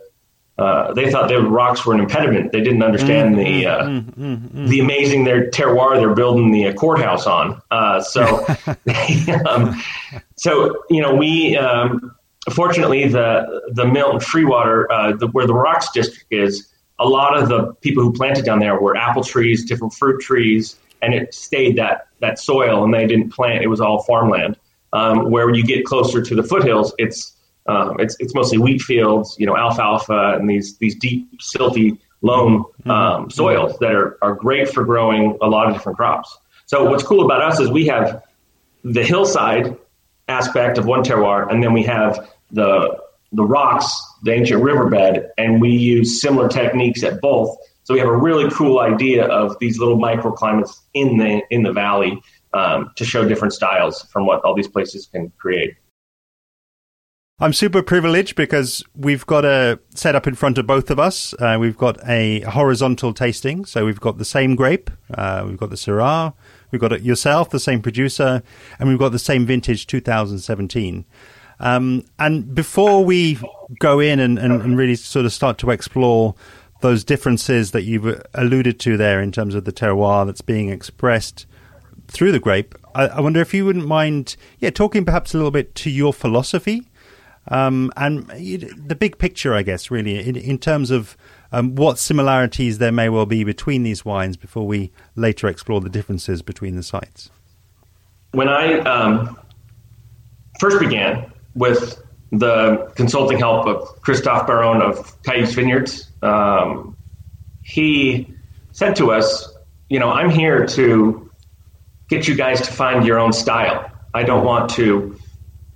Uh, 0.58 0.94
they 0.94 1.12
thought 1.12 1.28
the 1.28 1.41
rocks 1.41 1.86
were 1.86 1.94
an 1.94 2.00
impediment. 2.00 2.54
They 2.54 2.62
didn't 2.62 2.82
understand 2.82 3.36
mm, 3.36 3.44
the 3.44 3.68
uh, 3.68 3.84
mm, 3.84 4.04
mm, 4.13 4.68
the 4.70 4.80
amazing 4.80 5.26
their 5.26 5.50
terroir 5.50 5.98
they're 5.98 6.15
building 6.15 6.52
the 6.52 6.68
uh, 6.68 6.74
courthouse 6.74 7.28
on. 7.28 7.62
Uh, 7.72 8.00
so, 8.02 8.46
um, 9.50 9.82
so 10.38 10.84
you 10.89 11.02
know, 11.02 11.13
we 11.13 11.58
um, 11.58 12.15
fortunately 12.52 13.06
the 13.10 13.63
the 13.74 13.86
Milton 13.86 14.20
Freewater, 14.22 14.86
uh, 14.89 15.18
the, 15.18 15.28
where 15.28 15.46
the 15.46 15.54
rocks 15.54 15.91
district 15.91 16.32
is, 16.32 16.72
a 17.00 17.06
lot 17.06 17.38
of 17.38 17.50
the 17.50 17.74
people 17.82 18.02
who 18.02 18.13
planted 18.13 18.46
down 18.46 18.60
there 18.60 18.80
were 18.80 18.96
apple 18.96 19.24
trees, 19.24 19.65
different 19.65 19.94
fruit 19.94 20.22
trees, 20.22 20.78
and 21.02 21.13
it 21.13 21.34
stayed 21.34 21.76
that 21.76 22.08
that 22.22 22.39
soil, 22.39 22.86
and 22.86 22.94
they 22.94 23.06
didn't 23.06 23.32
plant. 23.32 23.62
It 23.62 23.68
was 23.68 23.82
all 23.82 24.04
farmland. 24.04 24.56
Um, 24.94 25.30
where 25.30 25.54
you 25.54 25.65
get 25.65 25.84
closer 25.84 26.22
to 26.22 26.36
the 26.36 26.44
foothills, 26.44 26.96
it's 26.98 27.35
um, 27.67 27.99
it's 27.99 28.15
it's 28.19 28.34
mostly 28.36 28.58
wheat 28.58 28.82
fields, 28.82 29.36
you 29.39 29.45
know, 29.45 29.58
alfalfa, 29.58 30.36
and 30.38 30.49
these 30.49 30.78
these 30.78 30.95
deep, 30.95 31.39
silty, 31.39 31.97
loam 32.21 32.63
mm-hmm. 32.63 32.91
um, 32.91 33.30
soils 33.30 33.78
that 33.80 33.93
are 33.93 34.17
are 34.21 34.36
great 34.36 34.69
for 34.69 34.84
growing 34.84 35.38
a 35.41 35.47
lot 35.47 35.67
of 35.67 35.73
different 35.73 35.97
crops. 35.97 36.38
So 36.67 36.89
what's 36.89 37.04
cool 37.04 37.25
about 37.25 37.41
us 37.41 37.60
is 37.60 37.69
we 37.69 37.88
have 37.88 38.23
the 38.84 39.04
hillside 39.04 39.78
aspect 40.28 40.78
of 40.78 40.86
one 40.86 41.04
terroir, 41.04 41.51
and 41.51 41.63
then 41.63 41.73
we 41.73 41.84
have 41.84 42.30
the 42.51 42.99
the 43.32 43.43
rocks, 43.43 43.88
the 44.23 44.32
ancient 44.32 44.62
riverbed, 44.62 45.30
and 45.38 45.60
we 45.60 45.71
use 45.71 46.21
similar 46.21 46.47
techniques 46.47 47.04
at 47.04 47.19
both. 47.21 47.58
So 47.84 47.93
we 47.93 47.99
have 47.99 48.10
a 48.10 48.15
really 48.15 48.49
cool 48.49 48.80
idea 48.80 49.25
of 49.25 49.58
these 49.60 49.78
little 49.78 49.97
microclimates 49.97 50.80
in 50.93 51.17
the 51.17 51.43
in 51.49 51.63
the 51.63 51.73
valley 51.73 52.21
um, 52.54 52.91
to 52.95 53.06
show 53.06 53.28
different 53.28 53.54
styles 53.54 54.04
from 54.12 54.25
what 54.25 54.41
all 54.41 54.56
these 54.56 54.67
places 54.67 55.08
can 55.08 55.32
create. 55.38 55.75
I'm 57.38 57.52
super 57.52 57.84
privileged 57.84 58.38
because 58.38 58.82
we've 58.95 59.26
got 59.26 59.43
a 59.43 59.78
setup 59.93 60.26
in 60.26 60.36
front 60.36 60.58
of 60.58 60.65
both 60.65 60.89
of 60.89 61.00
us. 61.00 61.34
Uh, 61.34 61.58
we've 61.60 61.78
got 61.78 61.98
a 62.08 62.39
horizontal 62.39 63.13
tasting, 63.13 63.65
so 63.65 63.86
we've 63.86 64.00
got 64.00 64.17
the 64.17 64.24
same 64.24 64.56
grape, 64.56 64.89
uh, 65.13 65.43
we've 65.45 65.58
got 65.58 65.69
the 65.69 65.76
Syrah, 65.76 66.34
we've 66.71 66.80
got 66.80 67.04
yourself, 67.04 67.50
the 67.50 67.60
same 67.60 67.82
producer, 67.82 68.41
and 68.80 68.88
we've 68.88 68.98
got 68.98 69.12
the 69.12 69.19
same 69.19 69.45
vintage 69.45 69.86
2017. 69.86 71.04
Um, 71.60 72.06
and 72.17 72.56
before 72.56 73.04
we 73.04 73.38
go 73.80 74.00
in 74.00 74.21
and, 74.21 74.39
and, 74.39 74.62
and, 74.62 74.78
really 74.78 74.95
sort 74.95 75.26
of 75.26 75.34
start 75.34 75.58
to 75.58 75.71
explore 75.71 76.36
those 76.80 77.04
differences 77.04 77.71
that 77.71 77.84
you've 77.84 78.21
alluded 78.34 78.80
to 78.82 78.95
there 78.95 79.21
in 79.21 79.34
terms 79.34 79.56
of 79.56 79.65
the 79.65 79.74
terroir 79.74 80.26
that's 80.26 80.41
being 80.41 80.69
expressed 80.69 81.48
through 82.08 82.32
the 82.32 82.39
grape, 82.39 82.76
I, 82.93 83.08
I 83.08 83.19
wonder 83.19 83.41
if 83.41 83.54
you 83.54 83.65
wouldn't 83.65 83.88
mind, 83.88 84.38
yeah, 84.60 84.69
talking 84.69 85.04
perhaps 85.04 85.34
a 85.34 85.38
little 85.38 85.52
bit 85.52 85.76
to 85.76 85.89
your 85.89 86.13
philosophy 86.13 86.88
um, 87.47 87.91
and 87.95 88.27
the 88.29 88.95
big 88.95 89.17
picture, 89.17 89.53
I 89.53 89.62
guess, 89.62 89.91
really, 89.91 90.27
in, 90.27 90.36
in 90.36 90.58
terms 90.58 90.91
of 90.91 91.15
um, 91.51 91.75
what 91.75 91.99
similarities 91.99 92.79
there 92.79 92.91
may 92.91 93.10
well 93.10 93.25
be 93.25 93.43
between 93.43 93.84
these 93.84 94.03
wines 94.03 94.36
before 94.36 94.65
we 94.65 94.91
later 95.15 95.47
explore 95.47 95.79
the 95.81 95.89
differences 95.89 96.41
between 96.41 96.75
the 96.75 96.84
sites. 96.84 97.29
When 98.31 98.49
I 98.49 98.79
um, 98.79 99.39
first 100.60 100.79
began 100.79 101.31
with 101.53 102.01
the 102.31 102.91
consulting 102.95 103.38
help 103.38 103.67
of 103.67 104.01
Christophe 104.01 104.47
Baron 104.47 104.81
of 104.81 105.21
Cayuse 105.23 105.53
Vineyards, 105.53 106.12
um, 106.21 106.97
he 107.62 108.34
said 108.71 108.95
to 108.97 109.12
us, 109.12 109.53
You 109.89 109.99
know, 109.99 110.10
I'm 110.10 110.29
here 110.29 110.65
to 110.65 111.29
get 112.10 112.27
you 112.27 112.36
guys 112.36 112.62
to 112.62 112.71
find 112.71 113.05
your 113.05 113.19
own 113.19 113.34
style. 113.34 113.89
I 114.13 114.23
don't 114.23 114.43
want 114.43 114.69
to 114.71 115.19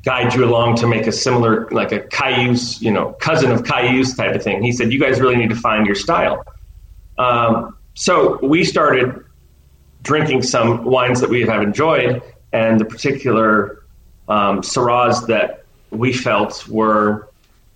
guide 0.03 0.33
you 0.33 0.45
along 0.45 0.75
to 0.77 0.87
make 0.87 1.07
a 1.07 1.11
similar, 1.11 1.67
like 1.71 1.91
a 1.91 1.99
Cayuse, 1.99 2.81
you 2.81 2.91
know, 2.91 3.13
cousin 3.13 3.51
of 3.51 3.65
Cayuse 3.65 4.15
type 4.15 4.35
of 4.35 4.41
thing. 4.41 4.63
He 4.63 4.71
said, 4.71 4.93
you 4.93 4.99
guys 4.99 5.19
really 5.19 5.35
need 5.35 5.49
to 5.49 5.55
find 5.55 5.85
your 5.85 5.95
style. 5.95 6.45
Um, 7.17 7.77
so 7.95 8.39
we 8.41 8.63
started 8.63 9.25
drinking 10.03 10.43
some 10.43 10.85
wines 10.85 11.19
that 11.19 11.29
we 11.29 11.41
have 11.41 11.61
enjoyed, 11.61 12.21
and 12.53 12.79
the 12.79 12.85
particular 12.85 13.83
um, 14.29 14.61
Syrahs 14.61 15.27
that 15.27 15.65
we 15.91 16.13
felt 16.13 16.65
were 16.67 17.27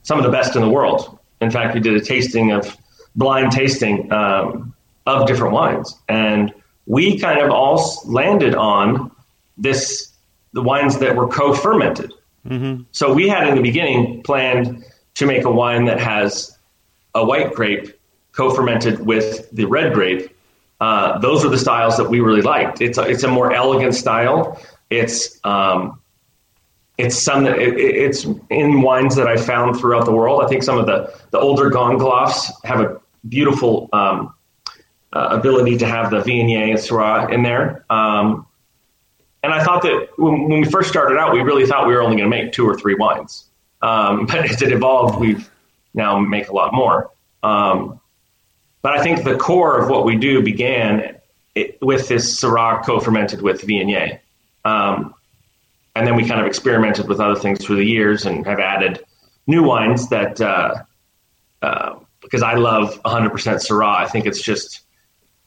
some 0.03 0.17
of 0.17 0.23
the 0.23 0.31
best 0.31 0.55
in 0.55 0.61
the 0.61 0.69
world. 0.69 1.19
In 1.41 1.51
fact, 1.51 1.73
we 1.73 1.81
did 1.81 1.95
a 1.95 2.01
tasting 2.01 2.51
of 2.51 2.77
blind 3.15 3.51
tasting 3.51 4.11
um, 4.13 4.73
of 5.05 5.27
different 5.27 5.53
wines, 5.53 5.99
and 6.07 6.53
we 6.85 7.19
kind 7.19 7.41
of 7.41 7.51
all 7.51 8.01
landed 8.05 8.55
on 8.55 9.11
this 9.57 10.12
the 10.53 10.61
wines 10.61 10.97
that 10.99 11.15
were 11.15 11.27
co-fermented. 11.27 12.13
Mm-hmm. 12.47 12.83
So 12.91 13.13
we 13.13 13.27
had 13.27 13.47
in 13.47 13.55
the 13.55 13.61
beginning 13.61 14.23
planned 14.23 14.85
to 15.15 15.25
make 15.25 15.45
a 15.45 15.51
wine 15.51 15.85
that 15.85 15.99
has 15.99 16.57
a 17.15 17.23
white 17.23 17.53
grape 17.53 17.93
co-fermented 18.31 19.05
with 19.05 19.49
the 19.51 19.65
red 19.65 19.93
grape. 19.93 20.35
Uh, 20.81 21.17
those 21.19 21.45
are 21.45 21.49
the 21.49 21.57
styles 21.57 21.97
that 21.97 22.09
we 22.09 22.19
really 22.19 22.41
liked. 22.41 22.81
It's 22.81 22.97
a, 22.97 23.03
it's 23.03 23.23
a 23.23 23.27
more 23.27 23.53
elegant 23.53 23.95
style. 23.95 24.59
It's 24.89 25.39
um, 25.43 25.99
it's 26.97 27.17
some 27.17 27.43
that 27.45 27.57
it, 27.57 27.77
it's 27.77 28.25
in 28.49 28.81
wines 28.81 29.15
that 29.15 29.27
I 29.27 29.37
found 29.37 29.79
throughout 29.79 30.05
the 30.05 30.11
world. 30.11 30.43
I 30.43 30.47
think 30.47 30.63
some 30.63 30.77
of 30.77 30.85
the 30.85 31.13
the 31.31 31.39
older 31.39 31.69
Gondelafs 31.69 32.51
have 32.65 32.81
a 32.81 32.99
beautiful 33.29 33.89
um, 33.93 34.33
uh, 35.13 35.29
ability 35.31 35.77
to 35.77 35.85
have 35.85 36.11
the 36.11 36.19
Viognier 36.19 36.69
and 36.69 36.77
Syrah 36.77 37.31
in 37.31 37.43
there. 37.43 37.85
Um, 37.89 38.45
and 39.43 39.53
I 39.53 39.63
thought 39.63 39.81
that 39.81 40.07
when, 40.17 40.47
when, 40.47 40.61
we 40.61 40.65
first 40.65 40.89
started 40.89 41.17
out, 41.17 41.33
we 41.33 41.41
really 41.41 41.65
thought 41.65 41.85
we 41.85 41.93
were 41.93 42.01
only 42.01 42.15
going 42.15 42.29
to 42.29 42.35
make 42.35 42.53
two 42.53 42.65
or 42.65 42.77
three 42.77 42.95
wines. 42.95 43.45
Um, 43.81 44.25
but 44.27 44.49
as 44.49 44.61
it 44.61 44.71
evolved, 44.71 45.19
we've 45.19 45.49
now 45.93 46.17
make 46.17 46.47
a 46.47 46.53
lot 46.53 46.73
more. 46.73 47.11
Um, 47.43 47.99
but 48.81 48.97
I 48.97 49.03
think 49.03 49.23
the 49.23 49.37
core 49.37 49.79
of 49.79 49.89
what 49.89 50.05
we 50.05 50.15
do 50.15 50.41
began 50.41 51.17
it, 51.55 51.77
with 51.81 52.07
this 52.07 52.41
Syrah 52.41 52.83
co-fermented 52.83 53.41
with 53.41 53.61
Viognier. 53.61 54.19
Um, 54.65 55.13
and 55.95 56.07
then 56.07 56.15
we 56.15 56.27
kind 56.27 56.41
of 56.41 56.47
experimented 56.47 57.07
with 57.07 57.19
other 57.19 57.39
things 57.39 57.63
through 57.63 57.75
the 57.75 57.85
years 57.85 58.25
and 58.25 58.45
have 58.47 58.59
added 58.59 59.03
new 59.45 59.61
wines 59.61 60.09
that, 60.09 60.41
uh, 60.41 60.75
uh, 61.61 61.99
because 62.21 62.41
I 62.41 62.55
love 62.55 62.99
100% 63.03 63.31
Syrah. 63.31 63.95
I 63.97 64.07
think 64.07 64.25
it's 64.25 64.41
just 64.41 64.82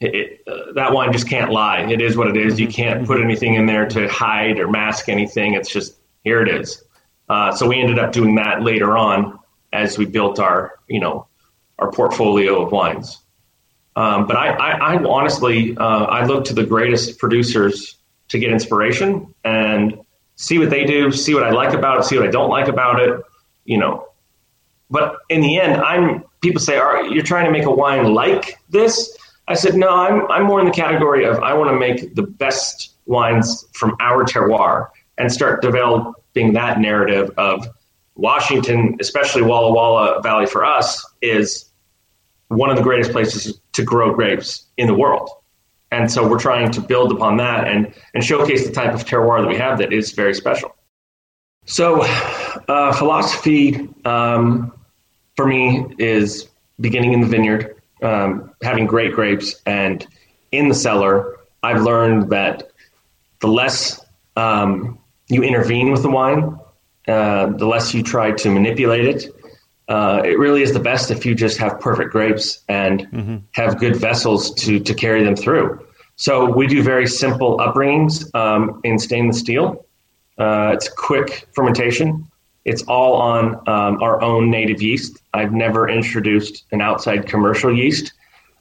it, 0.01 0.43
uh, 0.47 0.73
that 0.75 0.93
wine 0.93 1.13
just 1.13 1.29
can't 1.29 1.51
lie. 1.51 1.81
It 1.81 2.01
is 2.01 2.17
what 2.17 2.29
it 2.29 2.37
is. 2.37 2.61
You 2.61 2.67
mm-hmm. 2.67 2.75
can't 2.75 3.07
put 3.07 3.21
anything 3.21 3.55
in 3.55 3.67
there 3.67 3.87
to 3.87 4.09
hide 4.09 4.59
or 4.59 4.69
mask 4.69 5.09
anything. 5.09 5.55
It's 5.55 5.71
just 5.71 5.97
here 6.23 6.43
it 6.43 6.49
is. 6.49 6.83
Uh, 7.29 7.53
so 7.53 7.67
we 7.67 7.81
ended 7.81 7.99
up 7.99 8.13
doing 8.13 8.35
that 8.37 8.63
later 8.63 8.97
on 8.97 9.39
as 9.73 9.99
we 9.99 10.07
built 10.07 10.39
our 10.39 10.79
you 10.89 11.01
know 11.01 11.27
our 11.79 11.91
portfolio 11.91 12.63
of 12.63 12.73
wines. 12.73 13.21
Um, 13.97 14.27
but 14.27 14.37
I, 14.37 14.49
I, 14.51 14.95
I 14.95 15.05
honestly 15.05 15.77
uh, 15.77 16.05
I 16.05 16.27
look 16.27 16.45
to 16.47 16.55
the 16.55 16.65
greatest 16.65 17.19
producers 17.19 17.97
to 18.29 18.39
get 18.39 18.51
inspiration 18.51 19.35
and 19.45 19.99
see 20.37 20.59
what 20.59 20.71
they 20.71 20.85
do, 20.85 21.11
see 21.11 21.35
what 21.35 21.43
I 21.43 21.51
like 21.51 21.73
about 21.73 21.99
it, 21.99 22.05
see 22.05 22.19
what 22.19 22.27
I 22.27 22.31
don't 22.31 22.51
like 22.51 22.69
about 22.69 23.01
it. 23.01 23.21
You 23.65 23.79
know, 23.79 24.09
but 24.91 25.17
in 25.29 25.41
the 25.41 25.59
end, 25.59 25.81
I'm 25.81 26.25
people 26.41 26.61
say, 26.61 26.77
"Are 26.77 27.05
you're 27.05 27.25
trying 27.25 27.47
to 27.47 27.51
make 27.51 27.65
a 27.65 27.71
wine 27.71 28.13
like 28.13 28.59
this?" 28.69 29.17
I 29.49 29.55
said, 29.55 29.75
no, 29.75 29.89
I'm, 29.89 30.31
I'm 30.31 30.45
more 30.45 30.61
in 30.61 30.67
the 30.67 30.73
category 30.73 31.25
of 31.25 31.39
I 31.39 31.55
want 31.55 31.71
to 31.71 31.77
make 31.77 32.15
the 32.15 32.23
best 32.23 32.95
wines 33.07 33.65
from 33.73 33.97
our 34.01 34.25
terroir 34.25 34.89
and 35.19 35.31
start 35.33 35.63
developing 35.63 36.53
that 36.55 36.81
narrative 36.81 37.31
of 37.37 37.67
Washington, 38.17 38.97
especially 39.01 39.43
Walla 39.43 39.73
Walla 39.73 40.21
Valley 40.23 40.47
for 40.47 40.65
us, 40.65 41.05
is 41.23 41.67
one 42.49 42.71
of 42.71 42.77
the 42.77 42.83
greatest 42.83 43.13
places 43.13 43.61
to 43.73 43.85
grow 43.85 44.15
grapes 44.15 44.67
in 44.77 44.87
the 44.87 44.95
world. 44.95 45.31
And 45.93 46.11
so 46.11 46.27
we're 46.27 46.39
trying 46.39 46.73
to 46.73 46.81
build 46.81 47.13
upon 47.13 47.37
that 47.37 47.69
and, 47.69 47.95
and 48.15 48.25
showcase 48.25 48.67
the 48.67 48.73
type 48.73 48.93
of 48.93 49.05
terroir 49.05 49.43
that 49.43 49.49
we 49.49 49.57
have 49.57 49.79
that 49.79 49.93
is 49.93 50.13
very 50.13 50.35
special. 50.35 50.75
So, 51.67 52.03
uh, 52.03 52.93
philosophy 52.93 53.89
um, 54.05 54.73
for 55.37 55.47
me 55.47 55.87
is 55.99 56.49
beginning 56.81 57.13
in 57.13 57.21
the 57.21 57.27
vineyard 57.27 57.76
um, 58.03 58.53
having 58.63 58.87
great 58.87 59.13
grapes 59.13 59.55
and 59.67 60.07
in 60.53 60.69
the 60.69 60.75
cellar, 60.75 61.37
I've 61.63 61.83
learned 61.83 62.31
that 62.31 62.71
the 63.41 63.49
less 63.49 64.01
um, 64.37 64.99
you 65.29 65.43
intervene 65.43 65.91
with 65.91 66.03
the 66.03 66.11
wine, 66.11 66.59
uh, 67.09 67.47
the 67.47 67.67
less 67.67 67.95
you 67.95 68.03
try 68.03 68.33
to 68.33 68.51
manipulate 68.51 69.05
it. 69.05 69.33
Uh, 69.89 70.21
it 70.25 70.39
really 70.39 70.63
is 70.63 70.73
the 70.73 70.81
best 70.81 71.11
if 71.11 71.25
you 71.25 71.35
just 71.35 71.59
have 71.59 71.79
perfect 71.79 72.11
grapes 72.11 72.65
and 72.69 73.07
mm-hmm. 73.13 73.37
have 73.53 73.79
good 73.79 73.97
vessels 73.97 74.53
to 74.55 74.81
to 74.81 74.95
carry 74.95 75.23
them 75.23 75.37
through. 75.37 75.87
So 76.17 76.51
we 76.51 76.67
do 76.67 76.83
very 76.83 77.07
simple 77.07 77.59
upbringings 77.59 78.35
um, 78.35 78.81
in 78.85 78.99
stainless 78.99 79.39
steel. 79.39 79.87
Uh, 80.39 80.73
it's 80.75 80.89
quick 80.89 81.47
fermentation. 81.55 82.26
It's 82.67 82.83
all 82.83 83.15
on 83.15 83.55
um, 83.69 84.03
our 84.03 84.21
own 84.21 84.51
native 84.51 84.83
yeast. 84.83 85.23
I've 85.33 85.53
never 85.53 85.89
introduced 85.89 86.65
an 86.73 86.81
outside 86.81 87.29
commercial 87.29 87.75
yeast. 87.75 88.13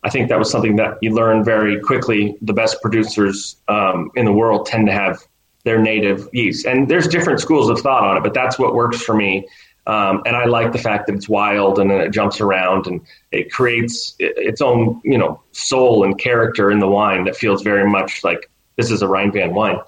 I 0.03 0.11
think 0.11 0.29
that 0.29 0.37
was 0.37 0.51
something 0.51 0.75
that 0.75 0.99
you 1.01 1.09
learn 1.09 1.43
very 1.43 1.79
quickly. 1.81 2.37
The 2.43 2.53
best 2.53 2.79
producers 2.83 3.55
um, 3.67 4.11
in 4.15 4.25
the 4.25 4.31
world 4.31 4.67
tend 4.67 4.85
to 4.85 4.93
have 4.93 5.23
their 5.63 5.79
native 5.79 6.29
yeast, 6.31 6.67
and 6.67 6.87
there's 6.87 7.07
different 7.07 7.39
schools 7.39 7.67
of 7.67 7.79
thought 7.79 8.03
on 8.03 8.17
it, 8.17 8.21
but 8.21 8.35
that's 8.35 8.59
what 8.59 8.75
works 8.75 9.01
for 9.01 9.15
me. 9.15 9.47
Um, 9.87 10.21
and 10.27 10.35
I 10.35 10.45
like 10.45 10.71
the 10.71 10.77
fact 10.77 11.07
that 11.07 11.15
it's 11.15 11.27
wild 11.27 11.79
and 11.79 11.91
it 11.91 12.11
jumps 12.11 12.39
around 12.39 12.85
and 12.85 13.01
it 13.31 13.51
creates 13.51 14.15
its 14.19 14.61
own, 14.61 15.01
you 15.03 15.17
know, 15.17 15.41
soul 15.51 16.03
and 16.03 16.17
character 16.17 16.69
in 16.69 16.77
the 16.79 16.87
wine 16.87 17.23
that 17.23 17.35
feels 17.35 17.63
very 17.63 17.89
much 17.89 18.23
like 18.23 18.49
this 18.77 18.91
is 18.91 19.01
a 19.01 19.07
Reynvaan 19.07 19.53
wine. 19.53 19.79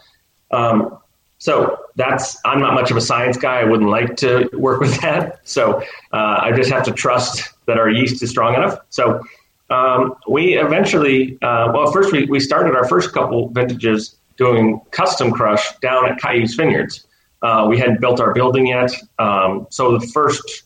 Um, 0.49 0.97
so 1.39 1.78
that's 1.95 2.38
I'm 2.45 2.60
not 2.60 2.73
much 2.73 2.91
of 2.91 2.97
a 2.97 3.02
science 3.02 3.38
guy. 3.38 3.60
I 3.60 3.63
wouldn't 3.63 3.89
like 3.89 4.15
to 4.17 4.50
work 4.54 4.80
with 4.80 5.00
that. 5.02 5.39
So 5.43 5.82
uh, 6.13 6.39
I 6.41 6.52
just 6.56 6.71
have 6.71 6.84
to 6.84 6.91
trust 6.91 7.54
that 7.65 7.78
our 7.78 7.89
yeast 7.89 8.21
is 8.23 8.30
strong 8.30 8.56
enough. 8.56 8.80
So 8.89 9.21
um, 9.69 10.15
we 10.30 10.58
eventually, 10.58 11.38
uh, 11.41 11.71
well, 11.73 11.91
first 11.91 12.12
we, 12.12 12.26
we 12.26 12.39
started 12.39 12.76
our 12.76 12.88
first 12.88 13.12
couple 13.12 13.50
vintages 13.50 14.15
doing 14.38 14.80
custom 14.91 15.32
crush 15.32 15.78
down 15.80 16.10
at 16.10 16.19
Cayuse 16.19 16.56
Vineyards. 16.56 17.06
Uh, 17.41 17.65
we 17.69 17.78
hadn't 17.78 18.00
built 18.00 18.19
our 18.19 18.34
building 18.34 18.67
yet. 18.67 18.91
Um, 19.19 19.67
so 19.69 19.97
the 19.97 20.08
first 20.08 20.63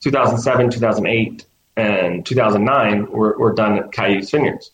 2007, 0.00 0.70
2008, 0.70 1.44
and 1.76 2.26
2009 2.26 3.10
were, 3.10 3.38
were 3.38 3.52
done 3.52 3.78
at 3.78 3.92
Cayuse 3.92 4.30
Vineyards. 4.30 4.72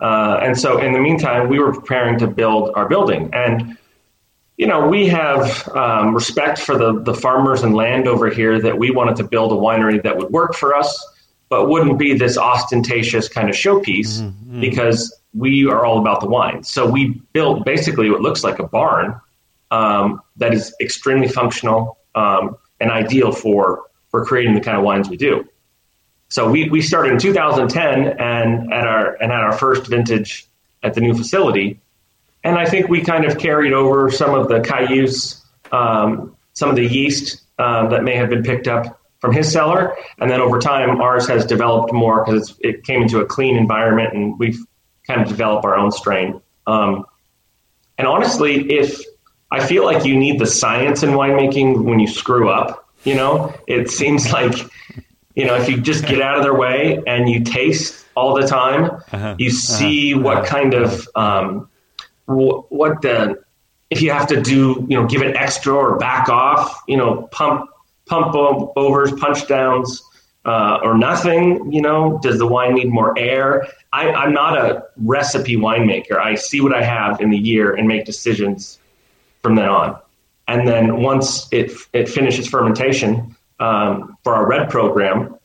Uh, 0.00 0.40
and 0.42 0.58
so, 0.58 0.78
in 0.78 0.92
the 0.92 0.98
meantime, 0.98 1.48
we 1.48 1.58
were 1.60 1.72
preparing 1.72 2.18
to 2.18 2.26
build 2.26 2.72
our 2.74 2.88
building. 2.88 3.30
And, 3.32 3.76
you 4.56 4.66
know, 4.66 4.86
we 4.86 5.06
have 5.08 5.68
um, 5.68 6.14
respect 6.14 6.58
for 6.58 6.78
the, 6.78 7.00
the 7.02 7.14
farmers 7.14 7.62
and 7.62 7.74
land 7.74 8.06
over 8.06 8.30
here 8.30 8.60
that 8.60 8.78
we 8.78 8.90
wanted 8.90 9.16
to 9.16 9.24
build 9.24 9.52
a 9.52 9.56
winery 9.56 10.02
that 10.02 10.16
would 10.16 10.30
work 10.30 10.54
for 10.54 10.74
us, 10.74 10.96
but 11.48 11.68
wouldn't 11.68 11.98
be 11.98 12.16
this 12.16 12.38
ostentatious 12.38 13.28
kind 13.28 13.48
of 13.48 13.56
showpiece 13.56 14.20
mm-hmm. 14.20 14.60
because 14.60 15.14
we 15.32 15.66
are 15.66 15.84
all 15.84 15.98
about 15.98 16.20
the 16.20 16.28
wine. 16.28 16.62
So, 16.62 16.88
we 16.88 17.20
built 17.32 17.64
basically 17.64 18.10
what 18.10 18.20
looks 18.20 18.44
like 18.44 18.58
a 18.60 18.66
barn 18.66 19.20
um, 19.70 20.20
that 20.36 20.54
is 20.54 20.74
extremely 20.80 21.28
functional 21.28 21.98
um, 22.14 22.56
and 22.80 22.90
ideal 22.90 23.32
for, 23.32 23.84
for 24.10 24.24
creating 24.24 24.54
the 24.54 24.60
kind 24.60 24.76
of 24.76 24.84
wines 24.84 25.08
we 25.08 25.16
do. 25.16 25.48
So 26.28 26.50
we, 26.50 26.68
we 26.68 26.82
started 26.82 27.12
in 27.12 27.18
2010 27.18 28.18
and 28.18 28.72
at 28.72 28.86
our 28.86 29.14
and 29.22 29.30
at 29.30 29.40
our 29.40 29.52
first 29.52 29.86
vintage 29.86 30.48
at 30.82 30.94
the 30.94 31.00
new 31.00 31.14
facility, 31.14 31.80
and 32.44 32.58
I 32.58 32.66
think 32.66 32.88
we 32.88 33.02
kind 33.02 33.24
of 33.24 33.38
carried 33.38 33.72
over 33.72 34.10
some 34.10 34.34
of 34.34 34.48
the 34.48 34.60
Cayuse, 34.60 35.42
um, 35.72 36.36
some 36.52 36.70
of 36.70 36.76
the 36.76 36.86
yeast 36.86 37.42
um, 37.58 37.90
that 37.90 38.04
may 38.04 38.14
have 38.16 38.28
been 38.28 38.42
picked 38.42 38.68
up 38.68 39.00
from 39.20 39.32
his 39.32 39.50
cellar, 39.50 39.96
and 40.18 40.30
then 40.30 40.40
over 40.40 40.58
time 40.58 41.00
ours 41.00 41.26
has 41.26 41.46
developed 41.46 41.92
more 41.92 42.24
because 42.24 42.56
it 42.60 42.84
came 42.84 43.02
into 43.02 43.20
a 43.20 43.26
clean 43.26 43.56
environment, 43.56 44.12
and 44.12 44.38
we've 44.38 44.58
kind 45.06 45.22
of 45.22 45.28
developed 45.28 45.64
our 45.64 45.74
own 45.74 45.90
strain. 45.90 46.40
Um, 46.66 47.06
and 47.96 48.06
honestly, 48.06 48.70
if 48.70 49.00
I 49.50 49.66
feel 49.66 49.84
like 49.84 50.04
you 50.04 50.16
need 50.16 50.38
the 50.38 50.46
science 50.46 51.02
in 51.02 51.10
winemaking 51.10 51.84
when 51.84 51.98
you 51.98 52.06
screw 52.06 52.50
up, 52.50 52.88
you 53.04 53.14
know, 53.14 53.54
it 53.66 53.90
seems 53.90 54.30
like 54.32 54.54
you 55.34 55.44
know, 55.44 55.56
if 55.56 55.68
you 55.68 55.80
just 55.80 56.06
get 56.06 56.20
out 56.20 56.36
of 56.36 56.42
their 56.44 56.54
way 56.54 57.02
and 57.06 57.28
you 57.28 57.42
taste 57.42 58.06
all 58.14 58.40
the 58.40 58.46
time, 58.46 58.84
uh-huh. 58.84 59.34
you 59.38 59.48
uh-huh. 59.48 59.56
see 59.56 60.14
uh-huh. 60.14 60.22
what 60.22 60.46
kind 60.46 60.74
of 60.74 61.08
um, 61.16 61.68
what 62.26 63.02
the 63.02 63.42
if 63.90 64.02
you 64.02 64.10
have 64.10 64.26
to 64.28 64.40
do, 64.40 64.86
you 64.88 65.00
know, 65.00 65.06
give 65.06 65.22
it 65.22 65.36
extra 65.36 65.74
or 65.74 65.98
back 65.98 66.28
off, 66.28 66.82
you 66.88 66.96
know, 66.96 67.28
pump 67.30 67.70
pump 68.06 68.34
overs, 68.34 69.12
punch 69.12 69.46
downs, 69.46 70.02
uh, 70.44 70.80
or 70.82 70.96
nothing. 70.96 71.72
You 71.72 71.82
know, 71.82 72.18
does 72.22 72.38
the 72.38 72.46
wine 72.46 72.74
need 72.74 72.90
more 72.90 73.16
air? 73.18 73.68
I, 73.92 74.10
I'm 74.10 74.32
not 74.32 74.58
a 74.58 74.84
recipe 74.96 75.56
winemaker. 75.56 76.18
I 76.18 76.34
see 76.34 76.60
what 76.60 76.74
I 76.74 76.82
have 76.82 77.20
in 77.20 77.30
the 77.30 77.38
year 77.38 77.74
and 77.74 77.86
make 77.86 78.04
decisions 78.04 78.78
from 79.42 79.54
then 79.54 79.68
on. 79.68 79.98
And 80.46 80.66
then 80.68 81.00
once 81.02 81.48
it 81.52 81.72
it 81.92 82.08
finishes 82.08 82.48
fermentation, 82.48 83.36
um, 83.60 84.18
for 84.24 84.34
our 84.34 84.46
red 84.46 84.68
program, 84.68 85.38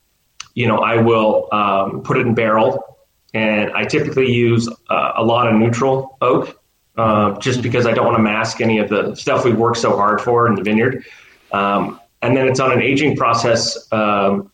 you 0.53 0.67
know, 0.67 0.79
I 0.79 0.97
will 0.97 1.47
um, 1.51 2.01
put 2.03 2.17
it 2.17 2.25
in 2.25 2.33
barrel, 2.33 2.97
and 3.33 3.71
I 3.71 3.85
typically 3.85 4.31
use 4.31 4.67
uh, 4.89 5.13
a 5.15 5.23
lot 5.23 5.47
of 5.47 5.55
neutral 5.55 6.17
oak, 6.21 6.58
uh, 6.99 7.39
just 7.39 7.61
because 7.61 7.85
I 7.85 7.93
don't 7.93 8.05
want 8.05 8.17
to 8.17 8.21
mask 8.21 8.59
any 8.59 8.77
of 8.77 8.89
the 8.89 9.15
stuff 9.15 9.45
we 9.45 9.53
worked 9.53 9.77
so 9.77 9.95
hard 9.95 10.19
for 10.19 10.47
in 10.47 10.55
the 10.55 10.61
vineyard. 10.61 11.05
Um, 11.53 11.97
and 12.21 12.35
then 12.35 12.45
it's 12.45 12.59
on 12.59 12.73
an 12.73 12.81
aging 12.81 13.15
process, 13.15 13.87
um, 13.93 14.51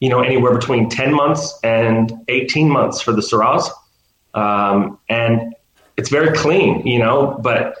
you 0.00 0.08
know, 0.08 0.20
anywhere 0.22 0.54
between 0.56 0.88
10 0.88 1.12
months 1.12 1.58
and 1.62 2.10
18 2.28 2.70
months 2.70 3.02
for 3.02 3.12
the 3.12 3.20
Syrahs. 3.20 3.68
Um, 4.32 4.98
and 5.10 5.54
it's 5.98 6.08
very 6.08 6.34
clean, 6.34 6.86
you 6.86 6.98
know, 7.00 7.38
but 7.42 7.76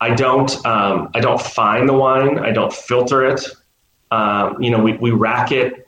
I 0.00 0.12
don't, 0.12 0.50
um, 0.66 1.10
I 1.14 1.20
don't 1.20 1.40
fine 1.40 1.86
the 1.86 1.92
wine. 1.92 2.40
I 2.40 2.50
don't 2.50 2.72
filter 2.72 3.24
it. 3.24 3.44
Um, 4.10 4.60
you 4.60 4.72
know, 4.72 4.82
we, 4.82 4.94
we 4.94 5.12
rack 5.12 5.52
it, 5.52 5.86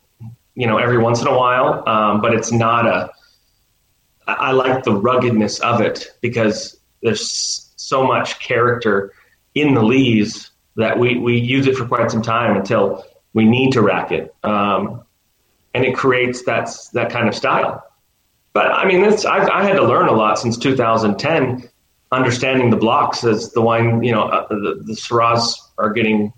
you 0.54 0.68
know, 0.68 0.78
every 0.78 0.98
once 0.98 1.20
in 1.20 1.26
a 1.26 1.36
while, 1.36 1.82
um, 1.88 2.20
but 2.20 2.34
it's 2.34 2.52
not 2.52 2.86
a. 2.86 3.10
I 4.28 4.52
like 4.52 4.84
the 4.84 4.92
ruggedness 4.92 5.58
of 5.58 5.80
it 5.80 6.06
because 6.20 6.78
there's 7.02 7.72
so 7.76 8.04
much 8.04 8.38
character 8.38 9.12
in 9.54 9.74
the 9.74 9.82
lees 9.82 10.50
that 10.76 10.98
we, 10.98 11.18
we 11.18 11.38
use 11.38 11.66
it 11.66 11.76
for 11.76 11.86
quite 11.86 12.10
some 12.10 12.22
time 12.22 12.56
until 12.56 13.04
we 13.34 13.44
need 13.44 13.72
to 13.72 13.82
rack 13.82 14.12
it. 14.12 14.34
Um, 14.42 15.04
and 15.74 15.84
it 15.84 15.94
creates 15.94 16.44
that, 16.44 16.70
that 16.94 17.10
kind 17.10 17.28
of 17.28 17.34
style. 17.34 17.84
But 18.52 18.66
I 18.66 18.86
mean, 18.86 19.04
I've, 19.04 19.48
I 19.48 19.64
had 19.64 19.76
to 19.76 19.84
learn 19.84 20.08
a 20.08 20.12
lot 20.12 20.38
since 20.38 20.56
2010, 20.58 21.68
understanding 22.10 22.70
the 22.70 22.76
blocks 22.76 23.24
as 23.24 23.52
the 23.52 23.62
wine, 23.62 24.02
you 24.02 24.12
know, 24.12 24.24
uh, 24.24 24.48
the, 24.48 24.82
the 24.84 24.92
Syrahs 24.92 25.54
are 25.78 25.90
getting 25.90 26.32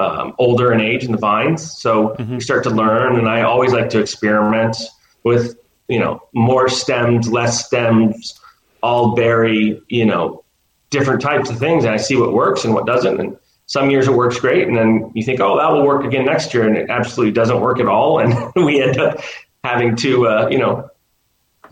um, 0.00 0.34
older 0.38 0.72
in 0.72 0.80
age 0.80 1.04
in 1.04 1.12
the 1.12 1.18
vines. 1.18 1.72
So 1.78 2.10
mm-hmm. 2.10 2.34
you 2.34 2.40
start 2.40 2.64
to 2.64 2.70
learn, 2.70 3.16
and 3.16 3.28
I 3.28 3.42
always 3.42 3.72
like 3.72 3.90
to 3.90 4.00
experiment 4.00 4.76
with 5.24 5.56
you 5.88 5.98
know 5.98 6.22
more 6.32 6.68
stems, 6.68 7.30
less 7.30 7.66
stems, 7.66 8.37
all 8.82 9.14
berry, 9.14 9.80
you 9.88 10.04
know, 10.04 10.44
different 10.90 11.20
types 11.20 11.50
of 11.50 11.58
things, 11.58 11.84
and 11.84 11.92
I 11.92 11.96
see 11.96 12.16
what 12.16 12.32
works 12.32 12.64
and 12.64 12.74
what 12.74 12.86
doesn't. 12.86 13.20
And 13.20 13.36
some 13.66 13.90
years 13.90 14.08
it 14.08 14.12
works 14.12 14.40
great, 14.40 14.66
and 14.66 14.76
then 14.76 15.10
you 15.14 15.22
think, 15.22 15.40
oh, 15.40 15.58
that 15.58 15.70
will 15.70 15.84
work 15.84 16.04
again 16.04 16.24
next 16.24 16.54
year, 16.54 16.66
and 16.66 16.76
it 16.76 16.90
absolutely 16.90 17.32
doesn't 17.32 17.60
work 17.60 17.80
at 17.80 17.86
all, 17.86 18.18
and 18.18 18.34
we 18.56 18.82
end 18.82 18.98
up 18.98 19.20
having 19.64 19.96
to 19.96 20.26
uh, 20.26 20.48
you 20.50 20.58
know 20.58 20.88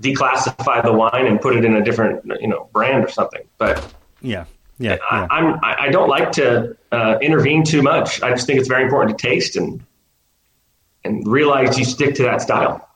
declassify 0.03 0.85
the 0.85 0.93
wine 0.93 1.27
and 1.27 1.41
put 1.41 1.57
it 1.57 1.65
in 1.65 1.77
a 1.77 1.83
different 1.83 2.25
you 2.41 2.49
know 2.49 2.69
brand 2.73 3.05
or 3.05 3.09
something. 3.09 3.43
But 3.59 3.95
yeah, 4.21 4.45
yeah, 4.79 4.99
I, 5.11 5.27
I'm 5.31 5.59
I 5.63 5.89
don't 5.89 6.09
like 6.09 6.33
to 6.33 6.77
uh, 6.93 7.19
intervene 7.23 7.65
too 7.65 7.83
much. 7.83 8.23
I 8.23 8.31
just 8.31 8.47
think 8.47 8.59
it's 8.59 8.69
very 8.69 8.85
important 8.85 9.19
to 9.19 9.27
taste 9.27 9.57
and 9.57 9.83
and 11.05 11.27
realize 11.27 11.79
you 11.79 11.85
stick 11.85 12.15
to 12.17 12.25
that 12.25 12.43
style. 12.43 12.87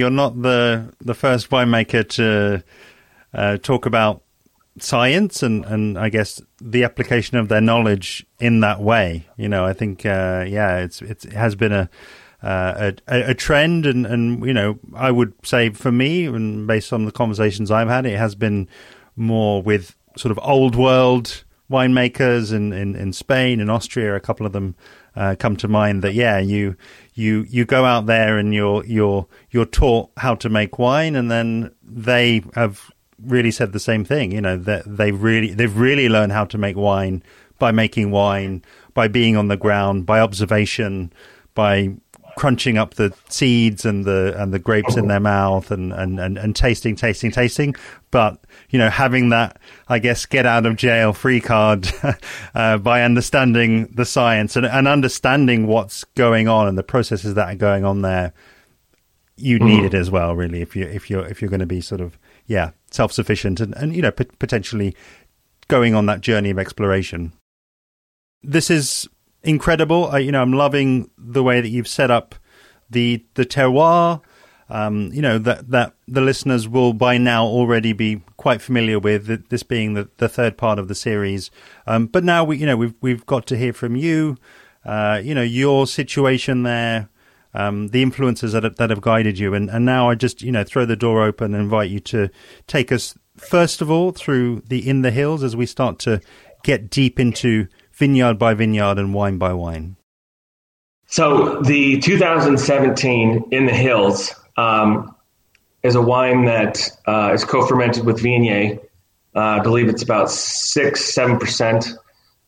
You're 0.00 0.08
not 0.08 0.40
the 0.40 0.94
the 1.00 1.12
first 1.12 1.50
winemaker 1.50 2.08
to 2.16 2.64
uh, 3.34 3.58
talk 3.58 3.84
about 3.84 4.22
science 4.78 5.42
and, 5.42 5.62
and 5.66 5.98
I 5.98 6.08
guess 6.08 6.40
the 6.58 6.84
application 6.84 7.36
of 7.36 7.48
their 7.48 7.60
knowledge 7.60 8.24
in 8.38 8.60
that 8.60 8.80
way. 8.80 9.26
You 9.36 9.50
know, 9.50 9.66
I 9.66 9.74
think 9.74 10.06
uh, 10.06 10.46
yeah, 10.48 10.78
it's, 10.78 11.02
it's 11.02 11.26
it 11.26 11.34
has 11.34 11.54
been 11.54 11.72
a 11.72 11.90
uh, 12.42 12.92
a, 13.06 13.30
a, 13.32 13.34
trend, 13.34 13.84
and, 13.84 14.06
and 14.06 14.42
you 14.46 14.54
know, 14.54 14.78
I 14.94 15.10
would 15.10 15.34
say 15.44 15.68
for 15.68 15.92
me, 15.92 16.24
and 16.24 16.66
based 16.66 16.90
on 16.90 17.04
the 17.04 17.12
conversations 17.12 17.70
I've 17.70 17.88
had, 17.88 18.06
it 18.06 18.16
has 18.16 18.34
been 18.34 18.66
more 19.16 19.62
with 19.62 19.94
sort 20.16 20.32
of 20.32 20.40
old 20.42 20.74
world 20.74 21.44
winemakers 21.70 22.50
in, 22.50 22.72
in, 22.72 22.96
in 22.96 23.12
Spain 23.12 23.60
and 23.60 23.70
Austria. 23.70 24.16
A 24.16 24.20
couple 24.20 24.46
of 24.46 24.52
them 24.52 24.74
uh, 25.16 25.36
come 25.38 25.56
to 25.56 25.68
mind. 25.68 26.02
That 26.02 26.14
yeah, 26.14 26.38
you 26.38 26.76
you 27.14 27.46
you 27.48 27.64
go 27.64 27.84
out 27.84 28.06
there 28.06 28.38
and 28.38 28.54
you're 28.54 28.84
you're 28.84 29.26
you're 29.50 29.66
taught 29.66 30.10
how 30.16 30.34
to 30.36 30.48
make 30.48 30.78
wine, 30.78 31.16
and 31.16 31.30
then 31.30 31.72
they 31.82 32.42
have 32.54 32.90
really 33.22 33.50
said 33.50 33.72
the 33.72 33.80
same 33.80 34.04
thing. 34.04 34.32
You 34.32 34.40
know 34.40 34.56
that 34.56 34.84
they 34.86 35.12
really 35.12 35.52
they've 35.52 35.76
really 35.76 36.08
learned 36.08 36.32
how 36.32 36.44
to 36.46 36.58
make 36.58 36.76
wine 36.76 37.22
by 37.58 37.72
making 37.72 38.10
wine, 38.10 38.64
by 38.94 39.08
being 39.08 39.36
on 39.36 39.48
the 39.48 39.56
ground, 39.56 40.06
by 40.06 40.20
observation, 40.20 41.12
by 41.54 41.94
crunching 42.36 42.78
up 42.78 42.94
the 42.94 43.12
seeds 43.28 43.84
and 43.84 44.04
the 44.04 44.34
and 44.36 44.52
the 44.52 44.58
grapes 44.58 44.96
in 44.96 45.08
their 45.08 45.20
mouth 45.20 45.70
and, 45.70 45.92
and, 45.92 46.18
and, 46.18 46.38
and 46.38 46.56
tasting, 46.56 46.96
tasting, 46.96 47.30
tasting. 47.30 47.74
But 48.10 48.40
you 48.70 48.78
know, 48.78 48.90
having 48.90 49.30
that, 49.30 49.60
I 49.88 49.98
guess, 49.98 50.26
get 50.26 50.46
out 50.46 50.66
of 50.66 50.76
jail 50.76 51.12
free 51.12 51.40
card 51.40 51.88
uh, 52.54 52.78
by 52.78 53.02
understanding 53.02 53.86
the 53.86 54.04
science 54.04 54.56
and, 54.56 54.66
and 54.66 54.88
understanding 54.88 55.66
what's 55.66 56.04
going 56.14 56.48
on 56.48 56.68
and 56.68 56.76
the 56.78 56.82
processes 56.82 57.34
that 57.34 57.48
are 57.48 57.56
going 57.56 57.84
on 57.84 58.02
there. 58.02 58.32
You 59.36 59.58
mm-hmm. 59.58 59.66
need 59.66 59.84
it 59.84 59.94
as 59.94 60.10
well, 60.10 60.36
really, 60.36 60.60
if 60.60 60.76
you 60.76 60.84
if 60.84 61.08
you're 61.08 61.26
if 61.26 61.40
you're 61.40 61.50
going 61.50 61.60
to 61.60 61.66
be 61.66 61.80
sort 61.80 62.00
of 62.00 62.18
yeah 62.46 62.72
self 62.90 63.12
sufficient 63.12 63.60
and 63.60 63.74
and 63.76 63.94
you 63.94 64.02
know 64.02 64.10
p- 64.10 64.24
potentially 64.38 64.94
going 65.68 65.94
on 65.94 66.06
that 66.06 66.20
journey 66.20 66.50
of 66.50 66.58
exploration. 66.58 67.32
This 68.42 68.70
is 68.70 69.08
incredible. 69.42 70.06
I, 70.06 70.18
you 70.18 70.32
know, 70.32 70.42
I'm 70.42 70.52
loving 70.52 71.10
the 71.16 71.42
way 71.42 71.60
that 71.60 71.68
you've 71.68 71.88
set 71.88 72.10
up 72.10 72.34
the 72.88 73.24
the 73.34 73.44
terroir. 73.44 74.20
Um, 74.68 75.10
you 75.12 75.20
know 75.20 75.38
that 75.38 75.70
that 75.70 75.94
the 76.06 76.20
listeners 76.20 76.68
will 76.68 76.92
by 76.92 77.18
now 77.18 77.44
already 77.44 77.92
be 77.92 78.22
quite 78.36 78.62
familiar 78.62 78.98
with 78.98 79.48
this 79.48 79.62
being 79.62 79.94
the, 79.94 80.08
the 80.18 80.28
third 80.28 80.56
part 80.56 80.78
of 80.78 80.88
the 80.88 80.94
series. 80.94 81.50
Um, 81.86 82.06
but 82.06 82.22
now 82.22 82.44
we, 82.44 82.58
you 82.58 82.66
know, 82.66 82.76
we've 82.76 82.94
we've 83.00 83.26
got 83.26 83.46
to 83.46 83.56
hear 83.56 83.72
from 83.72 83.96
you. 83.96 84.36
Uh, 84.84 85.20
you 85.22 85.34
know 85.34 85.42
your 85.42 85.86
situation 85.86 86.62
there, 86.62 87.08
um, 87.52 87.88
the 87.88 88.02
influences 88.02 88.52
that 88.52 88.62
have, 88.64 88.76
that 88.76 88.90
have 88.90 89.00
guided 89.00 89.38
you, 89.38 89.54
and, 89.54 89.68
and 89.68 89.84
now 89.84 90.08
I 90.08 90.14
just 90.14 90.40
you 90.40 90.52
know 90.52 90.64
throw 90.64 90.86
the 90.86 90.96
door 90.96 91.22
open 91.22 91.52
and 91.52 91.62
invite 91.62 91.90
you 91.90 92.00
to 92.00 92.30
take 92.66 92.92
us 92.92 93.14
first 93.36 93.82
of 93.82 93.90
all 93.90 94.12
through 94.12 94.62
the 94.68 94.88
in 94.88 95.02
the 95.02 95.10
hills 95.10 95.42
as 95.42 95.56
we 95.56 95.66
start 95.66 95.98
to 95.98 96.20
get 96.62 96.90
deep 96.90 97.18
into 97.18 97.66
vineyard 98.00 98.38
by 98.38 98.54
vineyard 98.54 98.98
and 98.98 99.14
wine 99.14 99.38
by 99.38 99.52
wine? 99.52 99.96
So 101.06 101.60
the 101.60 102.00
2017 102.00 103.48
in 103.50 103.66
the 103.66 103.72
hills 103.72 104.34
um, 104.56 105.14
is 105.82 105.94
a 105.94 106.00
wine 106.00 106.46
that 106.46 106.88
uh, 107.06 107.32
is 107.34 107.44
co-fermented 107.44 108.04
with 108.04 108.20
Viognier. 108.20 108.78
Uh, 109.34 109.38
I 109.38 109.60
believe 109.60 109.88
it's 109.88 110.02
about 110.02 110.30
six, 110.30 111.12
seven 111.14 111.38
percent 111.38 111.88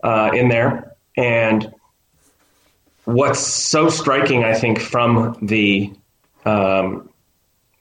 uh, 0.03 0.31
in 0.33 0.49
there. 0.49 0.97
And 1.17 1.73
what's 3.05 3.41
so 3.41 3.89
striking, 3.89 4.45
I 4.45 4.55
think, 4.55 4.81
from 4.81 5.37
the 5.43 5.93
um, 6.45 7.11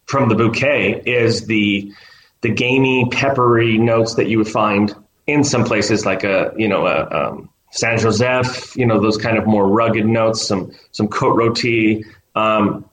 from 0.06 0.30
the 0.30 0.36
bouquet 0.36 1.02
is 1.06 1.46
the 1.46 1.94
the 2.42 2.50
gamey, 2.50 3.08
peppery 3.12 3.78
notes 3.78 4.16
that 4.16 4.28
you 4.28 4.38
would 4.40 4.50
find 4.50 4.94
in 5.28 5.44
some 5.44 5.64
places 5.64 6.06
like 6.06 6.24
a 6.24 6.54
you 6.58 6.68
know 6.68 6.86
a 6.86 7.08
um, 7.10 7.51
Saint 7.72 8.02
Joseph, 8.02 8.76
you 8.76 8.86
know 8.86 9.00
those 9.00 9.18
kind 9.18 9.38
of 9.38 9.48
more 9.48 9.68
rugged 9.68 10.06
notes, 10.06 10.46
some 10.46 10.72
some 10.92 11.08
Côte 11.08 11.36
Rôtie. 11.36 12.06
Um, 12.36 12.86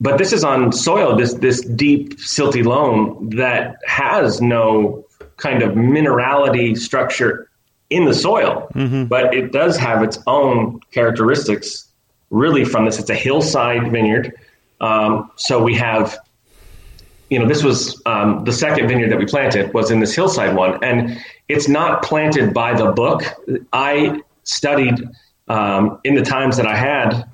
but 0.00 0.18
this 0.18 0.32
is 0.32 0.44
on 0.44 0.72
soil, 0.72 1.16
this 1.16 1.34
this 1.34 1.60
deep 1.62 2.18
silty 2.18 2.64
loam 2.64 3.30
that 3.30 3.76
has 3.86 4.40
no 4.40 5.06
kind 5.36 5.62
of 5.62 5.72
minerality 5.72 6.76
structure 6.76 7.48
in 7.90 8.04
the 8.04 8.14
soil, 8.14 8.68
mm-hmm. 8.74 9.04
but 9.04 9.34
it 9.34 9.52
does 9.52 9.76
have 9.76 10.02
its 10.02 10.18
own 10.26 10.80
characteristics. 10.90 11.88
Really, 12.30 12.64
from 12.64 12.86
this, 12.86 12.98
it's 12.98 13.10
a 13.10 13.14
hillside 13.14 13.92
vineyard. 13.92 14.32
Um, 14.80 15.30
so 15.36 15.62
we 15.62 15.74
have 15.76 16.18
you 17.30 17.38
know, 17.38 17.48
this 17.48 17.64
was 17.64 18.00
um, 18.06 18.44
the 18.44 18.52
second 18.52 18.86
vineyard 18.88 19.10
that 19.10 19.18
we 19.18 19.26
planted 19.26 19.72
was 19.74 19.90
in 19.90 20.00
this 20.00 20.14
hillside 20.14 20.54
one, 20.54 20.82
and 20.84 21.18
it's 21.48 21.68
not 21.68 22.02
planted 22.02 22.54
by 22.54 22.74
the 22.74 22.92
book. 22.92 23.22
I 23.72 24.22
studied 24.44 25.02
um, 25.48 26.00
in 26.04 26.14
the 26.14 26.22
times 26.22 26.56
that 26.56 26.66
I 26.66 26.76
had 26.76 27.24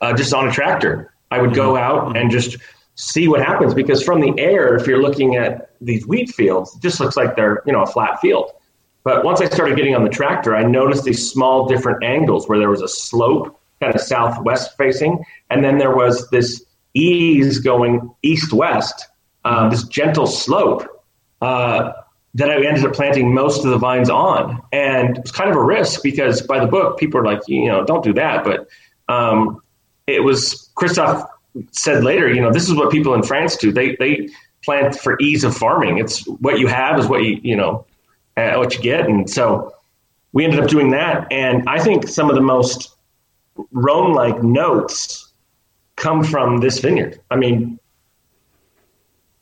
uh, 0.00 0.14
just 0.14 0.32
on 0.32 0.48
a 0.48 0.52
tractor. 0.52 1.12
I 1.30 1.40
would 1.40 1.54
go 1.54 1.76
out 1.76 2.16
and 2.16 2.30
just 2.30 2.56
see 2.96 3.28
what 3.28 3.40
happens 3.40 3.72
because 3.74 4.02
from 4.02 4.20
the 4.20 4.34
air, 4.38 4.74
if 4.74 4.86
you're 4.86 5.00
looking 5.00 5.36
at 5.36 5.70
these 5.80 6.06
wheat 6.06 6.30
fields, 6.30 6.74
it 6.74 6.82
just 6.82 7.00
looks 7.00 7.16
like 7.16 7.36
they're 7.36 7.62
you 7.66 7.72
know 7.72 7.82
a 7.82 7.86
flat 7.86 8.20
field. 8.20 8.50
But 9.02 9.24
once 9.24 9.40
I 9.40 9.46
started 9.46 9.76
getting 9.76 9.94
on 9.94 10.04
the 10.04 10.10
tractor, 10.10 10.54
I 10.54 10.62
noticed 10.62 11.04
these 11.04 11.30
small 11.30 11.66
different 11.66 12.04
angles 12.04 12.48
where 12.48 12.58
there 12.58 12.68
was 12.68 12.82
a 12.82 12.88
slope, 12.88 13.58
kind 13.80 13.94
of 13.94 14.00
southwest 14.00 14.76
facing, 14.76 15.24
and 15.48 15.64
then 15.64 15.78
there 15.78 15.94
was 15.94 16.28
this 16.30 16.64
ease 16.92 17.60
going 17.60 18.12
east 18.22 18.52
west 18.52 19.06
uh, 19.44 19.68
this 19.68 19.84
gentle 19.84 20.26
slope 20.26 20.86
uh, 21.40 21.92
that 22.34 22.48
I 22.48 22.64
ended 22.64 22.84
up 22.84 22.92
planting 22.92 23.34
most 23.34 23.64
of 23.64 23.70
the 23.70 23.78
vines 23.78 24.08
on. 24.08 24.62
And 24.72 25.16
it 25.16 25.22
was 25.22 25.32
kind 25.32 25.50
of 25.50 25.56
a 25.56 25.62
risk 25.62 26.02
because 26.02 26.42
by 26.42 26.60
the 26.60 26.66
book, 26.66 26.98
people 26.98 27.18
are 27.20 27.24
like, 27.24 27.40
you 27.48 27.66
know, 27.66 27.84
don't 27.84 28.04
do 28.04 28.12
that. 28.14 28.44
But 28.44 28.68
um, 29.12 29.60
it 30.06 30.22
was, 30.22 30.70
Christophe 30.76 31.24
said 31.72 32.04
later, 32.04 32.32
you 32.32 32.40
know, 32.40 32.52
this 32.52 32.68
is 32.68 32.74
what 32.74 32.92
people 32.92 33.14
in 33.14 33.24
France 33.24 33.56
do. 33.56 33.72
They, 33.72 33.96
they 33.96 34.28
plant 34.64 34.94
for 34.94 35.18
ease 35.20 35.42
of 35.42 35.56
farming. 35.56 35.98
It's 35.98 36.24
what 36.26 36.60
you 36.60 36.68
have 36.68 37.00
is 37.00 37.08
what 37.08 37.24
you, 37.24 37.40
you 37.42 37.56
know, 37.56 37.84
uh, 38.36 38.54
what 38.54 38.76
you 38.76 38.80
get. 38.80 39.06
And 39.08 39.28
so 39.28 39.74
we 40.32 40.44
ended 40.44 40.60
up 40.60 40.68
doing 40.68 40.90
that. 40.90 41.26
And 41.32 41.68
I 41.68 41.82
think 41.82 42.06
some 42.06 42.30
of 42.30 42.36
the 42.36 42.42
most 42.42 42.94
Rhone 43.72 44.12
like 44.12 44.42
notes 44.42 45.32
come 45.96 46.22
from 46.22 46.58
this 46.58 46.78
vineyard. 46.78 47.20
I 47.30 47.36
mean, 47.36 47.79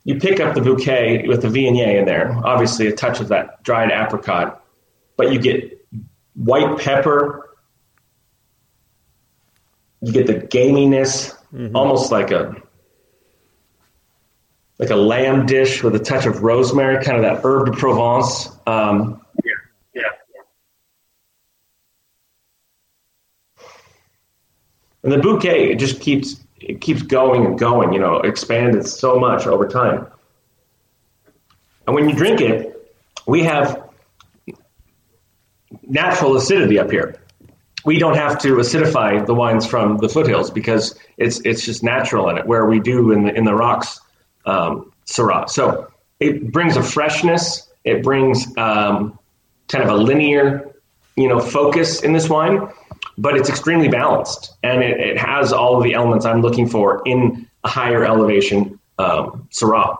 you 0.09 0.19
pick 0.19 0.41
up 0.41 0.55
the 0.55 0.63
bouquet 0.63 1.29
with 1.29 1.43
the 1.43 1.49
Viognier 1.49 1.99
in 1.99 2.07
there, 2.07 2.35
obviously 2.43 2.87
a 2.87 2.93
touch 2.93 3.21
of 3.21 3.29
that 3.29 3.63
dried 3.63 3.91
apricot, 3.91 4.65
but 5.19 5.31
you 5.35 5.39
get 5.39 5.87
white 6.33 6.79
pepper, 6.79 7.55
you 10.01 10.11
get 10.11 10.27
the 10.27 10.37
gaminess, 10.37 11.37
mm-hmm. 11.53 11.77
almost 11.77 12.11
like 12.11 12.31
a 12.31 12.57
like 14.79 14.89
a 14.89 14.97
lamb 14.97 15.45
dish 15.45 15.83
with 15.83 15.95
a 15.95 15.99
touch 15.99 16.25
of 16.25 16.43
rosemary, 16.43 17.05
kind 17.05 17.19
of 17.19 17.25
that 17.25 17.45
herb 17.45 17.67
de 17.67 17.73
Provence. 17.73 18.49
Um, 18.67 19.21
yeah, 19.45 19.53
yeah. 19.93 20.03
And 25.03 25.13
the 25.13 25.19
bouquet 25.19 25.73
it 25.73 25.79
just 25.79 26.01
keeps 26.01 26.43
it 26.61 26.81
keeps 26.81 27.03
going 27.03 27.45
and 27.45 27.59
going, 27.59 27.93
you 27.93 28.01
know, 28.01 28.17
expanded 28.21 28.87
so 28.87 29.19
much 29.19 29.47
over 29.47 29.67
time. 29.69 30.07
And 31.87 31.95
when 31.95 32.09
you 32.09 32.15
drink 32.15 32.41
it, 32.41 32.95
we 33.27 33.45
have 33.45 33.89
natural 35.87 36.37
acidity 36.37 36.79
up 36.79 36.91
here. 36.91 37.21
We 37.85 37.99
don't 37.99 38.17
have 38.17 38.39
to 38.43 38.57
acidify 38.57 39.25
the 39.25 39.35
wines 39.35 39.67
from 39.67 39.99
the 39.99 40.09
foothills 40.09 40.51
because 40.51 40.99
it's 41.17 41.41
it's 41.41 41.65
just 41.65 41.83
natural 41.83 42.29
in 42.29 42.37
it, 42.37 42.47
where 42.47 42.67
we 42.67 42.81
do 42.81 43.13
in 43.13 43.25
the 43.25 43.35
in 43.35 43.45
the 43.45 43.55
rocks 43.55 44.01
um, 44.45 44.93
Syrah. 45.07 45.49
So 45.49 45.89
it 46.21 46.53
brings 46.53 46.77
a 46.77 46.83
freshness. 46.83 47.69
It 47.85 48.03
brings 48.03 48.47
um, 48.59 49.19
kind 49.69 49.85
of 49.85 49.91
a 49.91 49.97
linear, 49.97 50.75
you 51.17 51.29
know, 51.29 51.41
focus 51.41 52.03
in 52.03 52.13
this 52.13 52.29
wine 52.29 52.69
but 53.17 53.37
it's 53.37 53.49
extremely 53.49 53.89
balanced 53.89 54.55
and 54.63 54.83
it, 54.83 55.01
it, 55.01 55.19
has 55.19 55.53
all 55.53 55.77
of 55.77 55.85
the 55.85 55.95
elements 55.95 56.25
I'm 56.25 56.41
looking 56.41 56.69
for 56.69 57.03
in 57.05 57.49
a 57.65 57.69
higher 57.69 58.05
elevation 58.05 58.79
um, 58.99 59.49
Syrah. 59.51 59.97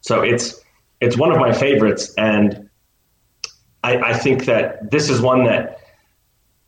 So 0.00 0.22
it's 0.22 0.60
it's 1.00 1.16
one 1.16 1.32
of 1.32 1.38
my 1.38 1.52
favorites, 1.52 2.14
and 2.16 2.68
I, 3.82 3.96
I, 3.98 4.12
think 4.14 4.46
that 4.46 4.90
this 4.90 5.10
is 5.10 5.20
one 5.20 5.44
that 5.44 5.80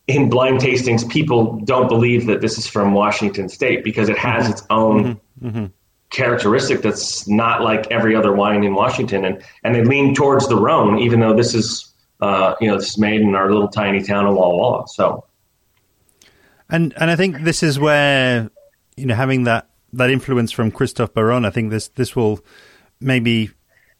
in 0.06 0.28
blind 0.28 0.60
tastings 0.60 1.08
people 1.08 1.60
don't 1.60 1.88
believe 1.88 2.26
that 2.26 2.40
this 2.40 2.58
is 2.58 2.66
from 2.66 2.92
Washington 2.92 3.48
State 3.48 3.84
because 3.84 4.08
it 4.08 4.18
has 4.18 4.48
its 4.48 4.62
own. 4.70 5.04
Mm-hmm. 5.04 5.48
Mm-hmm. 5.48 5.66
characteristic 6.08 6.80
that's 6.80 7.28
not 7.28 7.60
like 7.60 7.90
every 7.90 8.16
other 8.16 8.32
wine 8.32 8.64
in 8.64 8.74
Washington, 8.74 9.26
and 9.26 9.42
and 9.64 9.74
they 9.74 9.84
lean 9.84 10.14
towards 10.14 10.48
the 10.48 10.56
Rhone, 10.56 10.98
even 10.98 11.20
though 11.20 11.36
this 11.36 11.54
is 11.54 11.92
uh, 12.22 12.54
you 12.58 12.68
know 12.68 12.78
this 12.78 12.88
is 12.88 12.98
made 12.98 13.20
in 13.20 13.34
our 13.34 13.52
little 13.52 13.68
tiny 13.68 14.02
town 14.02 14.24
of 14.24 14.34
Walla 14.34 14.56
Walla. 14.56 14.88
So 14.88 15.26
and 16.70 16.94
and 16.96 17.10
I 17.10 17.16
think 17.16 17.40
this 17.40 17.62
is 17.62 17.78
where 17.78 18.50
you 18.96 19.06
know 19.06 19.14
having 19.14 19.44
that 19.44 19.68
that 19.92 20.10
influence 20.10 20.52
from 20.52 20.70
Christophe 20.70 21.14
Baron, 21.14 21.44
I 21.44 21.50
think 21.50 21.70
this 21.70 21.88
this 21.88 22.16
will 22.16 22.44
maybe 23.00 23.50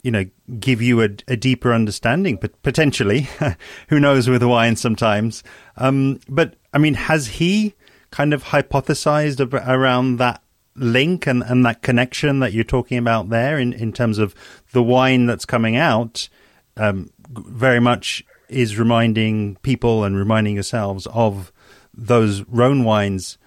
you 0.03 0.11
know 0.11 0.25
give 0.59 0.83
you 0.83 1.03
a, 1.03 1.09
a 1.29 1.37
deeper 1.37 1.73
understanding, 1.73 2.39
but 2.41 2.61
potentially, 2.63 3.29
who 3.89 4.01
knows 4.01 4.29
with 4.29 4.43
wine 4.43 4.77
sometimes. 4.77 5.43
Um, 5.77 6.21
but 6.29 6.57
I 6.73 6.79
mean, 6.79 6.95
has 6.95 7.27
he 7.27 7.75
kind 8.11 8.33
of 8.33 8.45
hypothesized 8.45 9.41
around 9.69 10.19
that 10.19 10.43
link 10.77 11.27
and, 11.27 11.43
and 11.43 11.65
that 11.65 11.83
connection 11.83 12.41
that 12.41 12.53
you're 12.53 12.65
talking 12.65 12.99
about 12.99 13.31
there 13.31 13.59
in, 13.59 13.73
in 13.73 13.93
terms 13.93 14.19
of 14.19 14.35
the 14.73 14.83
wine 14.83 15.27
that's 15.27 15.45
coming 15.45 15.77
out 15.77 16.29
um, 16.77 17.11
very 17.31 17.81
much 17.81 18.25
is 18.49 18.79
reminding 18.79 19.57
people 19.57 20.05
and 20.05 20.17
reminding 20.17 20.55
yourselves 20.55 21.07
of 21.09 21.51
those 21.97 22.43
Rhone 22.43 22.85
wines, 22.85 23.39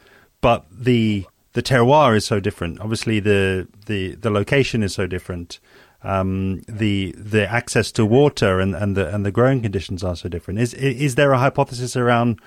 but 0.41 0.65
the 0.71 1.25
the 1.53 1.63
terroir 1.63 2.15
is 2.15 2.25
so 2.25 2.39
different. 2.39 2.79
Obviously, 2.79 3.19
the 3.19 3.67
the, 3.85 4.15
the 4.15 4.29
location 4.29 4.83
is 4.83 4.93
so 4.93 5.07
different. 5.07 5.59
Um, 6.03 6.61
the 6.67 7.13
the 7.17 7.49
access 7.49 7.91
to 7.93 8.05
water 8.05 8.59
and, 8.59 8.73
and 8.75 8.95
the 8.95 9.13
and 9.13 9.25
the 9.25 9.31
growing 9.31 9.61
conditions 9.61 10.03
are 10.03 10.15
so 10.15 10.29
different. 10.29 10.59
Is 10.59 10.73
is 10.73 11.15
there 11.15 11.33
a 11.33 11.37
hypothesis 11.37 11.95
around 11.95 12.39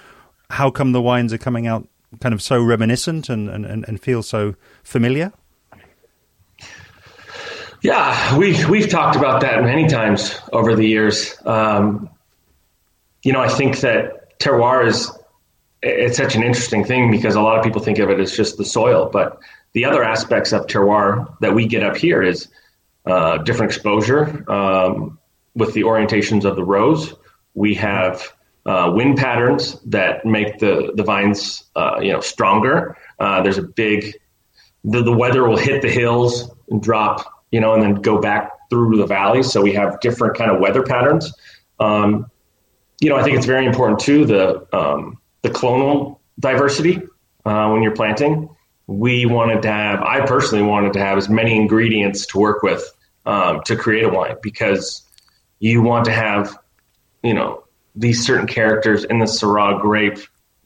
how 0.50 0.70
come 0.70 0.92
the 0.92 1.02
wines 1.02 1.32
are 1.32 1.38
coming 1.38 1.66
out 1.66 1.86
kind 2.20 2.34
of 2.34 2.42
so 2.42 2.62
reminiscent 2.62 3.28
and, 3.28 3.48
and, 3.48 3.66
and 3.66 4.00
feel 4.00 4.22
so 4.22 4.54
familiar? 4.82 5.32
Yeah, 7.82 8.38
we 8.38 8.64
we've 8.66 8.88
talked 8.88 9.16
about 9.16 9.40
that 9.40 9.62
many 9.62 9.88
times 9.88 10.38
over 10.52 10.76
the 10.76 10.86
years. 10.86 11.36
Um, 11.44 12.08
you 13.22 13.32
know, 13.32 13.40
I 13.40 13.48
think 13.48 13.80
that 13.80 14.38
terroir 14.38 14.86
is 14.86 15.10
it's 15.83 16.16
such 16.16 16.37
an 16.37 16.42
interesting 16.42 16.85
thing 16.85 17.11
because 17.11 17.35
a 17.35 17.40
lot 17.40 17.59
of 17.59 17.64
people 17.64 17.83
think 17.83 17.99
of 17.99 18.09
it 18.11 18.21
as 18.21 18.37
just 18.37 18.57
the 18.57 18.64
soil, 18.64 19.11
but 19.12 19.40
the 19.73 19.85
other 19.85 20.05
aspects 20.05 20.53
of 20.53 20.66
terroir 20.66 21.37
that 21.40 21.55
we 21.55 21.66
get 21.66 21.83
up 21.83 21.97
here 21.97 22.23
is 22.23 22.49
uh, 23.07 23.38
different 23.38 23.73
exposure 23.73 24.45
um, 24.51 25.18
with 25.55 25.75
the 25.75 25.83
orientations 25.83 26.45
of 26.45 26.57
the 26.57 26.64
rows. 26.64 27.14
We 27.55 27.75
have 27.75 28.33
uh, 28.64 28.92
wind 28.95 29.16
patterns 29.16 29.81
that 29.87 30.25
make 30.25 30.59
the 30.61 30.93
the 30.95 31.03
vines 31.03 31.64
uh, 31.74 31.99
you 32.01 32.12
know 32.12 32.20
stronger. 32.20 32.97
Uh, 33.18 33.43
there's 33.43 33.59
a 33.59 33.62
big 33.62 34.14
the, 34.85 35.03
the 35.03 35.12
weather 35.12 35.49
will 35.49 35.57
hit 35.57 35.83
the 35.83 35.91
hills 35.91 36.51
and 36.70 36.83
drop 36.83 37.45
you 37.51 37.61
know 37.61 37.74
and 37.74 37.83
then 37.83 37.95
go 37.97 38.20
back 38.20 38.53
through 38.70 38.97
the 38.97 39.07
valleys. 39.07 39.51
So 39.51 39.61
we 39.61 39.72
have 39.72 40.01
different 40.01 40.37
kind 40.37 40.51
of 40.51 40.61
weather 40.61 40.83
patterns. 40.83 41.33
Um, 41.80 42.30
you 43.01 43.09
know, 43.09 43.16
I 43.16 43.24
think 43.24 43.37
it's 43.37 43.47
very 43.47 43.66
important 43.66 43.99
too. 43.99 44.24
The 44.24 44.66
um, 44.72 45.18
the 45.43 45.51
clonal 45.51 46.18
diversity 46.38 47.03
uh, 47.45 47.68
when 47.70 47.82
you're 47.82 47.95
planting. 47.95 48.49
We 48.86 49.26
wanted 49.26 49.62
to 49.62 49.72
have, 49.72 50.03
I 50.03 50.24
personally 50.26 50.64
wanted 50.64 50.93
to 50.95 51.01
have 51.01 51.18
as 51.18 51.28
many 51.28 51.57
ingredients 51.57 52.26
to 52.26 52.38
work 52.38 52.62
with 52.62 52.84
um, 53.26 53.62
to 53.64 53.76
create 53.76 54.05
a 54.05 54.09
wine 54.09 54.36
because 54.43 55.03
you 55.61 55.82
want 55.82 56.05
to 56.07 56.12
have, 56.12 56.57
you 57.22 57.34
know, 57.34 57.64
these 57.95 58.24
certain 58.24 58.47
characters 58.47 59.05
in 59.05 59.18
the 59.18 59.26
Syrah 59.26 59.80
grape, 59.80 60.18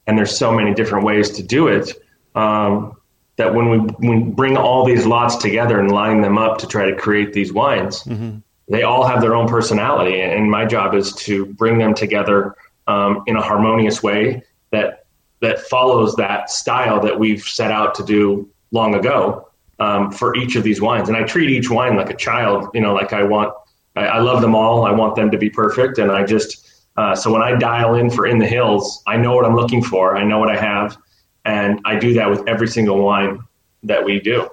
and 0.06 0.16
there's 0.16 0.36
so 0.36 0.52
many 0.52 0.72
different 0.74 1.04
ways 1.04 1.30
to 1.32 1.42
do 1.42 1.68
it. 1.68 1.92
Um, 2.34 2.96
that 3.36 3.54
when 3.54 3.68
we, 3.68 3.78
when 3.78 4.30
bring 4.32 4.56
all 4.56 4.84
these 4.84 5.04
lots 5.04 5.36
together 5.36 5.78
and 5.78 5.90
line 5.90 6.22
them 6.22 6.38
up 6.38 6.58
to 6.58 6.66
try 6.66 6.90
to 6.90 6.96
create 6.96 7.34
these 7.34 7.52
wines, 7.52 8.02
mm-hmm. 8.04 8.38
they 8.68 8.82
all 8.82 9.06
have 9.06 9.20
their 9.20 9.34
own 9.34 9.46
personality. 9.46 10.20
And 10.20 10.50
my 10.50 10.64
job 10.64 10.94
is 10.94 11.12
to 11.14 11.44
bring 11.44 11.78
them 11.78 11.94
together 11.94 12.54
um, 12.86 13.24
in 13.26 13.36
a 13.36 13.42
harmonious 13.42 14.02
way 14.02 14.42
that 14.70 15.06
that 15.40 15.60
follows 15.60 16.16
that 16.16 16.50
style 16.50 17.00
that 17.00 17.18
we've 17.18 17.42
set 17.42 17.70
out 17.70 17.94
to 17.94 18.04
do 18.04 18.48
long 18.72 18.94
ago. 18.94 19.46
um, 19.78 20.10
for 20.10 20.34
each 20.36 20.56
of 20.56 20.62
these 20.62 20.80
wines, 20.80 21.08
and 21.08 21.16
I 21.16 21.22
treat 21.24 21.50
each 21.50 21.70
wine 21.70 21.96
like 21.96 22.10
a 22.10 22.16
child. 22.16 22.68
You 22.74 22.80
know, 22.80 22.94
like 22.94 23.12
I 23.12 23.22
want, 23.22 23.52
I, 23.94 24.06
I 24.06 24.18
love 24.20 24.40
them 24.40 24.54
all. 24.54 24.86
I 24.86 24.92
want 24.92 25.16
them 25.16 25.30
to 25.30 25.38
be 25.38 25.50
perfect, 25.50 25.98
and 25.98 26.10
I 26.10 26.24
just 26.24 26.86
uh, 26.96 27.14
so 27.14 27.32
when 27.32 27.42
I 27.42 27.56
dial 27.56 27.94
in 27.94 28.10
for 28.10 28.26
In 28.26 28.38
the 28.38 28.46
Hills, 28.46 29.02
I 29.06 29.16
know 29.16 29.34
what 29.34 29.44
I'm 29.44 29.54
looking 29.54 29.82
for. 29.82 30.16
I 30.16 30.24
know 30.24 30.38
what 30.38 30.50
I 30.50 30.56
have, 30.56 30.96
and 31.44 31.80
I 31.84 31.98
do 31.98 32.14
that 32.14 32.30
with 32.30 32.46
every 32.48 32.68
single 32.68 33.02
wine 33.02 33.40
that 33.82 34.04
we 34.04 34.20
do. 34.20 34.48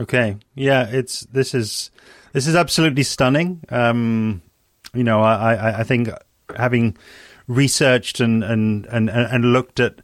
Okay, 0.00 0.36
yeah, 0.54 0.88
it's 0.88 1.20
this 1.22 1.54
is 1.54 1.90
this 2.32 2.46
is 2.46 2.54
absolutely 2.54 3.02
stunning. 3.02 3.62
Um, 3.68 4.40
you 4.94 5.04
know, 5.04 5.20
I, 5.20 5.54
I, 5.54 5.78
I 5.80 5.84
think 5.84 6.10
having 6.56 6.96
researched 7.46 8.20
and, 8.20 8.42
and, 8.42 8.86
and, 8.86 9.08
and 9.10 9.52
looked 9.52 9.80
at 9.80 9.96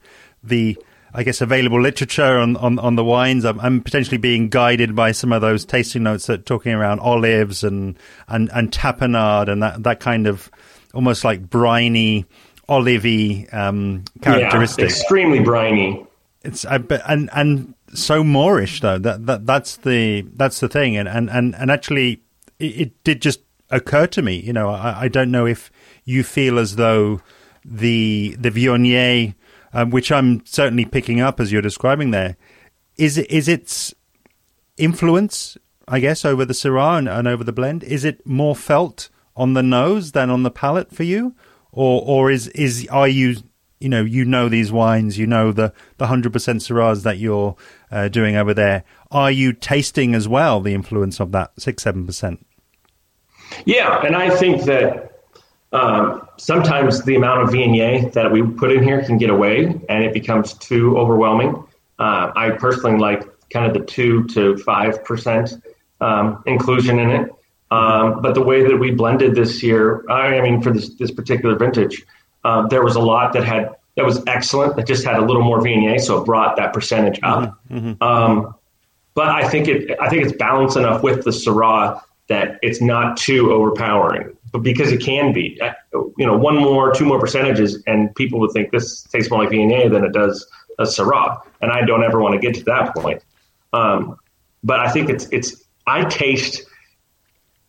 the 0.42 0.76
I 1.14 1.22
guess 1.22 1.40
available 1.40 1.80
literature 1.80 2.38
on, 2.38 2.56
on, 2.56 2.78
on 2.78 2.96
the 2.96 3.04
wines. 3.04 3.44
I'm, 3.44 3.58
I'm, 3.60 3.80
potentially 3.80 4.18
being 4.18 4.50
guided 4.50 4.94
by 4.94 5.12
some 5.12 5.32
of 5.32 5.40
those 5.40 5.64
tasting 5.64 6.02
notes 6.02 6.26
that 6.26 6.44
talking 6.44 6.72
around 6.72 7.00
olives 7.00 7.64
and 7.64 7.98
and 8.28 8.50
and 8.52 8.70
tapenade 8.70 9.48
and 9.50 9.62
that 9.62 9.82
that 9.84 10.00
kind 10.00 10.26
of 10.26 10.50
almost 10.92 11.24
like 11.24 11.48
briny, 11.48 12.26
olivey 12.68 13.52
um, 13.54 14.04
characteristic. 14.20 14.82
Yeah, 14.82 14.86
extremely 14.88 15.40
briny. 15.40 16.06
It's 16.42 16.64
I, 16.64 16.76
and 17.08 17.30
and 17.32 17.74
so 17.94 18.22
moreish 18.22 18.80
though. 18.80 18.98
That 18.98 19.26
that 19.26 19.46
that's 19.46 19.78
the 19.78 20.26
that's 20.34 20.60
the 20.60 20.68
thing. 20.68 20.96
And 20.96 21.08
and 21.08 21.30
and, 21.30 21.54
and 21.56 21.70
actually, 21.70 22.22
it, 22.58 22.80
it 22.80 23.04
did 23.04 23.22
just 23.22 23.40
occur 23.70 24.06
to 24.08 24.22
me. 24.22 24.36
You 24.40 24.52
know, 24.52 24.68
I, 24.68 25.02
I 25.02 25.08
don't 25.08 25.30
know 25.30 25.46
if 25.46 25.70
you 26.08 26.24
feel 26.24 26.58
as 26.58 26.76
though 26.76 27.20
the 27.62 28.34
the 28.38 28.50
Viognier, 28.50 29.34
um, 29.74 29.90
which 29.90 30.10
I'm 30.10 30.44
certainly 30.46 30.86
picking 30.86 31.20
up 31.20 31.38
as 31.38 31.52
you're 31.52 31.60
describing 31.60 32.12
there, 32.12 32.36
is 32.96 33.18
is 33.18 33.46
its 33.46 33.94
influence, 34.78 35.58
I 35.86 36.00
guess, 36.00 36.24
over 36.24 36.46
the 36.46 36.54
Syrah 36.54 36.98
and, 36.98 37.08
and 37.08 37.28
over 37.28 37.44
the 37.44 37.52
blend. 37.52 37.84
Is 37.84 38.06
it 38.06 38.26
more 38.26 38.56
felt 38.56 39.10
on 39.36 39.52
the 39.52 39.62
nose 39.62 40.12
than 40.12 40.30
on 40.30 40.44
the 40.44 40.50
palate 40.50 40.94
for 40.94 41.02
you, 41.02 41.34
or 41.72 42.02
or 42.06 42.30
is 42.30 42.48
is 42.48 42.88
are 42.90 43.08
you 43.08 43.36
you 43.78 43.90
know 43.90 44.02
you 44.02 44.24
know 44.24 44.48
these 44.48 44.72
wines, 44.72 45.18
you 45.18 45.26
know 45.26 45.52
the 45.52 45.74
the 45.98 46.06
hundred 46.06 46.32
percent 46.32 46.62
Syrahs 46.62 47.02
that 47.02 47.18
you're 47.18 47.54
uh, 47.90 48.08
doing 48.08 48.34
over 48.34 48.54
there. 48.54 48.82
Are 49.10 49.30
you 49.30 49.52
tasting 49.52 50.14
as 50.14 50.26
well 50.26 50.62
the 50.62 50.72
influence 50.72 51.20
of 51.20 51.32
that 51.32 51.52
six 51.60 51.82
seven 51.82 52.06
percent? 52.06 52.46
Yeah, 53.66 54.00
and 54.06 54.16
I 54.16 54.30
think 54.30 54.62
that 54.62 55.17
um, 55.72 56.26
sometimes 56.38 57.02
the 57.02 57.16
amount 57.16 57.42
of 57.42 57.50
Viognier 57.50 58.12
that 58.12 58.30
we 58.30 58.42
put 58.42 58.72
in 58.72 58.82
here 58.82 59.04
can 59.04 59.18
get 59.18 59.30
away, 59.30 59.66
and 59.88 60.04
it 60.04 60.12
becomes 60.12 60.54
too 60.54 60.96
overwhelming. 60.96 61.64
Uh, 61.98 62.32
I 62.34 62.50
personally 62.50 62.98
like 62.98 63.28
kind 63.50 63.66
of 63.66 63.74
the 63.74 63.84
two 63.84 64.24
to 64.28 64.56
five 64.58 65.04
percent 65.04 65.54
um, 66.00 66.42
inclusion 66.46 66.98
in 66.98 67.10
it. 67.10 67.32
Um, 67.70 68.22
but 68.22 68.34
the 68.34 68.42
way 68.42 68.62
that 68.62 68.76
we 68.76 68.92
blended 68.92 69.34
this 69.34 69.62
year, 69.62 70.08
I 70.10 70.40
mean, 70.40 70.62
for 70.62 70.72
this, 70.72 70.94
this 70.94 71.10
particular 71.10 71.54
vintage, 71.54 72.02
uh, 72.44 72.66
there 72.68 72.82
was 72.82 72.96
a 72.96 73.00
lot 73.00 73.34
that 73.34 73.44
had 73.44 73.74
that 73.96 74.06
was 74.06 74.22
excellent. 74.26 74.76
That 74.76 74.86
just 74.86 75.04
had 75.04 75.16
a 75.16 75.24
little 75.24 75.42
more 75.42 75.60
Viognier, 75.60 76.00
so 76.00 76.18
it 76.22 76.24
brought 76.24 76.56
that 76.56 76.72
percentage 76.72 77.20
up. 77.22 77.58
Mm-hmm, 77.70 77.88
mm-hmm. 77.90 78.02
Um, 78.02 78.54
but 79.14 79.28
I 79.28 79.48
think 79.48 79.68
it, 79.68 79.98
I 80.00 80.08
think 80.08 80.22
it's 80.22 80.36
balanced 80.36 80.76
enough 80.76 81.02
with 81.02 81.24
the 81.24 81.30
Syrah 81.30 82.00
that 82.28 82.58
it's 82.62 82.80
not 82.80 83.16
too 83.16 83.52
overpowering. 83.52 84.36
But 84.52 84.62
because 84.62 84.92
it 84.92 85.00
can 85.00 85.32
be, 85.32 85.60
uh, 85.60 85.72
you 85.92 86.26
know, 86.26 86.36
one 86.36 86.56
more, 86.56 86.92
two 86.92 87.04
more 87.04 87.20
percentages, 87.20 87.82
and 87.86 88.14
people 88.14 88.40
would 88.40 88.52
think 88.52 88.70
this 88.70 89.02
tastes 89.02 89.30
more 89.30 89.44
like 89.44 89.52
Viognier 89.52 89.90
than 89.90 90.04
it 90.04 90.12
does 90.12 90.48
a 90.78 90.84
Syrah, 90.84 91.40
and 91.60 91.70
I 91.70 91.84
don't 91.84 92.02
ever 92.02 92.20
want 92.20 92.34
to 92.34 92.40
get 92.40 92.54
to 92.56 92.64
that 92.64 92.94
point. 92.94 93.22
Um, 93.72 94.18
but 94.64 94.80
I 94.80 94.90
think 94.90 95.10
it's 95.10 95.28
it's 95.30 95.64
I 95.86 96.04
taste 96.04 96.64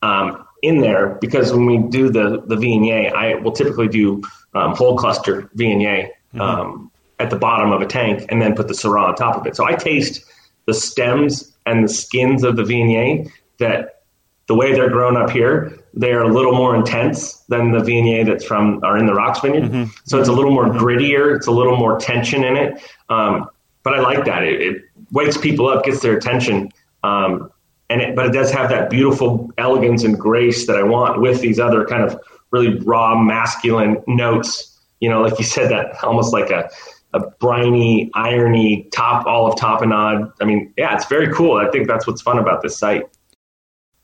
um, 0.01 0.45
in 0.61 0.79
there 0.79 1.17
because 1.21 1.51
when 1.51 1.65
we 1.65 1.77
do 1.77 2.09
the 2.09 2.43
the 2.47 2.55
Viognier, 2.55 3.13
I 3.13 3.35
will 3.35 3.51
typically 3.51 3.87
do 3.87 4.21
um, 4.53 4.75
whole 4.75 4.97
cluster 4.97 5.49
Viognier 5.55 6.09
mm-hmm. 6.33 6.41
um, 6.41 6.91
at 7.19 7.29
the 7.29 7.35
bottom 7.35 7.71
of 7.71 7.81
a 7.81 7.85
tank 7.85 8.25
and 8.29 8.41
then 8.41 8.55
put 8.55 8.67
the 8.67 8.73
Syrah 8.73 9.09
on 9.09 9.15
top 9.15 9.35
of 9.35 9.45
it. 9.45 9.55
So 9.55 9.65
I 9.65 9.73
taste 9.73 10.23
the 10.65 10.73
stems 10.73 11.55
and 11.65 11.83
the 11.83 11.89
skins 11.89 12.43
of 12.43 12.55
the 12.55 12.63
Viognier 12.63 13.31
that 13.57 14.03
the 14.47 14.55
way 14.55 14.73
they're 14.73 14.89
grown 14.89 15.17
up 15.17 15.29
here, 15.29 15.78
they're 15.93 16.23
a 16.23 16.33
little 16.33 16.53
more 16.53 16.75
intense 16.75 17.37
than 17.49 17.71
the 17.71 17.79
Viognier 17.79 18.25
that's 18.25 18.45
from 18.45 18.79
or 18.83 18.97
in 18.97 19.05
the 19.05 19.13
Rocks 19.13 19.39
Vineyard. 19.39 19.63
Mm-hmm. 19.63 19.91
So 20.05 20.19
it's 20.19 20.29
a 20.29 20.33
little 20.33 20.51
more 20.51 20.65
mm-hmm. 20.65 20.77
grittier. 20.77 21.35
It's 21.35 21.47
a 21.47 21.51
little 21.51 21.77
more 21.77 21.99
tension 21.99 22.43
in 22.43 22.55
it. 22.55 22.81
Um, 23.09 23.49
but 23.83 23.93
I 23.93 24.01
like 24.01 24.25
that. 24.25 24.43
It, 24.43 24.61
it, 24.61 24.83
wakes 25.11 25.37
people 25.37 25.67
up, 25.67 25.83
gets 25.83 26.01
their 26.01 26.15
attention. 26.15 26.71
Um, 27.03 27.51
and 27.89 27.99
it, 27.99 28.15
but 28.15 28.27
it 28.27 28.31
does 28.31 28.51
have 28.51 28.69
that 28.69 28.91
beautiful 28.91 29.51
elegance 29.57 30.03
and 30.03 30.19
grace 30.19 30.67
that 30.67 30.75
I 30.75 30.83
want 30.83 31.19
with 31.19 31.41
these 31.41 31.59
other 31.59 31.83
kind 31.85 32.03
of 32.03 32.19
really 32.51 32.77
raw 32.81 33.19
masculine 33.19 34.03
notes. 34.05 34.77
You 34.99 35.09
know, 35.09 35.21
like 35.21 35.39
you 35.39 35.45
said, 35.45 35.71
that 35.71 36.03
almost 36.03 36.31
like 36.31 36.51
a 36.51 36.69
a 37.13 37.21
briny, 37.39 38.11
irony 38.13 38.87
top 38.91 39.25
olive 39.25 39.55
tapenade. 39.55 40.31
I 40.39 40.45
mean, 40.45 40.71
yeah, 40.77 40.95
it's 40.95 41.05
very 41.05 41.33
cool. 41.33 41.57
I 41.57 41.69
think 41.71 41.87
that's 41.87 42.05
what's 42.05 42.21
fun 42.21 42.37
about 42.37 42.61
this 42.61 42.77
site. 42.77 43.03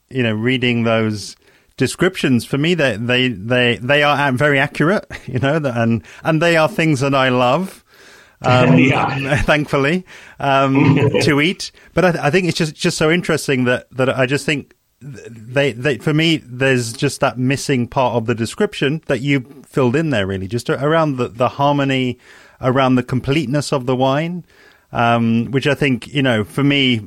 You 0.09 0.23
know, 0.23 0.33
reading 0.33 0.83
those 0.83 1.35
descriptions 1.77 2.45
for 2.45 2.57
me 2.57 2.73
they 2.73 2.95
they 2.95 3.27
they 3.27 3.75
they 3.77 4.01
are 4.01 4.31
very 4.31 4.57
accurate 4.57 5.05
you 5.25 5.39
know 5.39 5.55
and 5.55 6.03
and 6.23 6.41
they 6.41 6.55
are 6.55 6.69
things 6.69 7.01
that 7.01 7.13
i 7.13 7.29
love 7.29 7.83
um, 8.41 8.77
yeah. 8.77 9.41
thankfully, 9.43 10.05
um, 10.39 11.09
to 11.21 11.41
eat. 11.41 11.71
But 11.93 12.05
I, 12.05 12.27
I, 12.27 12.31
think 12.31 12.47
it's 12.47 12.57
just 12.57 12.75
just 12.75 12.97
so 12.97 13.11
interesting 13.11 13.65
that 13.65 13.89
that 13.91 14.09
I 14.09 14.25
just 14.25 14.45
think 14.45 14.75
they 15.01 15.71
they 15.71 15.97
for 15.97 16.13
me 16.13 16.37
there's 16.37 16.93
just 16.93 17.19
that 17.21 17.37
missing 17.37 17.87
part 17.87 18.15
of 18.15 18.25
the 18.25 18.35
description 18.35 19.01
that 19.07 19.21
you 19.21 19.41
filled 19.65 19.95
in 19.95 20.09
there 20.09 20.25
really 20.25 20.47
just 20.47 20.69
around 20.69 21.17
the 21.17 21.27
the 21.27 21.49
harmony, 21.49 22.19
around 22.61 22.95
the 22.95 23.03
completeness 23.03 23.71
of 23.71 23.85
the 23.85 23.95
wine, 23.95 24.45
um, 24.91 25.51
which 25.51 25.67
I 25.67 25.75
think 25.75 26.07
you 26.07 26.21
know 26.21 26.43
for 26.43 26.63
me 26.63 27.01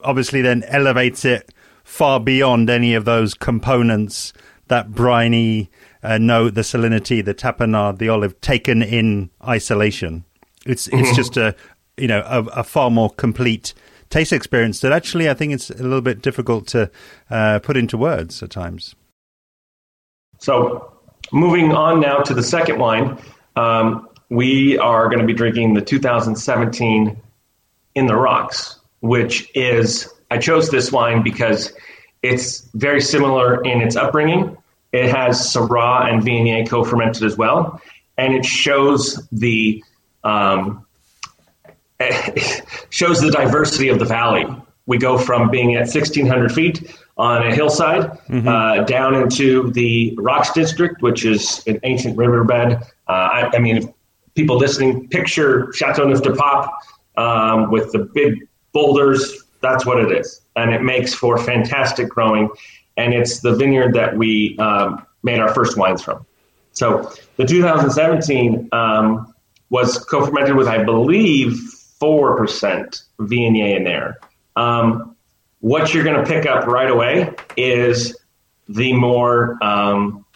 obviously 0.00 0.42
then 0.42 0.62
elevates 0.64 1.24
it 1.24 1.50
far 1.84 2.18
beyond 2.18 2.68
any 2.68 2.94
of 2.94 3.04
those 3.04 3.34
components 3.34 4.32
that 4.68 4.92
briny 4.92 5.70
uh, 6.02 6.18
note, 6.18 6.54
the 6.54 6.62
salinity, 6.62 7.24
the 7.24 7.34
tapenade, 7.34 7.98
the 7.98 8.08
olive 8.08 8.40
taken 8.40 8.82
in 8.82 9.30
isolation. 9.46 10.24
It's 10.66 10.86
it's 10.88 10.96
mm-hmm. 10.96 11.14
just 11.14 11.36
a 11.36 11.54
you 11.96 12.08
know 12.08 12.22
a, 12.26 12.42
a, 12.60 12.64
far 12.64 12.90
more 12.90 13.10
complete 13.10 13.74
taste 14.10 14.32
experience 14.32 14.80
that 14.80 14.92
actually 14.92 15.28
I 15.28 15.34
think 15.34 15.52
it's 15.52 15.70
a 15.70 15.82
little 15.82 16.00
bit 16.00 16.22
difficult 16.22 16.66
to 16.68 16.90
uh, 17.30 17.58
put 17.60 17.76
into 17.76 17.96
words 17.96 18.42
at 18.42 18.50
times. 18.50 18.94
So, 20.38 20.92
moving 21.32 21.72
on 21.72 22.00
now 22.00 22.18
to 22.18 22.34
the 22.34 22.42
second 22.42 22.78
wine, 22.78 23.18
um, 23.56 24.08
we 24.30 24.78
are 24.78 25.08
going 25.08 25.20
to 25.20 25.26
be 25.26 25.34
drinking 25.34 25.74
the 25.74 25.82
2017 25.82 27.16
In 27.94 28.06
the 28.06 28.16
Rocks, 28.16 28.80
which 29.00 29.50
is 29.54 30.12
I 30.34 30.38
chose 30.38 30.68
this 30.68 30.90
wine 30.90 31.22
because 31.22 31.72
it's 32.20 32.68
very 32.74 33.00
similar 33.00 33.62
in 33.62 33.80
its 33.80 33.94
upbringing. 33.94 34.56
It 34.92 35.08
has 35.08 35.38
Syrah 35.38 36.12
and 36.12 36.22
Viognier 36.22 36.68
co-fermented 36.68 37.22
as 37.22 37.36
well, 37.36 37.80
and 38.18 38.34
it 38.34 38.44
shows 38.44 39.28
the 39.30 39.84
um, 40.24 40.84
shows 42.90 43.20
the 43.20 43.30
diversity 43.30 43.90
of 43.90 44.00
the 44.00 44.04
valley. 44.04 44.44
We 44.86 44.98
go 44.98 45.18
from 45.18 45.50
being 45.50 45.76
at 45.76 45.82
1,600 45.82 46.50
feet 46.52 46.96
on 47.16 47.46
a 47.46 47.54
hillside 47.54 48.10
mm-hmm. 48.28 48.48
uh, 48.48 48.82
down 48.82 49.14
into 49.14 49.70
the 49.70 50.16
Rocks 50.18 50.52
District, 50.52 51.00
which 51.00 51.24
is 51.24 51.62
an 51.68 51.78
ancient 51.84 52.18
riverbed. 52.18 52.82
Uh, 53.06 53.12
I, 53.12 53.50
I, 53.54 53.58
mean, 53.60 53.94
people 54.34 54.58
listening, 54.58 55.08
picture 55.08 55.66
Châteauneuf-du-Pape 55.68 56.70
um, 57.16 57.70
with 57.70 57.92
the 57.92 58.00
big 58.00 58.48
boulders. 58.72 59.43
That's 59.64 59.86
what 59.86 59.98
it 59.98 60.12
is. 60.12 60.42
And 60.56 60.74
it 60.74 60.82
makes 60.82 61.14
for 61.14 61.38
fantastic 61.38 62.10
growing. 62.10 62.50
And 62.98 63.14
it's 63.14 63.40
the 63.40 63.56
vineyard 63.56 63.94
that 63.94 64.16
we 64.16 64.56
um, 64.58 65.04
made 65.22 65.40
our 65.40 65.52
first 65.54 65.78
wines 65.78 66.02
from. 66.02 66.26
So 66.72 67.10
the 67.36 67.46
2017 67.46 68.68
um, 68.72 69.34
was 69.70 69.98
co-fermented 70.04 70.54
with, 70.54 70.68
I 70.68 70.84
believe, 70.84 71.58
four 71.98 72.36
percent 72.36 73.02
Viognier 73.18 73.76
in 73.76 73.84
there. 73.84 74.18
Um, 74.54 75.16
what 75.60 75.94
you're 75.94 76.04
going 76.04 76.22
to 76.22 76.26
pick 76.30 76.44
up 76.46 76.66
right 76.66 76.90
away 76.90 77.34
is 77.56 78.16
the 78.68 78.92
more, 78.92 79.56
um, 79.64 80.26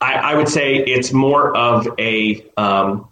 I, 0.00 0.14
I, 0.14 0.34
would 0.34 0.48
say, 0.48 0.76
it's 0.76 1.12
more 1.12 1.56
of 1.56 1.88
a 1.98 2.44
um, 2.58 3.09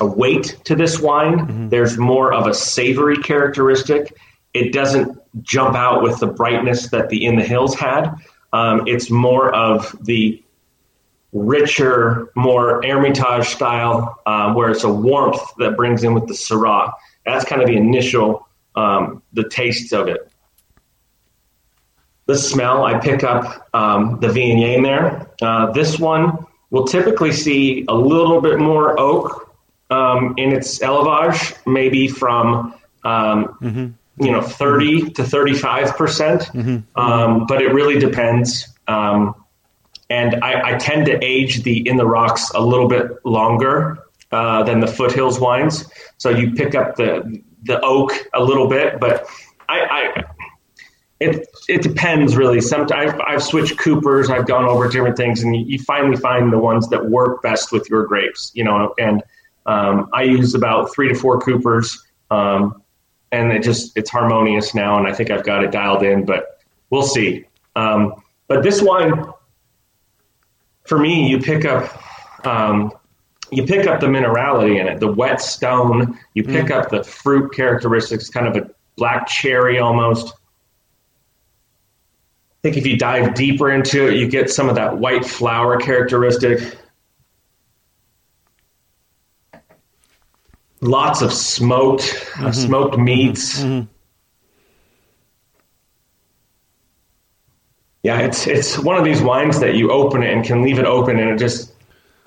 a 0.00 0.06
weight 0.06 0.58
to 0.64 0.74
this 0.74 1.00
wine. 1.00 1.38
Mm-hmm. 1.38 1.68
There's 1.68 1.98
more 1.98 2.32
of 2.32 2.46
a 2.46 2.54
savory 2.54 3.16
characteristic. 3.18 4.16
It 4.54 4.72
doesn't 4.72 5.18
jump 5.42 5.76
out 5.76 6.02
with 6.02 6.20
the 6.20 6.26
brightness 6.26 6.90
that 6.90 7.08
the 7.08 7.24
In 7.24 7.36
the 7.36 7.44
Hills 7.44 7.74
had. 7.74 8.14
Um, 8.52 8.86
it's 8.86 9.10
more 9.10 9.54
of 9.54 9.94
the 10.04 10.42
richer, 11.32 12.30
more 12.34 12.82
Hermitage 12.82 13.48
style, 13.48 14.20
um, 14.26 14.54
where 14.54 14.70
it's 14.70 14.84
a 14.84 14.92
warmth 14.92 15.40
that 15.58 15.76
brings 15.76 16.02
in 16.02 16.14
with 16.14 16.26
the 16.26 16.34
Syrah. 16.34 16.92
That's 17.26 17.44
kind 17.44 17.60
of 17.60 17.68
the 17.68 17.76
initial 17.76 18.48
um, 18.74 19.22
the 19.32 19.48
taste 19.48 19.92
of 19.92 20.08
it. 20.08 20.30
The 22.26 22.36
smell, 22.36 22.84
I 22.84 22.98
pick 22.98 23.24
up 23.24 23.68
um, 23.74 24.20
the 24.20 24.28
Viognier 24.28 24.76
in 24.76 24.82
there. 24.82 25.30
Uh, 25.40 25.72
this 25.72 25.98
one 25.98 26.46
will 26.70 26.84
typically 26.86 27.32
see 27.32 27.84
a 27.88 27.94
little 27.94 28.40
bit 28.40 28.58
more 28.58 28.98
oak 29.00 29.47
um, 29.90 30.34
in 30.36 30.52
its 30.52 30.78
élevage, 30.80 31.56
maybe 31.66 32.08
from 32.08 32.74
um, 33.04 33.56
mm-hmm. 33.60 34.24
you 34.24 34.32
know 34.32 34.42
30 34.42 35.10
to 35.10 35.24
35 35.24 35.96
percent, 35.96 36.42
mm-hmm. 36.42 37.00
um, 37.00 37.46
but 37.46 37.62
it 37.62 37.72
really 37.72 37.98
depends. 37.98 38.68
Um, 38.86 39.34
and 40.10 40.42
I, 40.42 40.74
I, 40.74 40.78
tend 40.78 41.04
to 41.06 41.22
age 41.22 41.62
the 41.64 41.86
in 41.86 41.98
the 41.98 42.06
rocks 42.06 42.50
a 42.54 42.62
little 42.62 42.88
bit 42.88 43.24
longer 43.26 43.98
uh, 44.32 44.62
than 44.62 44.80
the 44.80 44.86
foothills 44.86 45.38
wines. 45.38 45.84
So 46.16 46.30
you 46.30 46.52
pick 46.52 46.74
up 46.74 46.96
the 46.96 47.42
the 47.64 47.80
oak 47.80 48.12
a 48.34 48.42
little 48.42 48.68
bit, 48.68 48.98
but 49.00 49.26
I, 49.68 49.80
I 49.80 50.24
it 51.20 51.48
it 51.68 51.82
depends 51.82 52.36
really. 52.36 52.60
Sometimes 52.60 53.12
I've, 53.12 53.20
I've, 53.20 53.42
switched 53.42 53.78
coopers, 53.78 54.30
I've 54.30 54.46
gone 54.46 54.64
over 54.64 54.88
different 54.88 55.16
things, 55.16 55.42
and 55.42 55.54
you, 55.54 55.64
you, 55.66 55.78
finally 55.80 56.16
find 56.16 56.52
the 56.52 56.58
ones 56.58 56.88
that 56.88 57.10
work 57.10 57.42
best 57.42 57.72
with 57.72 57.90
your 57.90 58.06
grapes. 58.06 58.52
You 58.54 58.64
know, 58.64 58.94
and 58.98 59.22
um, 59.68 60.08
I 60.14 60.22
use 60.22 60.54
about 60.54 60.92
three 60.94 61.08
to 61.08 61.14
four 61.14 61.38
coopers, 61.40 62.06
um, 62.30 62.82
and 63.30 63.52
it 63.52 63.62
just 63.62 63.96
it's 63.96 64.08
harmonious 64.08 64.74
now, 64.74 64.98
and 64.98 65.06
I 65.06 65.12
think 65.12 65.30
I've 65.30 65.44
got 65.44 65.62
it 65.62 65.70
dialed 65.70 66.02
in. 66.02 66.24
But 66.24 66.60
we'll 66.88 67.02
see. 67.02 67.44
Um, 67.76 68.14
but 68.48 68.62
this 68.62 68.80
wine, 68.80 69.26
for 70.86 70.98
me, 70.98 71.28
you 71.28 71.38
pick 71.38 71.66
up 71.66 72.46
um, 72.46 72.90
you 73.52 73.64
pick 73.64 73.86
up 73.86 74.00
the 74.00 74.06
minerality 74.06 74.80
in 74.80 74.88
it, 74.88 75.00
the 75.00 75.12
wet 75.12 75.42
stone. 75.42 76.18
You 76.32 76.44
pick 76.44 76.66
mm. 76.66 76.70
up 76.70 76.88
the 76.90 77.04
fruit 77.04 77.52
characteristics, 77.52 78.30
kind 78.30 78.46
of 78.46 78.56
a 78.56 78.70
black 78.96 79.28
cherry 79.28 79.78
almost. 79.78 80.32
I 82.58 82.62
think 82.62 82.78
if 82.78 82.86
you 82.86 82.96
dive 82.96 83.34
deeper 83.34 83.70
into 83.70 84.08
it, 84.08 84.16
you 84.16 84.28
get 84.28 84.50
some 84.50 84.70
of 84.70 84.74
that 84.76 84.96
white 84.96 85.26
flower 85.26 85.78
characteristic. 85.78 86.76
Lots 90.80 91.22
of 91.22 91.32
smoked, 91.32 92.02
uh, 92.02 92.06
mm-hmm. 92.06 92.46
uh, 92.46 92.52
smoked 92.52 92.94
mm-hmm. 92.94 93.04
meats. 93.04 93.60
Mm-hmm. 93.60 93.86
Yeah, 98.04 98.20
it's 98.20 98.46
it's 98.46 98.78
one 98.78 98.96
of 98.96 99.04
these 99.04 99.20
wines 99.20 99.58
that 99.60 99.74
you 99.74 99.90
open 99.90 100.22
it 100.22 100.32
and 100.32 100.44
can 100.44 100.62
leave 100.62 100.78
it 100.78 100.84
open 100.84 101.18
and 101.18 101.30
it 101.30 101.38
just 101.38 101.72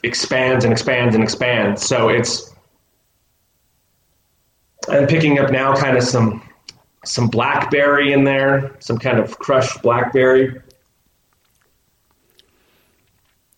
expands 0.04 0.66
and 0.66 0.74
expands 0.74 1.16
and 1.16 1.24
expands. 1.24 1.86
So 1.86 2.10
it's 2.10 2.54
I'm 4.89 5.08
picking 5.08 5.39
up 5.39 5.52
now 5.52 5.76
kind 5.76 5.95
of 5.95 6.04
some 6.04 6.47
some 7.06 7.28
blackberry 7.28 8.14
in 8.14 8.24
there, 8.24 8.76
some 8.80 8.97
kind 8.97 9.18
of 9.18 9.39
crushed 9.39 9.82
blackberry. 9.82 10.62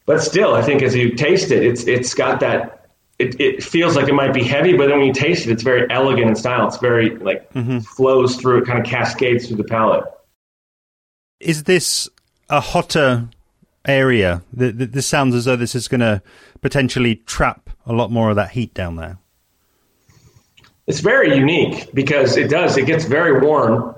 But 0.06 0.22
still, 0.22 0.54
I 0.54 0.62
think 0.62 0.82
as 0.82 0.96
you 0.96 1.16
taste 1.16 1.52
it, 1.52 1.64
it's 1.64 1.86
it's 1.88 2.14
got 2.14 2.40
that. 2.42 2.83
It, 3.20 3.40
it 3.40 3.64
feels 3.64 3.96
like 3.96 4.08
it 4.08 4.14
might 4.14 4.34
be 4.34 4.44
heavy, 4.44 4.76
but 4.76 4.88
then 4.88 4.98
when 4.98 5.08
you 5.08 5.14
taste 5.14 5.46
it, 5.46 5.52
it's 5.52 5.64
very 5.64 5.90
elegant 5.92 6.30
in 6.30 6.36
style. 6.36 6.68
It's 6.68 6.78
very 6.78 7.16
like 7.18 7.52
mm-hmm. 7.54 7.80
flows 7.80 8.36
through. 8.36 8.60
It 8.64 8.66
kind 8.66 8.80
of 8.80 8.86
cascades 8.86 9.48
through 9.48 9.58
the 9.58 9.64
palate. 9.64 10.04
Is 11.40 11.64
this 11.64 12.10
a 12.50 12.60
hotter 12.60 13.30
area? 13.86 14.42
This 14.52 15.06
sounds 15.06 15.36
as 15.36 15.46
though 15.46 15.56
this 15.56 15.76
is 15.76 15.88
going 15.88 16.02
to 16.02 16.22
potentially 16.62 17.18
trap 17.18 17.70
a 17.86 17.94
lot 17.94 18.12
more 18.12 18.30
of 18.30 18.36
that 18.36 18.52
heat 18.52 18.74
down 18.74 18.96
there. 18.96 19.20
It's 20.88 21.00
very 21.00 21.38
unique 21.38 21.94
because 21.94 22.36
it 22.36 22.50
does. 22.50 22.78
It 22.78 22.86
gets 22.86 23.06
very 23.06 23.40
warm, 23.40 23.96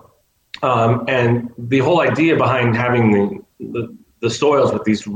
um, 0.61 1.05
and 1.07 1.51
the 1.57 1.79
whole 1.79 2.01
idea 2.01 2.35
behind 2.35 2.75
having 2.75 3.11
the, 3.11 3.43
the 3.71 3.97
the 4.21 4.29
soils 4.29 4.71
with 4.73 4.83
these 4.83 5.07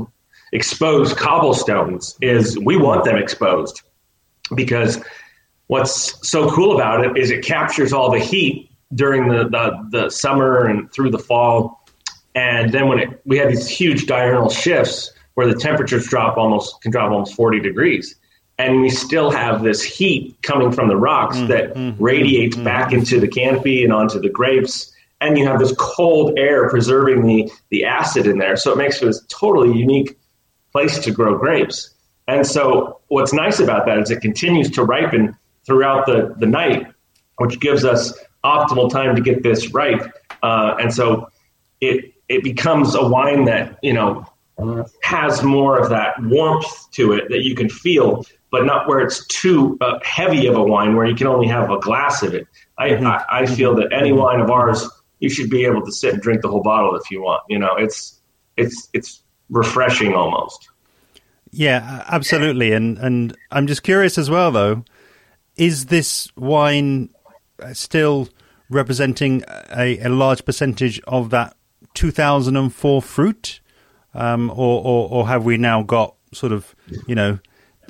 exposed 0.52 1.16
cobblestones 1.16 2.16
is 2.20 2.58
we 2.58 2.76
want 2.76 3.04
them 3.04 3.16
exposed 3.16 3.82
because 4.54 5.02
what's 5.66 6.28
so 6.28 6.50
cool 6.50 6.74
about 6.74 7.04
it 7.04 7.16
is 7.16 7.30
it 7.30 7.44
captures 7.44 7.92
all 7.92 8.10
the 8.10 8.18
heat 8.18 8.70
during 8.94 9.28
the, 9.28 9.48
the, 9.48 9.88
the 9.90 10.10
summer 10.10 10.66
and 10.66 10.92
through 10.92 11.10
the 11.10 11.18
fall. 11.18 11.84
And 12.34 12.72
then 12.72 12.88
when 12.88 12.98
it, 12.98 13.20
we 13.24 13.38
have 13.38 13.50
these 13.50 13.68
huge 13.68 14.06
diurnal 14.06 14.50
shifts 14.50 15.12
where 15.34 15.46
the 15.46 15.54
temperatures 15.54 16.06
drop 16.06 16.36
almost 16.36 16.82
can 16.82 16.90
drop 16.90 17.12
almost 17.12 17.34
40 17.34 17.60
degrees. 17.60 18.16
And 18.58 18.82
we 18.82 18.90
still 18.90 19.30
have 19.30 19.62
this 19.62 19.82
heat 19.82 20.36
coming 20.42 20.70
from 20.72 20.88
the 20.88 20.96
rocks 20.96 21.36
mm, 21.36 21.48
that 21.48 21.74
mm, 21.74 21.96
radiates 21.98 22.56
mm, 22.56 22.64
back 22.64 22.92
into 22.92 23.18
the 23.18 23.28
canopy 23.28 23.84
and 23.84 23.92
onto 23.92 24.20
the 24.20 24.28
grapes. 24.28 24.92
And 25.20 25.38
you 25.38 25.46
have 25.46 25.58
this 25.58 25.72
cold 25.78 26.38
air 26.38 26.68
preserving 26.68 27.26
the, 27.26 27.50
the 27.68 27.84
acid 27.84 28.26
in 28.26 28.38
there. 28.38 28.56
So 28.56 28.72
it 28.72 28.76
makes 28.76 29.00
it 29.02 29.08
a 29.08 29.18
totally 29.28 29.78
unique 29.78 30.18
place 30.72 30.98
to 30.98 31.10
grow 31.10 31.38
grapes 31.38 31.94
and 32.30 32.46
so 32.46 33.00
what's 33.08 33.32
nice 33.32 33.60
about 33.60 33.86
that 33.86 33.98
is 33.98 34.10
it 34.10 34.20
continues 34.20 34.70
to 34.70 34.84
ripen 34.84 35.36
throughout 35.66 36.06
the, 36.06 36.34
the 36.38 36.46
night 36.46 36.86
which 37.36 37.58
gives 37.60 37.84
us 37.84 38.18
optimal 38.44 38.90
time 38.90 39.14
to 39.14 39.22
get 39.22 39.42
this 39.42 39.72
ripe 39.72 40.02
uh, 40.42 40.74
and 40.80 40.92
so 40.92 41.28
it 41.80 42.14
it 42.28 42.42
becomes 42.42 42.94
a 42.94 43.06
wine 43.06 43.44
that 43.44 43.78
you 43.82 43.92
know 43.92 44.26
has 45.02 45.42
more 45.42 45.78
of 45.78 45.90
that 45.90 46.14
warmth 46.22 46.90
to 46.92 47.12
it 47.12 47.28
that 47.28 47.44
you 47.44 47.54
can 47.54 47.68
feel, 47.68 48.24
but 48.50 48.64
not 48.64 48.88
where 48.88 49.00
it's 49.00 49.26
too 49.26 49.76
uh, 49.80 49.98
heavy 50.02 50.46
of 50.46 50.56
a 50.56 50.62
wine 50.62 50.96
where 50.96 51.06
you 51.06 51.14
can 51.14 51.26
only 51.26 51.46
have 51.46 51.70
a 51.70 51.78
glass 51.78 52.22
of 52.22 52.34
it. 52.34 52.46
I, 52.78 52.90
mm-hmm. 52.90 53.06
I, 53.06 53.24
I 53.30 53.46
feel 53.46 53.74
that 53.76 53.92
any 53.92 54.12
wine 54.12 54.40
of 54.40 54.50
ours, 54.50 54.88
you 55.20 55.28
should 55.28 55.50
be 55.50 55.64
able 55.64 55.84
to 55.84 55.92
sit 55.92 56.14
and 56.14 56.22
drink 56.22 56.42
the 56.42 56.48
whole 56.48 56.62
bottle 56.62 56.94
if 56.96 57.10
you 57.10 57.22
want. 57.22 57.42
You 57.48 57.58
know, 57.58 57.74
it's 57.76 58.20
it's 58.56 58.88
it's 58.92 59.22
refreshing 59.48 60.14
almost. 60.14 60.68
Yeah, 61.50 62.04
absolutely. 62.08 62.72
And 62.72 62.98
and 62.98 63.36
I'm 63.50 63.66
just 63.66 63.82
curious 63.82 64.18
as 64.18 64.30
well 64.30 64.52
though, 64.52 64.84
is 65.56 65.86
this 65.86 66.30
wine 66.36 67.10
still 67.72 68.28
representing 68.68 69.42
a, 69.76 69.98
a 69.98 70.08
large 70.08 70.44
percentage 70.44 71.00
of 71.06 71.30
that 71.30 71.56
2004 71.94 73.02
fruit, 73.02 73.60
um, 74.14 74.50
or, 74.50 74.82
or, 74.84 75.08
or 75.10 75.28
have 75.28 75.44
we 75.44 75.56
now 75.56 75.82
got 75.82 76.14
sort 76.32 76.52
of 76.52 76.74
you 77.06 77.14
know 77.14 77.38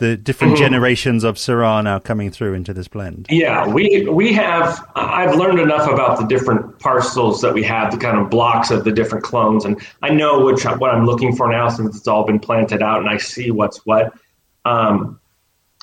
the 0.01 0.17
different 0.17 0.55
mm-hmm. 0.55 0.63
generations 0.63 1.25
of 1.25 1.37
Syrah 1.37 1.85
now 1.85 1.99
coming 1.99 2.31
through 2.31 2.55
into 2.55 2.73
this 2.73 2.89
blend? 2.89 3.27
Yeah, 3.29 3.69
we 3.69 4.09
we 4.09 4.33
have. 4.33 4.83
I've 4.97 5.37
learned 5.37 5.61
enough 5.61 5.89
about 5.89 6.19
the 6.19 6.27
different 6.27 6.79
parcels 6.79 7.43
that 7.43 7.53
we 7.53 7.63
have, 7.65 7.93
the 7.93 7.99
kind 7.99 8.19
of 8.19 8.31
blocks 8.31 8.71
of 8.71 8.85
the 8.85 8.93
different 8.93 9.23
clones, 9.23 9.67
and 9.67 9.81
I 10.03 10.09
know 10.09 10.45
which 10.45 10.65
what 10.65 10.91
I'm 10.91 11.05
looking 11.05 11.37
for 11.37 11.49
now 11.49 11.69
since 11.69 11.97
it's 11.97 12.09
all 12.09 12.25
been 12.25 12.41
planted 12.41 12.83
out, 12.83 13.01
and 13.01 13.09
I 13.09 13.19
see 13.19 13.51
what's 13.51 13.85
what. 13.87 14.15
Um, 14.65 15.21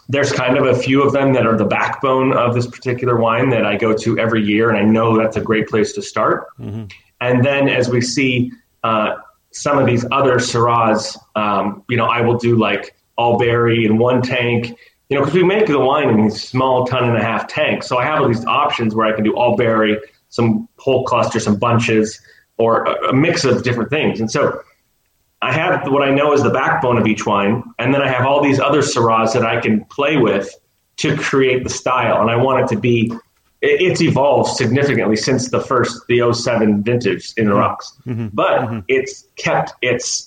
there's 0.09 0.31
kind 0.31 0.57
of 0.57 0.65
a 0.65 0.75
few 0.75 1.03
of 1.03 1.13
them 1.13 1.33
that 1.33 1.45
are 1.45 1.57
the 1.57 1.65
backbone 1.65 2.33
of 2.33 2.55
this 2.55 2.65
particular 2.65 3.17
wine 3.17 3.49
that 3.51 3.65
I 3.65 3.77
go 3.77 3.93
to 3.93 4.17
every 4.17 4.43
year, 4.43 4.69
and 4.69 4.77
I 4.77 4.83
know 4.83 5.15
that's 5.15 5.37
a 5.37 5.41
great 5.41 5.67
place 5.67 5.93
to 5.93 6.01
start. 6.01 6.47
Mm-hmm. 6.59 6.85
And 7.21 7.45
then 7.45 7.69
as 7.69 7.89
we 7.89 8.01
see 8.01 8.51
uh, 8.83 9.17
some 9.51 9.77
of 9.77 9.85
these 9.85 10.05
other 10.11 10.37
Syrahs, 10.37 11.17
um, 11.35 11.83
you 11.87 11.97
know, 11.97 12.05
I 12.05 12.21
will 12.21 12.37
do 12.37 12.55
like 12.55 12.96
all 13.17 13.37
berry 13.37 13.85
in 13.85 13.97
one 13.97 14.21
tank, 14.21 14.77
you 15.09 15.17
know, 15.17 15.21
because 15.21 15.33
we 15.33 15.43
make 15.43 15.67
the 15.67 15.79
wine 15.79 16.09
in 16.09 16.23
these 16.23 16.41
small 16.41 16.85
ton 16.85 17.07
and 17.07 17.17
a 17.17 17.21
half 17.21 17.47
tanks. 17.47 17.87
So 17.87 17.97
I 17.97 18.05
have 18.05 18.21
all 18.21 18.27
these 18.27 18.45
options 18.45 18.95
where 18.95 19.05
I 19.05 19.13
can 19.13 19.23
do 19.23 19.35
all 19.35 19.55
berry, 19.55 19.97
some 20.29 20.67
whole 20.77 21.03
cluster, 21.05 21.39
some 21.39 21.57
bunches, 21.57 22.19
or 22.57 22.85
a, 22.85 23.09
a 23.09 23.13
mix 23.13 23.45
of 23.45 23.63
different 23.63 23.89
things. 23.89 24.19
And 24.19 24.29
so 24.29 24.61
I 25.41 25.53
have 25.53 25.91
what 25.91 26.01
I 26.01 26.11
know 26.11 26.33
is 26.33 26.43
the 26.43 26.49
backbone 26.49 26.97
of 26.97 27.07
each 27.07 27.25
wine, 27.25 27.63
and 27.79 27.93
then 27.93 28.01
I 28.01 28.07
have 28.07 28.25
all 28.25 28.41
these 28.41 28.59
other 28.59 28.81
Syrahs 28.81 29.33
that 29.33 29.45
I 29.45 29.61
can 29.61 29.85
play 29.85 30.17
with 30.17 30.53
to 30.97 31.15
create 31.15 31.63
the 31.63 31.69
style. 31.69 32.21
And 32.21 32.31
I 32.31 32.35
want 32.35 32.63
it 32.63 32.75
to 32.75 32.79
be 32.79 33.13
it's 33.61 34.01
evolved 34.01 34.55
significantly 34.55 35.15
since 35.15 35.49
the 35.49 35.59
first 35.59 36.05
the 36.07 36.31
07 36.31 36.83
vintage 36.83 37.33
in 37.37 37.47
the 37.47 37.53
rocks 37.53 37.91
mm-hmm. 38.05 38.27
but 38.33 38.61
mm-hmm. 38.61 38.79
it's 38.87 39.25
kept 39.35 39.73
its 39.81 40.26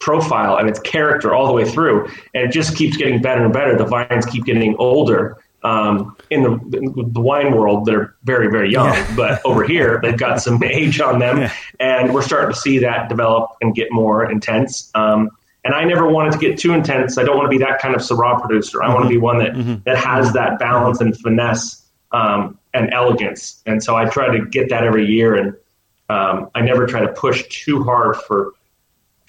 profile 0.00 0.56
and 0.56 0.68
its 0.68 0.80
character 0.80 1.34
all 1.34 1.46
the 1.46 1.52
way 1.52 1.64
through 1.64 2.06
and 2.34 2.44
it 2.44 2.52
just 2.52 2.76
keeps 2.76 2.96
getting 2.96 3.20
better 3.20 3.44
and 3.44 3.52
better 3.52 3.76
the 3.76 3.84
vines 3.84 4.24
keep 4.26 4.44
getting 4.44 4.74
older 4.78 5.36
um, 5.62 6.16
in 6.30 6.42
the, 6.42 7.04
the, 7.12 7.20
wine 7.20 7.54
world 7.54 7.84
they're 7.84 8.14
very 8.24 8.50
very 8.50 8.72
young 8.72 8.94
yeah. 8.94 9.12
but 9.16 9.44
over 9.44 9.62
here 9.62 10.00
they've 10.02 10.18
got 10.18 10.40
some 10.40 10.62
age 10.64 11.00
on 11.00 11.18
them 11.18 11.38
yeah. 11.38 11.52
and 11.78 12.14
we're 12.14 12.22
starting 12.22 12.52
to 12.52 12.58
see 12.58 12.78
that 12.78 13.10
develop 13.10 13.50
and 13.60 13.74
get 13.74 13.88
more 13.92 14.30
intense 14.30 14.90
um, 14.94 15.30
and 15.64 15.74
I 15.74 15.84
never 15.84 16.08
wanted 16.08 16.32
to 16.32 16.38
get 16.38 16.58
too 16.58 16.72
intense. 16.72 17.18
I 17.18 17.22
don't 17.22 17.36
want 17.36 17.50
to 17.50 17.58
be 17.58 17.62
that 17.62 17.80
kind 17.80 17.94
of 17.94 18.00
Syrah 18.00 18.40
producer. 18.40 18.82
I 18.82 18.86
mm-hmm. 18.86 18.94
want 18.94 19.04
to 19.04 19.08
be 19.10 19.18
one 19.18 19.38
that, 19.38 19.52
mm-hmm. 19.52 19.74
that 19.84 19.98
has 19.98 20.32
that 20.32 20.58
balance 20.58 21.00
and 21.00 21.16
finesse 21.18 21.86
um, 22.12 22.58
and 22.72 22.92
elegance. 22.92 23.62
And 23.66 23.82
so 23.82 23.96
I 23.96 24.06
try 24.06 24.36
to 24.36 24.46
get 24.46 24.70
that 24.70 24.84
every 24.84 25.06
year. 25.06 25.34
And 25.34 25.54
um, 26.08 26.50
I 26.54 26.62
never 26.62 26.86
try 26.86 27.00
to 27.00 27.12
push 27.12 27.46
too 27.48 27.84
hard 27.84 28.16
for 28.16 28.54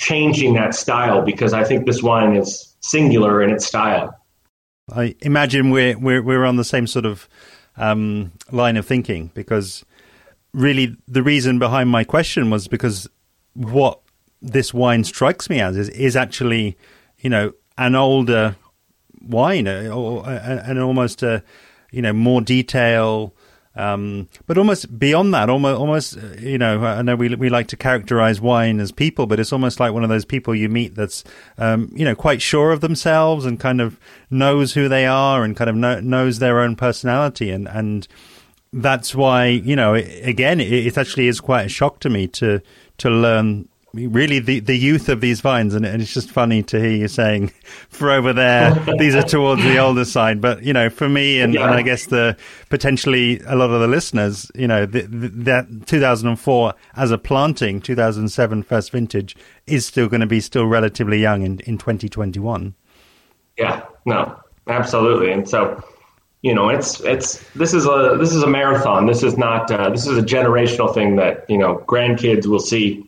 changing 0.02 0.56
that 0.56 0.74
style 0.74 1.22
because 1.22 1.54
I 1.54 1.64
think 1.64 1.86
this 1.86 2.02
wine 2.02 2.36
is 2.36 2.76
singular 2.82 3.42
in 3.42 3.52
its 3.52 3.66
style. 3.66 4.18
I 4.92 5.16
imagine 5.22 5.70
we're 5.70 5.98
we're 5.98 6.22
we're 6.22 6.44
on 6.44 6.58
the 6.58 6.66
same 6.66 6.88
sort 6.88 7.06
of 7.06 7.30
um, 7.78 8.32
line 8.52 8.76
of 8.76 8.86
thinking 8.86 9.32
because 9.34 9.86
really 10.54 10.98
the 11.08 11.24
reason 11.24 11.60
behind 11.60 11.90
my 11.90 12.04
question 12.04 12.50
was 12.50 12.68
because 12.68 13.08
what 13.54 14.02
this 14.42 14.74
wine 14.74 15.04
strikes 15.04 15.50
me 15.50 15.62
as 15.62 15.78
is, 15.78 15.90
is 15.90 16.16
actually, 16.16 16.76
you 17.20 17.30
know, 17.30 17.54
an 17.78 17.96
older 17.96 18.56
wine 19.22 19.68
uh, 19.68 19.88
or, 19.88 20.28
an 20.28 20.80
almost 20.80 21.22
a, 21.22 21.44
you 21.92 22.02
know, 22.02 22.12
more 22.12 22.42
detail, 22.42 23.34
um, 23.76 24.28
but 24.48 24.58
almost 24.58 25.00
beyond 25.00 25.34
that, 25.34 25.50
almost, 25.50 25.80
almost, 25.80 26.18
uh, 26.18 26.40
you 26.40 26.58
know, 26.58 26.84
I 26.84 27.02
know 27.02 27.16
we 27.16 27.34
we 27.36 27.50
like 27.50 27.68
to 27.68 27.78
characterize 27.78 28.42
wine 28.42 28.80
as 28.82 28.92
people, 28.92 29.28
but 29.28 29.40
it's 29.40 29.54
almost 29.54 29.80
like 29.80 29.94
one 29.94 30.04
of 30.04 30.10
those 30.10 30.26
people 30.26 30.54
you 30.54 30.68
meet 30.68 30.96
that's, 30.96 31.24
um, 31.58 31.90
you 31.96 32.04
know, 32.04 32.14
quite 32.14 32.42
sure 32.42 32.72
of 32.72 32.82
themselves 32.82 33.46
and 33.46 33.60
kind 33.60 33.80
of 33.80 33.98
knows 34.30 34.74
who 34.74 34.90
they 34.90 35.06
are 35.06 35.44
and 35.44 35.56
kind 35.56 35.70
of 35.70 35.76
know, 35.78 36.02
knows 36.02 36.40
their 36.40 36.60
own 36.60 36.76
personality, 36.76 37.50
and 37.50 37.68
and 37.70 38.10
that's 38.74 39.16
why 39.16 39.46
you 39.46 39.78
know, 39.78 39.94
again, 39.94 40.60
it, 40.60 40.74
it 40.74 40.98
actually 40.98 41.28
is 41.28 41.40
quite 41.40 41.66
a 41.66 41.70
shock 41.70 42.00
to 42.02 42.10
me 42.10 42.28
to 42.28 42.62
to 42.98 43.10
learn 43.10 43.70
really 43.94 44.40
the, 44.40 44.60
the 44.60 44.76
youth 44.76 45.10
of 45.10 45.22
these 45.22 45.42
vines, 45.42 45.74
and, 45.76 45.86
it's 45.86 46.14
just 46.14 46.32
funny 46.32 46.64
to 46.64 46.80
hear 46.80 46.92
you 46.92 47.08
saying, 47.08 47.48
for 47.90 48.12
over 48.12 48.34
there, 48.34 48.74
these 48.98 49.16
are 49.16 49.24
towards 49.24 49.62
the 49.64 49.78
older 49.78 50.06
side. 50.06 50.40
But 50.40 50.64
you 50.64 50.74
know, 50.74 50.90
for 50.90 51.10
me, 51.10 51.42
and, 51.42 51.54
yeah. 51.54 51.66
and 51.66 51.76
I 51.76 51.82
guess 51.82 52.06
the 52.06 52.38
potentially 52.70 53.42
a 53.46 53.56
lot 53.56 53.70
of 53.70 53.82
the 53.82 53.88
listeners, 53.88 54.50
you 54.56 54.68
know, 54.68 54.86
the, 54.86 55.02
the, 55.02 55.28
that 55.30 55.88
2004 55.88 56.74
as 56.96 57.12
a 57.12 57.18
planting, 57.18 57.82
2007 57.82 58.64
first 58.64 58.92
vintage 58.92 59.36
is 59.68 59.86
still 59.86 60.08
going 60.08 60.22
to 60.22 60.28
be 60.28 60.40
still 60.40 60.66
relatively 60.66 61.20
young 61.20 61.44
in 61.44 61.60
in 61.62 61.78
2021. 61.78 62.74
Yeah, 63.58 63.86
no, 64.06 64.40
absolutely, 64.68 65.32
and 65.32 65.48
so. 65.48 65.84
You 66.44 66.56
know, 66.56 66.70
it's 66.70 67.00
it's 67.02 67.48
this 67.52 67.72
is 67.72 67.86
a 67.86 68.18
this 68.20 68.34
is 68.34 68.42
a 68.42 68.48
marathon. 68.48 69.06
This 69.06 69.22
is 69.22 69.38
not 69.38 69.70
uh, 69.70 69.92
this 69.92 70.08
is 70.08 70.18
a 70.18 70.24
generational 70.24 70.92
thing 70.92 71.16
that 71.18 71.46
you 71.48 71.56
know 71.56 71.84
grandkids 71.88 72.48
will 72.48 72.60
see 72.60 73.08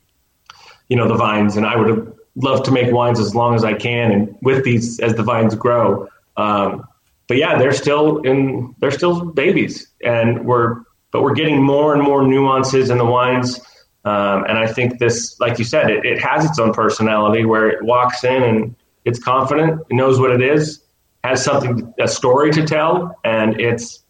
you 0.93 0.97
know 0.97 1.07
the 1.07 1.15
vines, 1.15 1.57
and 1.57 1.65
I 1.65 1.75
would 1.75 2.13
love 2.35 2.61
to 2.65 2.71
make 2.71 2.93
wines 2.93 3.19
as 3.19 3.33
long 3.33 3.55
as 3.55 3.63
I 3.63 3.73
can, 3.73 4.11
and 4.11 4.37
with 4.43 4.63
these 4.63 4.99
as 4.99 5.15
the 5.15 5.23
vines 5.23 5.55
grow. 5.55 6.07
Um, 6.37 6.87
but 7.27 7.37
yeah, 7.37 7.57
they're 7.57 7.73
still 7.73 8.19
in 8.19 8.75
they're 8.77 8.91
still 8.91 9.25
babies, 9.25 9.87
and 10.05 10.45
we're 10.45 10.83
but 11.09 11.23
we're 11.23 11.33
getting 11.33 11.63
more 11.63 11.95
and 11.95 12.03
more 12.03 12.27
nuances 12.27 12.91
in 12.91 12.99
the 12.99 13.05
wines. 13.05 13.59
Um, 14.05 14.43
and 14.47 14.59
I 14.59 14.67
think 14.67 14.99
this, 14.99 15.39
like 15.39 15.57
you 15.57 15.65
said, 15.65 15.89
it, 15.89 16.05
it 16.05 16.21
has 16.21 16.45
its 16.45 16.59
own 16.59 16.73
personality 16.73 17.43
where 17.43 17.69
it 17.69 17.83
walks 17.83 18.23
in 18.23 18.43
and 18.43 18.75
it's 19.05 19.17
confident, 19.17 19.81
it 19.89 19.95
knows 19.95 20.19
what 20.19 20.29
it 20.29 20.43
is, 20.43 20.83
has 21.23 21.43
something, 21.43 21.91
a 21.99 22.07
story 22.07 22.51
to 22.51 22.63
tell, 22.63 23.17
and 23.23 23.59
it's. 23.59 24.01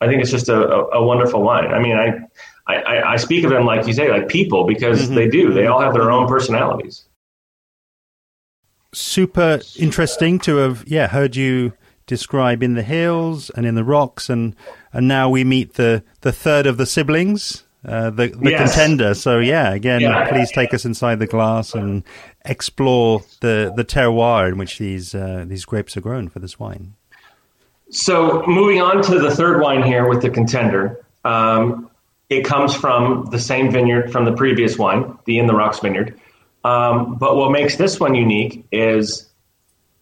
I 0.00 0.06
think 0.08 0.22
it's 0.22 0.30
just 0.30 0.48
a, 0.48 0.58
a, 0.70 1.00
a 1.00 1.04
wonderful 1.04 1.42
wine. 1.42 1.72
I 1.72 1.80
mean, 1.80 1.96
I 1.96 2.06
I, 2.66 2.76
I, 2.76 3.12
I 3.12 3.16
speak 3.16 3.44
of 3.44 3.50
them 3.50 3.66
like 3.66 3.86
you 3.86 3.92
say, 3.92 4.10
like 4.10 4.28
people, 4.28 4.66
because 4.66 5.02
mm-hmm. 5.02 5.14
they 5.14 5.28
do. 5.28 5.52
They 5.52 5.66
all 5.66 5.80
have 5.80 5.92
their 5.92 6.10
own 6.10 6.26
personalities. 6.26 7.04
Super 8.92 9.60
interesting 9.78 10.38
to 10.40 10.56
have, 10.56 10.84
yeah, 10.86 11.08
heard 11.08 11.36
you 11.36 11.72
describe 12.06 12.62
in 12.62 12.74
the 12.74 12.82
hills 12.82 13.50
and 13.50 13.66
in 13.66 13.74
the 13.74 13.84
rocks, 13.84 14.30
and 14.30 14.54
and 14.92 15.08
now 15.08 15.28
we 15.28 15.44
meet 15.44 15.74
the 15.74 16.04
the 16.20 16.32
third 16.32 16.66
of 16.66 16.76
the 16.76 16.86
siblings, 16.86 17.64
uh, 17.86 18.10
the 18.10 18.28
the 18.28 18.50
yes. 18.50 18.74
contender. 18.74 19.14
So 19.14 19.40
yeah, 19.40 19.72
again, 19.72 20.00
yeah. 20.00 20.28
please 20.28 20.50
take 20.52 20.72
us 20.72 20.84
inside 20.84 21.18
the 21.18 21.26
glass 21.26 21.74
and 21.74 22.04
explore 22.44 23.22
the 23.40 23.72
the 23.74 23.84
terroir 23.84 24.48
in 24.48 24.58
which 24.58 24.78
these 24.78 25.14
uh, 25.14 25.44
these 25.46 25.64
grapes 25.64 25.96
are 25.96 26.00
grown 26.00 26.28
for 26.28 26.38
this 26.38 26.58
wine. 26.58 26.94
So 27.90 28.42
moving 28.46 28.80
on 28.80 29.02
to 29.02 29.18
the 29.18 29.30
third 29.30 29.60
wine 29.60 29.82
here 29.82 30.08
with 30.08 30.22
the 30.22 30.30
contender. 30.30 31.04
Um, 31.24 31.90
it 32.38 32.44
comes 32.44 32.74
from 32.74 33.26
the 33.30 33.38
same 33.38 33.70
vineyard 33.70 34.10
from 34.12 34.24
the 34.24 34.32
previous 34.32 34.78
wine, 34.78 35.18
the 35.24 35.38
In 35.38 35.46
the 35.46 35.54
Rocks 35.54 35.80
vineyard. 35.80 36.18
Um, 36.64 37.16
but 37.16 37.36
what 37.36 37.50
makes 37.50 37.76
this 37.76 38.00
one 38.00 38.14
unique 38.14 38.66
is 38.72 39.28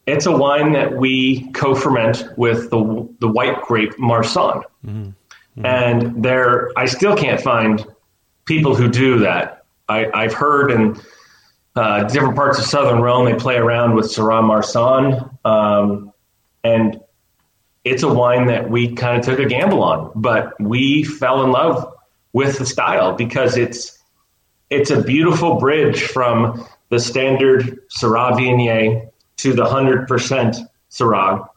it's 0.07 0.27
a 0.27 0.33
wine 0.33 0.73
that 0.73 0.97
we 0.97 1.51
co-ferment 1.53 2.25
with 2.37 2.71
the 2.71 3.09
the 3.21 3.29
white 3.29 3.63
grape 3.63 3.99
Marsanne. 3.99 4.63
Mm-hmm. 4.85 5.11
Mm-hmm. 5.59 5.67
And 5.67 6.25
there, 6.25 6.71
I 6.77 6.87
still 6.87 7.17
can't 7.17 7.41
find 7.41 7.85
people 8.47 8.75
who 8.75 8.89
do 8.89 9.19
that. 9.21 9.65
I, 9.89 10.23
have 10.23 10.33
heard 10.33 10.71
in 10.71 10.99
uh, 11.77 12.05
different 12.05 12.35
parts 12.35 12.59
of 12.59 12.65
southern 12.65 13.03
Rhone 13.03 13.27
they 13.27 13.35
play 13.35 13.57
around 13.57 13.95
with 13.95 14.07
Syrah 14.07 14.43
Marsanne, 14.43 15.39
um, 15.45 16.13
and 16.65 16.99
it's 17.85 18.03
a 18.03 18.09
wine 18.09 18.47
that 18.47 18.71
we 18.71 18.95
kind 18.95 19.19
of 19.19 19.25
took 19.27 19.39
a 19.39 19.47
gamble 19.47 19.83
on, 19.83 20.13
but 20.15 20.59
we 20.59 21.03
fell 21.03 21.43
in 21.43 21.51
love 21.51 21.92
with 22.33 22.59
the 22.59 22.67
style 22.67 23.15
because 23.15 23.57
it's 23.57 23.99
it's 24.71 24.91
a 24.91 25.03
beautiful 25.03 25.57
bridge 25.57 26.03
from 26.03 26.67
the 26.89 26.99
standard 26.99 27.79
Syrah 27.91 28.33
Viognier 28.33 29.11
to 29.39 29.53
the 29.53 29.65
100% 29.65 30.69
Syrah 30.91 31.49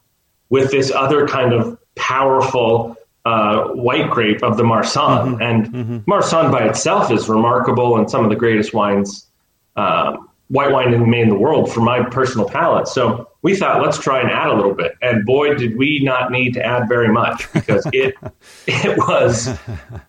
with 0.49 0.71
this 0.71 0.91
other 0.91 1.28
kind 1.28 1.53
of 1.53 1.78
powerful 1.95 2.97
uh, 3.26 3.69
white 3.69 4.09
grape 4.09 4.43
of 4.43 4.57
the 4.57 4.63
Marsanne. 4.63 5.34
Mm-hmm. 5.36 5.41
And 5.41 5.65
mm-hmm. 5.67 5.97
Marsanne 6.07 6.51
by 6.51 6.67
itself 6.67 7.11
is 7.11 7.28
remarkable 7.28 7.97
and 7.97 8.09
some 8.09 8.23
of 8.23 8.30
the 8.30 8.36
greatest 8.36 8.73
wines, 8.73 9.28
um, 9.76 10.30
white 10.50 10.72
wine 10.72 10.93
in, 10.93 11.12
in 11.14 11.30
the 11.30 11.36
world 11.36 11.72
for 11.72 11.82
my 11.82 12.04
personal 12.04 12.48
palate. 12.48 12.88
So 12.88 13.30
we 13.41 13.56
thought, 13.56 13.82
let's 13.82 13.98
try 13.98 14.22
and 14.22 14.30
add 14.30 14.48
a 14.48 14.56
little 14.56 14.74
bit. 14.74 14.93
And 15.02 15.26
boy, 15.26 15.56
did 15.56 15.78
we 15.78 16.02
not 16.04 16.32
need 16.32 16.54
to 16.54 16.66
add 16.66 16.88
very 16.88 17.10
much 17.10 17.52
because 17.54 17.88
it 17.93 18.16
it 18.68 18.98
was 18.98 19.58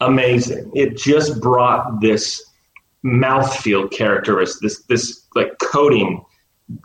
amazing. 0.01 0.71
It 0.75 0.97
just 0.97 1.41
brought 1.41 2.01
this 2.01 2.43
mouthfeel 3.05 3.91
characteristic, 3.91 4.63
this 4.63 4.83
this 4.85 5.23
like 5.35 5.59
coating, 5.59 6.25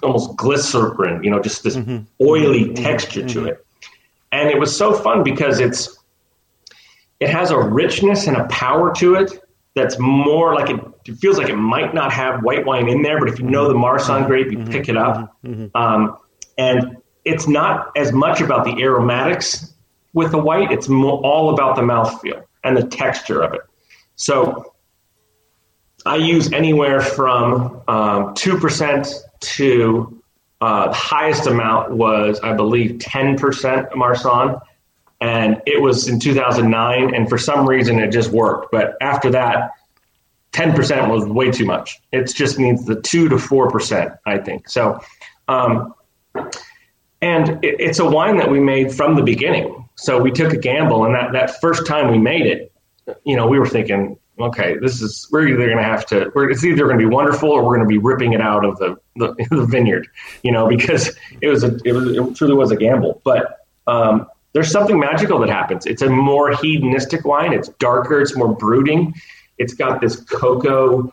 almost 0.04 0.36
glycerin, 0.38 1.24
you 1.24 1.32
know, 1.32 1.41
just 1.41 1.64
this 1.64 1.76
mm-hmm. 1.76 2.04
oily 2.22 2.66
mm-hmm. 2.66 2.84
texture 2.84 3.22
mm-hmm. 3.22 3.43
to 3.43 3.45
it. 3.45 3.66
And 4.32 4.49
it 4.49 4.60
was 4.60 4.76
so 4.76 4.93
fun 4.93 5.24
because 5.24 5.60
it's 5.60 5.97
it 7.20 7.30
has 7.30 7.52
a 7.52 7.60
richness 7.60 8.28
and 8.28 8.38
a 8.38 8.45
power 8.47 8.93
to 8.95 9.16
it 9.16 9.43
that's 9.76 9.97
more 9.99 10.53
like 10.53 10.69
it, 10.69 10.80
it, 11.05 11.15
feels 11.15 11.38
like 11.38 11.49
it 11.49 11.55
might 11.55 11.93
not 11.93 12.11
have 12.11 12.43
white 12.43 12.65
wine 12.65 12.89
in 12.89 13.01
there, 13.01 13.19
but 13.19 13.30
if 13.30 13.39
you 13.39 13.45
know 13.45 13.67
the 13.67 13.74
Marsanne 13.74 14.26
grape, 14.26 14.51
you 14.51 14.59
mm-hmm. 14.59 14.72
pick 14.72 14.89
it 14.89 14.97
up. 14.97 15.36
Mm-hmm. 15.45 15.76
Um, 15.76 16.17
and 16.57 16.97
it's 17.24 17.47
not 17.47 17.91
as 17.95 18.11
much 18.11 18.41
about 18.41 18.65
the 18.65 18.82
aromatics 18.82 19.74
with 20.13 20.32
the 20.32 20.38
white, 20.38 20.72
it's 20.72 20.89
more, 20.89 21.19
all 21.24 21.53
about 21.53 21.76
the 21.76 21.82
mouthfeel 21.82 22.43
and 22.63 22.76
the 22.76 22.84
texture 22.84 23.41
of 23.41 23.53
it. 23.53 23.61
So 24.15 24.74
I 26.05 26.17
use 26.17 26.51
anywhere 26.51 27.01
from 27.01 27.82
um, 27.88 28.34
2% 28.36 29.15
to 29.39 30.22
uh, 30.59 30.88
the 30.89 30.93
highest 30.93 31.47
amount 31.47 31.91
was, 31.91 32.39
I 32.41 32.53
believe, 32.53 32.99
10% 32.99 33.95
Marsanne. 33.95 34.59
And 35.22 35.61
it 35.65 35.82
was 35.82 36.07
in 36.07 36.19
2009. 36.19 37.15
And 37.15 37.30
for 37.30 37.38
some 37.38 37.67
reason, 37.67 37.99
it 37.99 38.11
just 38.11 38.32
worked. 38.32 38.72
But 38.72 38.97
after 39.01 39.30
that, 39.32 39.72
10% 40.53 41.09
was 41.09 41.26
way 41.26 41.51
too 41.51 41.65
much. 41.65 42.01
It 42.11 42.34
just 42.34 42.59
needs 42.59 42.86
the 42.86 42.99
2 42.99 43.30
to 43.30 43.36
4%, 43.36 44.17
I 44.26 44.38
think. 44.39 44.67
So 44.67 44.99
um, 45.47 45.93
and 47.22 47.63
it, 47.63 47.76
it's 47.80 47.99
a 47.99 48.05
wine 48.05 48.38
that 48.38 48.49
we 48.49 48.59
made 48.59 48.93
from 48.93 49.15
the 49.15 49.24
beginning. 49.24 49.88
So 49.95 50.19
we 50.19 50.32
took 50.32 50.53
a 50.53 50.57
gamble, 50.57 51.05
and 51.05 51.13
that, 51.13 51.32
that 51.34 51.61
first 51.61 51.86
time 51.86 52.11
we 52.11 52.17
made 52.17 52.47
it, 52.47 52.72
you 53.24 53.36
know, 53.36 53.47
we 53.47 53.59
were 53.59 53.67
thinking, 53.67 54.17
okay, 54.39 54.78
this 54.78 55.01
is 55.01 55.28
we're 55.32 55.47
either 55.47 55.65
going 55.65 55.78
to 55.78 55.84
have 55.84 56.05
to, 56.07 56.32
it's 56.36 56.63
either 56.63 56.86
going 56.86 56.97
to 56.97 57.07
be 57.07 57.13
wonderful 57.13 57.49
or 57.49 57.63
we're 57.63 57.76
going 57.76 57.88
to 57.88 57.93
be 57.93 57.97
ripping 57.97 58.34
it 58.34 58.41
out 58.41 58.65
of 58.65 58.78
the, 58.80 58.97
the, 59.17 59.34
the 59.51 59.65
vineyard, 59.65 60.07
you 60.43 60.51
know, 60.51 60.67
because 60.67 61.15
it 61.41 61.47
was 61.47 61.63
a 61.63 61.78
it 61.86 61.91
was 61.91 62.17
it 62.17 62.36
truly 62.36 62.55
was 62.55 62.72
a 62.72 62.76
gamble. 62.76 63.22
But 63.24 63.67
um, 63.88 64.28
there's 64.54 64.72
something 64.72 64.99
magical 64.99 65.39
that 65.39 65.49
happens. 65.49 65.86
It's 65.86 66.02
a 66.02 66.10
more 66.10 66.52
hedonistic 66.56 67.26
wine. 67.26 67.54
It's 67.54 67.70
darker. 67.80 68.22
It's 68.22 68.36
more 68.36 68.54
brooding. 68.54 69.14
It's 69.58 69.74
got 69.74 70.02
this 70.02 70.18
cocoa 70.18 71.12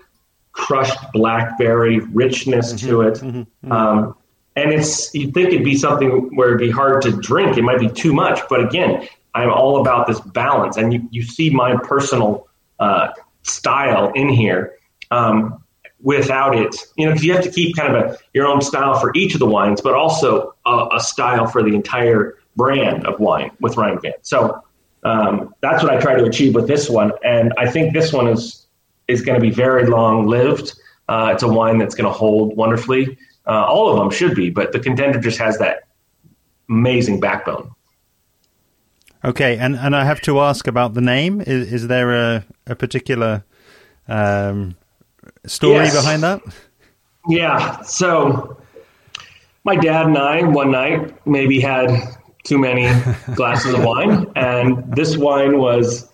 crushed 0.52 0.98
blackberry 1.12 2.00
richness 2.00 2.72
mm-hmm, 2.72 2.88
to 2.88 3.02
it. 3.02 3.14
Mm-hmm, 3.14 3.38
mm-hmm. 3.38 3.72
Um, 3.72 4.16
and 4.56 4.72
it's 4.72 5.14
you'd 5.14 5.34
think 5.34 5.48
it'd 5.50 5.64
be 5.64 5.76
something 5.76 6.34
where 6.34 6.48
it'd 6.48 6.58
be 6.58 6.70
hard 6.70 7.02
to 7.02 7.12
drink. 7.12 7.56
It 7.56 7.62
might 7.62 7.78
be 7.78 7.88
too 7.88 8.12
much, 8.12 8.40
but 8.48 8.60
again, 8.60 9.08
I'm 9.34 9.50
all 9.50 9.80
about 9.80 10.08
this 10.08 10.20
balance, 10.20 10.76
and 10.76 10.92
you 10.92 11.08
you 11.12 11.22
see 11.22 11.48
my 11.50 11.76
personal 11.76 12.48
uh, 12.80 13.10
style 13.42 14.10
in 14.14 14.28
here. 14.28 14.74
Um, 15.10 15.62
without 16.00 16.56
it, 16.56 16.76
you 16.96 17.06
know, 17.06 17.12
because 17.12 17.24
you 17.24 17.32
have 17.32 17.42
to 17.42 17.50
keep 17.50 17.76
kind 17.76 17.94
of 17.94 18.02
a 18.02 18.18
your 18.34 18.46
own 18.46 18.60
style 18.60 18.98
for 18.98 19.12
each 19.14 19.34
of 19.34 19.40
the 19.40 19.46
wines, 19.46 19.80
but 19.80 19.94
also 19.94 20.54
a, 20.66 20.88
a 20.94 21.00
style 21.00 21.46
for 21.46 21.62
the 21.62 21.74
entire 21.74 22.36
brand 22.58 23.06
of 23.06 23.18
wine 23.20 23.50
with 23.60 23.76
Reynvaan. 23.76 24.18
So 24.22 24.62
um, 25.04 25.54
that's 25.62 25.82
what 25.82 25.90
I 25.92 25.98
try 25.98 26.14
to 26.16 26.24
achieve 26.24 26.54
with 26.54 26.66
this 26.68 26.90
one, 26.90 27.12
and 27.24 27.54
I 27.56 27.70
think 27.70 27.94
this 27.94 28.12
one 28.12 28.28
is 28.28 28.66
is 29.06 29.22
going 29.22 29.40
to 29.40 29.44
be 29.50 29.54
very 29.66 29.86
long 29.86 30.26
lived. 30.26 30.74
Uh, 31.08 31.30
it's 31.32 31.42
a 31.42 31.48
wine 31.48 31.78
that's 31.78 31.94
going 31.94 32.10
to 32.12 32.18
hold 32.24 32.54
wonderfully. 32.56 33.16
Uh, 33.46 33.64
all 33.64 33.88
of 33.88 33.96
them 33.98 34.10
should 34.10 34.34
be, 34.34 34.50
but 34.50 34.72
the 34.72 34.78
contender 34.78 35.18
just 35.18 35.38
has 35.38 35.56
that 35.58 35.88
amazing 36.68 37.18
backbone. 37.18 37.70
Okay, 39.24 39.56
and, 39.56 39.74
and 39.74 39.96
I 39.96 40.04
have 40.04 40.20
to 40.22 40.40
ask 40.40 40.66
about 40.66 40.92
the 40.94 41.00
name. 41.00 41.40
Is, 41.40 41.72
is 41.72 41.88
there 41.88 42.12
a, 42.12 42.44
a 42.66 42.76
particular 42.76 43.44
um, 44.06 44.76
story 45.46 45.86
yes. 45.86 45.96
behind 45.96 46.22
that? 46.22 46.42
Yeah. 47.28 47.80
So 47.82 48.60
my 49.64 49.76
dad 49.76 50.06
and 50.06 50.18
I 50.18 50.42
one 50.42 50.70
night 50.70 51.26
maybe 51.26 51.60
had 51.60 51.90
too 52.44 52.58
many 52.58 52.88
glasses 53.34 53.74
of 53.74 53.84
wine, 53.84 54.26
and 54.36 54.94
this 54.94 55.16
wine 55.16 55.58
was 55.58 56.08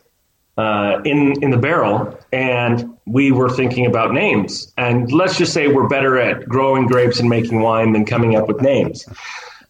uh, 0.57 1.01
in 1.05 1.43
in 1.43 1.51
the 1.51 1.57
barrel, 1.57 2.18
and 2.33 2.97
we 3.07 3.33
were 3.33 3.51
thinking 3.51 3.87
about 3.87 4.12
names. 4.12 4.72
And 4.77 5.11
let's 5.12 5.37
just 5.37 5.53
say 5.53 5.68
we're 5.68 5.89
better 5.89 6.18
at 6.18 6.49
growing 6.49 6.87
grapes 6.87 7.20
and 7.20 7.29
making 7.29 7.61
wine 7.61 7.93
than 7.93 8.05
coming 8.05 8.37
up 8.37 8.49
with 8.49 8.61
names. 8.61 9.07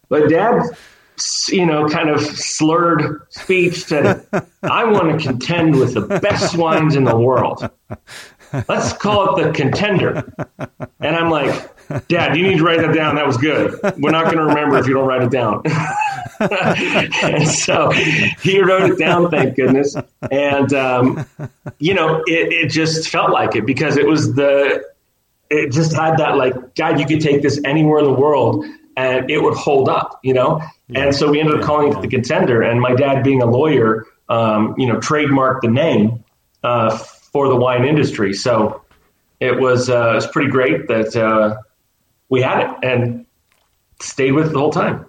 But 0.09 0.29
Dad, 0.29 0.61
you 1.49 1.65
know, 1.65 1.87
kind 1.89 2.09
of 2.09 2.21
slurred 2.21 3.21
speech 3.29 3.83
said, 3.83 4.25
"I 4.63 4.85
want 4.85 5.19
to 5.19 5.27
contend 5.27 5.79
with 5.79 5.95
the 5.95 6.01
best 6.19 6.55
wines 6.55 6.95
in 6.95 7.03
the 7.03 7.17
world. 7.17 7.67
Let's 8.69 8.93
call 8.93 9.35
it 9.35 9.43
the 9.43 9.51
contender." 9.51 10.31
And 10.99 11.15
I'm 11.15 11.29
like, 11.29 11.74
Dad, 12.07 12.35
you 12.37 12.43
need 12.43 12.57
to 12.57 12.63
write 12.63 12.81
that 12.81 12.93
down. 12.93 13.15
That 13.15 13.27
was 13.27 13.37
good. 13.37 13.79
We're 13.97 14.11
not 14.11 14.25
going 14.25 14.37
to 14.37 14.45
remember 14.45 14.77
if 14.77 14.87
you 14.87 14.93
don't 14.93 15.07
write 15.07 15.21
it 15.21 15.31
down. 15.31 15.61
and 16.39 17.47
so 17.47 17.91
he 17.91 18.61
wrote 18.61 18.91
it 18.91 18.99
down, 18.99 19.29
thank 19.29 19.55
goodness. 19.55 19.95
And, 20.31 20.73
um, 20.73 21.25
you 21.79 21.93
know, 21.93 22.21
it, 22.27 22.53
it 22.53 22.69
just 22.69 23.09
felt 23.09 23.31
like 23.31 23.55
it 23.55 23.65
because 23.65 23.97
it 23.97 24.05
was 24.05 24.35
the, 24.35 24.83
it 25.49 25.71
just 25.71 25.93
had 25.93 26.17
that 26.17 26.37
like, 26.37 26.75
God, 26.75 26.99
you 26.99 27.05
could 27.05 27.21
take 27.21 27.41
this 27.41 27.59
anywhere 27.63 27.99
in 27.99 28.05
the 28.05 28.13
world 28.13 28.65
and 28.97 29.29
it 29.29 29.41
would 29.41 29.55
hold 29.55 29.89
up, 29.89 30.19
you 30.23 30.33
know? 30.33 30.61
Yeah. 30.87 31.05
And 31.05 31.15
so 31.15 31.29
we 31.29 31.39
ended 31.39 31.59
up 31.59 31.65
calling 31.65 31.93
it 31.93 32.01
the 32.01 32.07
contender. 32.07 32.61
And 32.61 32.79
my 32.81 32.95
dad, 32.95 33.23
being 33.23 33.41
a 33.41 33.45
lawyer, 33.45 34.05
um, 34.29 34.75
you 34.77 34.87
know, 34.87 34.95
trademarked 34.99 35.61
the 35.61 35.69
name 35.69 36.23
uh, 36.63 36.97
for 36.97 37.47
the 37.47 37.55
wine 37.55 37.85
industry. 37.85 38.33
So 38.33 38.83
it 39.39 39.59
was, 39.59 39.89
uh, 39.89 40.11
it 40.11 40.15
was 40.15 40.27
pretty 40.27 40.49
great 40.49 40.87
that, 40.87 41.15
uh, 41.15 41.57
we 42.29 42.41
had 42.41 42.61
it 42.61 42.75
and 42.83 43.25
stayed 44.01 44.31
with 44.31 44.47
it 44.47 44.53
the 44.53 44.59
whole 44.59 44.71
time. 44.71 45.05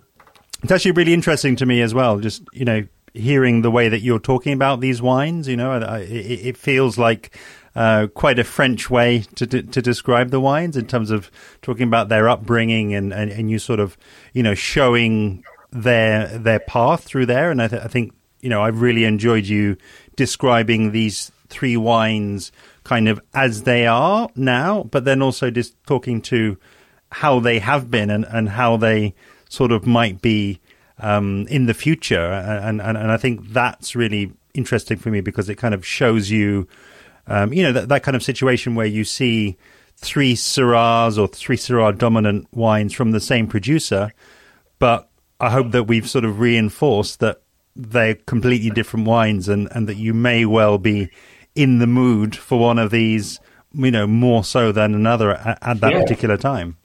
It's 0.63 0.73
actually 0.73 0.93
really 0.93 1.15
interesting 1.15 1.57
to 1.57 1.67
me 1.67 1.83
as 1.83 1.95
well. 1.95 2.19
Just 2.19 2.43
you 2.53 2.65
know, 2.65 2.87
hearing 3.13 3.63
the 3.63 3.71
way 3.71 3.89
that 3.89 4.01
you're 4.01 4.19
talking 4.19 4.53
about 4.53 4.81
these 4.81 5.03
wines. 5.03 5.49
You 5.49 5.57
know, 5.57 5.73
it, 5.99 6.11
it 6.11 6.57
feels 6.57 6.99
like 6.99 7.37
uh, 7.75 8.07
quite 8.15 8.39
a 8.39 8.45
French 8.45 8.89
way 8.89 9.21
to, 9.35 9.47
to, 9.47 9.63
to 9.63 9.83
describe 9.83 10.31
the 10.31 10.41
wines 10.41 10.77
in 10.77 10.87
terms 10.87 11.11
of 11.11 11.31
talking 11.63 11.87
about 11.87 12.09
their 12.09 12.29
upbringing 12.29 12.95
and, 12.95 13.13
and, 13.13 13.31
and 13.31 13.51
you 13.51 13.59
sort 13.59 13.81
of 13.81 13.99
you 14.33 14.43
know 14.43 14.55
showing 14.55 15.45
their 15.71 16.27
their 16.39 16.61
path 16.61 17.05
through 17.05 17.27
there. 17.27 17.51
And 17.51 17.61
I, 17.61 17.69
th- 17.69 17.83
I 17.83 17.89
think 17.89 18.15
you 18.41 18.49
know 18.49 18.63
I've 18.63 18.81
really 18.81 19.05
enjoyed 19.05 19.47
you 19.47 19.77
describing 20.17 20.93
these 20.93 21.31
three 21.49 21.77
wines 21.77 22.51
kind 22.85 23.09
of 23.09 23.21
as 23.35 23.65
they 23.65 23.87
are 23.87 24.29
now, 24.35 24.85
but 24.85 25.05
then 25.05 25.23
also 25.23 25.51
just 25.51 25.77
talking 25.87 26.21
to 26.23 26.57
how 27.13 27.41
they 27.41 27.59
have 27.59 27.91
been 27.91 28.11
and, 28.11 28.25
and 28.25 28.49
how 28.49 28.77
they 28.77 29.15
sort 29.49 29.73
of 29.73 29.87
might 29.87 30.21
be 30.21 30.61
um, 30.99 31.47
in 31.49 31.67
the 31.67 31.75
future. 31.75 32.33
And, 32.33 32.81
and, 32.81 32.97
and 32.97 33.11
I 33.11 33.17
think 33.17 33.49
that's 33.53 33.95
really 33.95 34.33
interesting 34.55 34.99
for 34.99 35.11
me 35.11 35.21
because 35.21 35.49
it 35.49 35.57
kind 35.57 35.75
of 35.75 35.87
shows 35.87 36.31
you, 36.31 36.67
um, 37.27 37.53
you 37.53 37.63
know, 37.63 37.73
that, 37.73 37.89
that 37.89 38.03
kind 38.03 38.17
of 38.17 38.23
situation 38.23 38.75
where 38.75 38.87
you 38.87 39.05
see 39.05 39.57
three 39.97 40.35
Syrahs 40.35 41.19
or 41.19 41.29
three 41.29 41.57
Syrah 41.57 41.97
dominant 41.97 42.49
wines 42.53 42.93
from 42.93 43.13
the 43.13 43.21
same 43.21 43.47
producer. 43.47 44.13
But 44.79 45.09
I 45.41 45.51
hope 45.51 45.73
that 45.73 45.85
we've 45.85 46.09
sort 46.09 46.25
of 46.25 46.41
reinforced 46.41 47.21
that 47.21 47.43
they're 47.75 48.15
completely 48.15 48.71
different 48.71 49.07
wines 49.07 49.49
and, 49.49 49.69
and 49.73 49.89
that 49.89 49.97
you 49.97 50.15
may 50.15 50.47
well 50.47 50.79
be 50.79 51.11
in 51.55 51.79
the 51.79 51.87
mood 51.87 52.35
for 52.35 52.59
one 52.59 52.79
of 52.79 52.91
these, 52.91 53.39
you 53.73 53.91
know, 53.91 54.07
more 54.07 54.45
so 54.45 54.73
than 54.73 54.95
another 54.95 55.33
at, 55.33 55.59
at 55.63 55.81
that 55.81 55.93
yeah. 55.93 56.01
particular 56.01 56.37
time. 56.37 56.77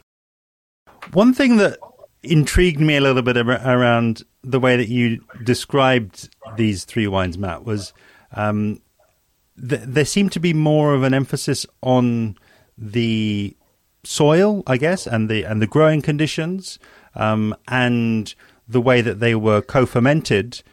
One 1.13 1.33
thing 1.33 1.57
that 1.57 1.77
intrigued 2.23 2.79
me 2.79 2.95
a 2.95 3.01
little 3.01 3.21
bit 3.21 3.37
around 3.37 4.23
the 4.43 4.59
way 4.59 4.77
that 4.77 4.87
you 4.87 5.23
described 5.43 6.29
these 6.55 6.85
three 6.85 7.07
wines, 7.07 7.37
Matt, 7.37 7.65
was 7.65 7.93
um, 8.33 8.81
th- 9.57 9.81
there 9.83 10.05
seemed 10.05 10.31
to 10.33 10.39
be 10.39 10.53
more 10.53 10.93
of 10.93 11.03
an 11.03 11.13
emphasis 11.13 11.65
on 11.81 12.37
the 12.77 13.55
soil, 14.03 14.63
I 14.67 14.77
guess, 14.77 15.05
and 15.05 15.29
the 15.29 15.43
and 15.43 15.61
the 15.61 15.67
growing 15.67 16.01
conditions, 16.01 16.79
um, 17.15 17.55
and 17.67 18.33
the 18.67 18.81
way 18.81 19.01
that 19.01 19.19
they 19.19 19.35
were 19.35 19.61
co-fermented, 19.61 20.63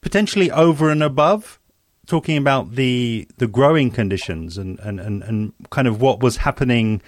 potentially 0.00 0.50
over 0.50 0.90
and 0.90 1.02
above 1.02 1.58
talking 2.06 2.36
about 2.36 2.74
the 2.74 3.28
the 3.38 3.46
growing 3.46 3.90
conditions 3.90 4.58
and, 4.58 4.78
and, 4.80 4.98
and, 4.98 5.22
and 5.22 5.52
kind 5.70 5.86
of 5.86 6.00
what 6.00 6.20
was 6.20 6.38
happening 6.38 7.02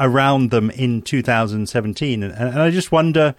around 0.00 0.50
them 0.50 0.70
in 0.70 1.02
2017. 1.02 2.22
And, 2.22 2.32
and 2.32 2.60
I 2.60 2.70
just 2.70 2.90
wonder, 2.90 3.36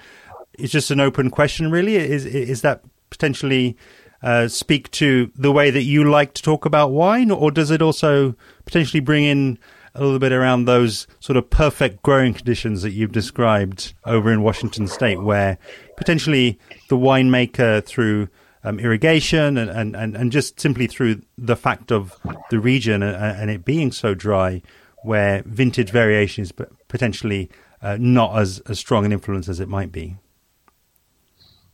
it's 0.53 0.71
just 0.71 0.91
an 0.91 1.01
open 1.01 1.29
question, 1.29 1.71
really. 1.71 1.95
Is 1.95 2.25
is 2.25 2.61
that 2.61 2.83
potentially 3.09 3.75
uh, 4.23 4.47
speak 4.47 4.89
to 4.91 5.31
the 5.35 5.51
way 5.51 5.71
that 5.71 5.83
you 5.83 6.09
like 6.09 6.33
to 6.35 6.41
talk 6.41 6.65
about 6.65 6.91
wine, 6.91 7.31
or 7.31 7.51
does 7.51 7.71
it 7.71 7.81
also 7.81 8.35
potentially 8.65 8.99
bring 9.01 9.25
in 9.25 9.57
a 9.93 10.01
little 10.01 10.19
bit 10.19 10.31
around 10.31 10.65
those 10.65 11.05
sort 11.19 11.35
of 11.35 11.49
perfect 11.49 12.01
growing 12.01 12.33
conditions 12.33 12.81
that 12.81 12.91
you've 12.91 13.11
described 13.11 13.93
over 14.05 14.31
in 14.31 14.41
Washington 14.41 14.87
State, 14.87 15.21
where 15.21 15.57
potentially 15.97 16.57
the 16.87 16.95
winemaker 16.95 17.83
through 17.83 18.29
um, 18.63 18.79
irrigation 18.79 19.57
and, 19.57 19.95
and, 19.95 20.15
and, 20.15 20.31
just 20.31 20.59
simply 20.59 20.85
through 20.85 21.19
the 21.35 21.55
fact 21.55 21.91
of 21.91 22.15
the 22.51 22.59
region 22.59 23.01
and, 23.01 23.15
and 23.15 23.49
it 23.49 23.65
being 23.65 23.91
so 23.91 24.13
dry 24.13 24.61
where 25.03 25.43
vintage 25.45 25.89
variation 25.89 26.43
is 26.43 26.51
potentially 26.87 27.49
uh, 27.81 27.97
not 27.99 28.37
as, 28.37 28.59
as 28.67 28.79
strong 28.79 29.05
an 29.05 29.11
influence 29.11 29.49
as 29.49 29.59
it 29.59 29.67
might 29.67 29.91
be? 29.91 30.17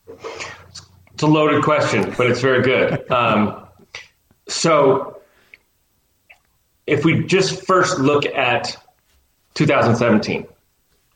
It's 0.07 1.23
a 1.23 1.27
loaded 1.27 1.63
question, 1.63 2.13
but 2.17 2.29
it's 2.29 2.41
very 2.41 2.61
good. 2.61 3.05
Um, 3.11 3.63
so, 4.49 5.21
if 6.85 7.03
we 7.03 7.25
just 7.25 7.65
first 7.65 7.99
look 7.99 8.25
at 8.25 8.77
2017, 9.55 10.47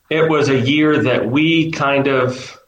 it 0.09 0.29
was 0.29 0.49
a 0.49 0.59
year 0.59 1.01
that 1.03 1.31
we 1.31 1.71
kind 1.71 2.07
of 2.07 2.59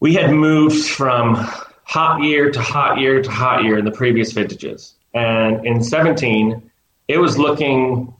we 0.00 0.14
had 0.14 0.32
moved 0.32 0.88
from 0.88 1.36
hot 1.84 2.22
year 2.22 2.50
to 2.50 2.60
hot 2.60 2.98
year 2.98 3.22
to 3.22 3.30
hot 3.30 3.62
year 3.62 3.78
in 3.78 3.84
the 3.84 3.92
previous 3.92 4.32
vintages, 4.32 4.94
and 5.14 5.64
in 5.64 5.84
17 5.84 6.65
it 7.08 7.18
was 7.18 7.38
looking 7.38 8.14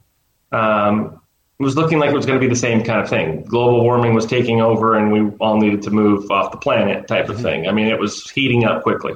um, 0.53 1.20
it 1.59 1.62
was 1.62 1.74
looking 1.74 1.99
like 1.99 2.11
it 2.11 2.16
was 2.16 2.26
going 2.26 2.39
to 2.39 2.45
be 2.45 2.51
the 2.51 2.59
same 2.59 2.84
kind 2.84 3.01
of 3.01 3.09
thing. 3.09 3.43
Global 3.45 3.82
warming 3.82 4.14
was 4.14 4.26
taking 4.26 4.61
over, 4.61 4.95
and 4.95 5.11
we 5.11 5.34
all 5.39 5.59
needed 5.59 5.82
to 5.82 5.91
move 5.91 6.30
off 6.30 6.53
the 6.53 6.59
planet, 6.59 7.09
type 7.09 7.28
of 7.28 7.37
mm-hmm. 7.37 7.45
thing. 7.45 7.68
I 7.68 7.72
mean, 7.72 7.87
it 7.87 7.99
was 7.99 8.30
heating 8.30 8.64
up 8.64 8.82
quickly. 8.82 9.14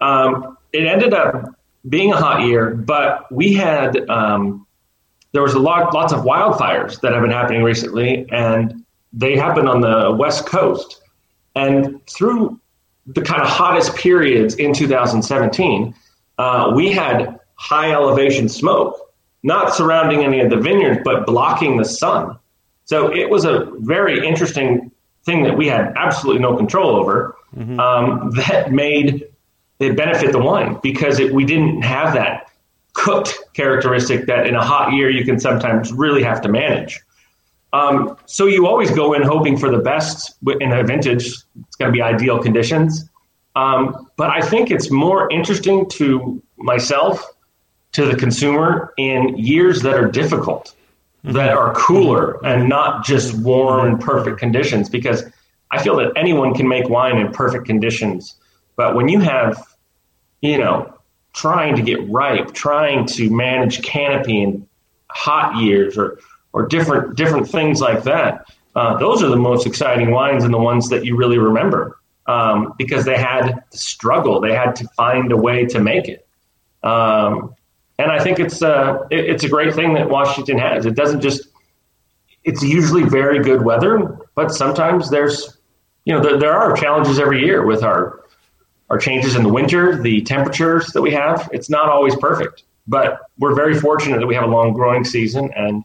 Um, 0.00 0.58
it 0.72 0.86
ended 0.86 1.14
up 1.14 1.54
being 1.88 2.12
a 2.12 2.16
hot 2.16 2.42
year, 2.42 2.74
but 2.74 3.32
we 3.32 3.54
had 3.54 4.08
um, 4.10 4.66
there 5.32 5.42
was 5.42 5.54
a 5.54 5.58
lot, 5.58 5.94
lots 5.94 6.12
of 6.12 6.20
wildfires 6.20 7.00
that 7.00 7.12
have 7.12 7.22
been 7.22 7.30
happening 7.30 7.62
recently, 7.62 8.26
and 8.30 8.84
they 9.12 9.36
happened 9.36 9.68
on 9.68 9.80
the 9.80 10.14
west 10.18 10.46
coast. 10.46 11.00
And 11.56 12.06
through 12.06 12.60
the 13.06 13.22
kind 13.22 13.40
of 13.40 13.48
hottest 13.48 13.94
periods 13.96 14.56
in 14.56 14.74
2017, 14.74 15.94
uh, 16.36 16.72
we 16.74 16.92
had 16.92 17.38
high 17.56 17.92
elevation 17.92 18.48
smoke, 18.48 18.98
not 19.42 19.74
surrounding 19.74 20.24
any 20.24 20.40
of 20.40 20.50
the 20.50 20.56
vineyards, 20.56 21.00
but 21.04 21.26
blocking 21.26 21.76
the 21.76 21.84
sun. 21.84 22.38
So 22.84 23.14
it 23.14 23.30
was 23.30 23.44
a 23.44 23.70
very 23.78 24.26
interesting 24.26 24.90
thing 25.24 25.42
that 25.44 25.56
we 25.56 25.66
had 25.66 25.92
absolutely 25.96 26.42
no 26.42 26.56
control 26.56 26.96
over 26.96 27.36
mm-hmm. 27.56 27.80
um, 27.80 28.30
that 28.32 28.72
made 28.72 29.26
it 29.80 29.96
benefit 29.96 30.32
the 30.32 30.38
wine 30.38 30.78
because 30.82 31.18
it, 31.18 31.32
we 31.32 31.44
didn't 31.44 31.82
have 31.82 32.14
that 32.14 32.50
cooked 32.92 33.38
characteristic 33.54 34.26
that 34.26 34.46
in 34.46 34.54
a 34.54 34.64
hot 34.64 34.92
year 34.92 35.10
you 35.10 35.24
can 35.24 35.40
sometimes 35.40 35.92
really 35.92 36.22
have 36.22 36.40
to 36.42 36.48
manage. 36.48 37.00
Um, 37.72 38.16
so 38.26 38.46
you 38.46 38.68
always 38.68 38.90
go 38.92 39.14
in 39.14 39.22
hoping 39.22 39.56
for 39.56 39.68
the 39.68 39.78
best 39.78 40.36
in 40.60 40.72
a 40.72 40.84
vintage. 40.84 41.26
It's 41.26 41.76
going 41.76 41.90
to 41.90 41.92
be 41.92 42.00
ideal 42.00 42.40
conditions. 42.40 43.10
Um, 43.56 44.08
but 44.16 44.30
I 44.30 44.40
think 44.40 44.70
it's 44.70 44.90
more 44.90 45.28
interesting 45.30 45.88
to 45.90 46.40
myself 46.56 47.33
to 47.94 48.06
the 48.06 48.16
consumer 48.16 48.92
in 48.96 49.36
years 49.38 49.82
that 49.82 49.94
are 49.94 50.10
difficult, 50.10 50.74
that 51.24 51.52
are 51.56 51.74
cooler 51.74 52.44
and 52.44 52.68
not 52.68 53.04
just 53.04 53.34
warm 53.38 53.86
and 53.86 54.00
perfect 54.00 54.38
conditions. 54.38 54.88
Because 54.88 55.24
I 55.70 55.82
feel 55.82 55.96
that 55.96 56.12
anyone 56.14 56.54
can 56.54 56.68
make 56.68 56.88
wine 56.88 57.16
in 57.18 57.32
perfect 57.32 57.64
conditions. 57.66 58.36
But 58.76 58.94
when 58.94 59.08
you 59.08 59.20
have, 59.20 59.56
you 60.42 60.58
know, 60.58 60.92
trying 61.32 61.74
to 61.76 61.82
get 61.82 61.98
ripe, 62.10 62.52
trying 62.52 63.06
to 63.06 63.30
manage 63.30 63.82
canopy 63.82 64.42
in 64.42 64.68
hot 65.10 65.62
years 65.62 65.96
or, 65.96 66.18
or 66.52 66.66
different, 66.66 67.16
different 67.16 67.48
things 67.48 67.80
like 67.80 68.04
that, 68.04 68.46
uh, 68.76 68.96
those 68.98 69.22
are 69.22 69.28
the 69.28 69.36
most 69.50 69.66
exciting 69.66 70.10
wines 70.10 70.44
and 70.44 70.52
the 70.52 70.58
ones 70.58 70.88
that 70.90 71.04
you 71.04 71.16
really 71.16 71.38
remember. 71.38 71.96
um, 72.26 72.74
because 72.78 73.04
they 73.04 73.16
had 73.16 73.62
to 73.70 73.78
struggle. 73.78 74.40
They 74.40 74.54
had 74.54 74.76
to 74.76 74.88
find 74.88 75.30
a 75.32 75.36
way 75.36 75.66
to 75.66 75.80
make 75.80 76.08
it. 76.08 76.26
Um, 76.82 77.54
and 77.98 78.10
I 78.10 78.22
think 78.22 78.40
it's 78.40 78.62
uh, 78.62 79.06
it, 79.10 79.24
it's 79.26 79.44
a 79.44 79.48
great 79.48 79.74
thing 79.74 79.94
that 79.94 80.08
Washington 80.08 80.58
has. 80.58 80.86
It 80.86 80.94
doesn't 80.94 81.20
just 81.20 81.48
it's 82.44 82.62
usually 82.62 83.04
very 83.04 83.42
good 83.42 83.62
weather, 83.62 84.18
but 84.34 84.52
sometimes 84.52 85.10
there's 85.10 85.58
you 86.04 86.12
know 86.12 86.20
there, 86.20 86.38
there 86.38 86.52
are 86.52 86.76
challenges 86.76 87.18
every 87.18 87.44
year 87.44 87.64
with 87.64 87.82
our 87.82 88.24
our 88.90 88.98
changes 88.98 89.36
in 89.36 89.42
the 89.42 89.48
winter, 89.48 90.00
the 90.00 90.22
temperatures 90.22 90.88
that 90.88 91.02
we 91.02 91.10
have. 91.12 91.48
It's 91.52 91.70
not 91.70 91.88
always 91.88 92.14
perfect, 92.16 92.64
but 92.86 93.20
we're 93.38 93.54
very 93.54 93.78
fortunate 93.78 94.18
that 94.18 94.26
we 94.26 94.34
have 94.34 94.44
a 94.44 94.48
long 94.48 94.72
growing 94.72 95.04
season 95.04 95.50
and 95.56 95.84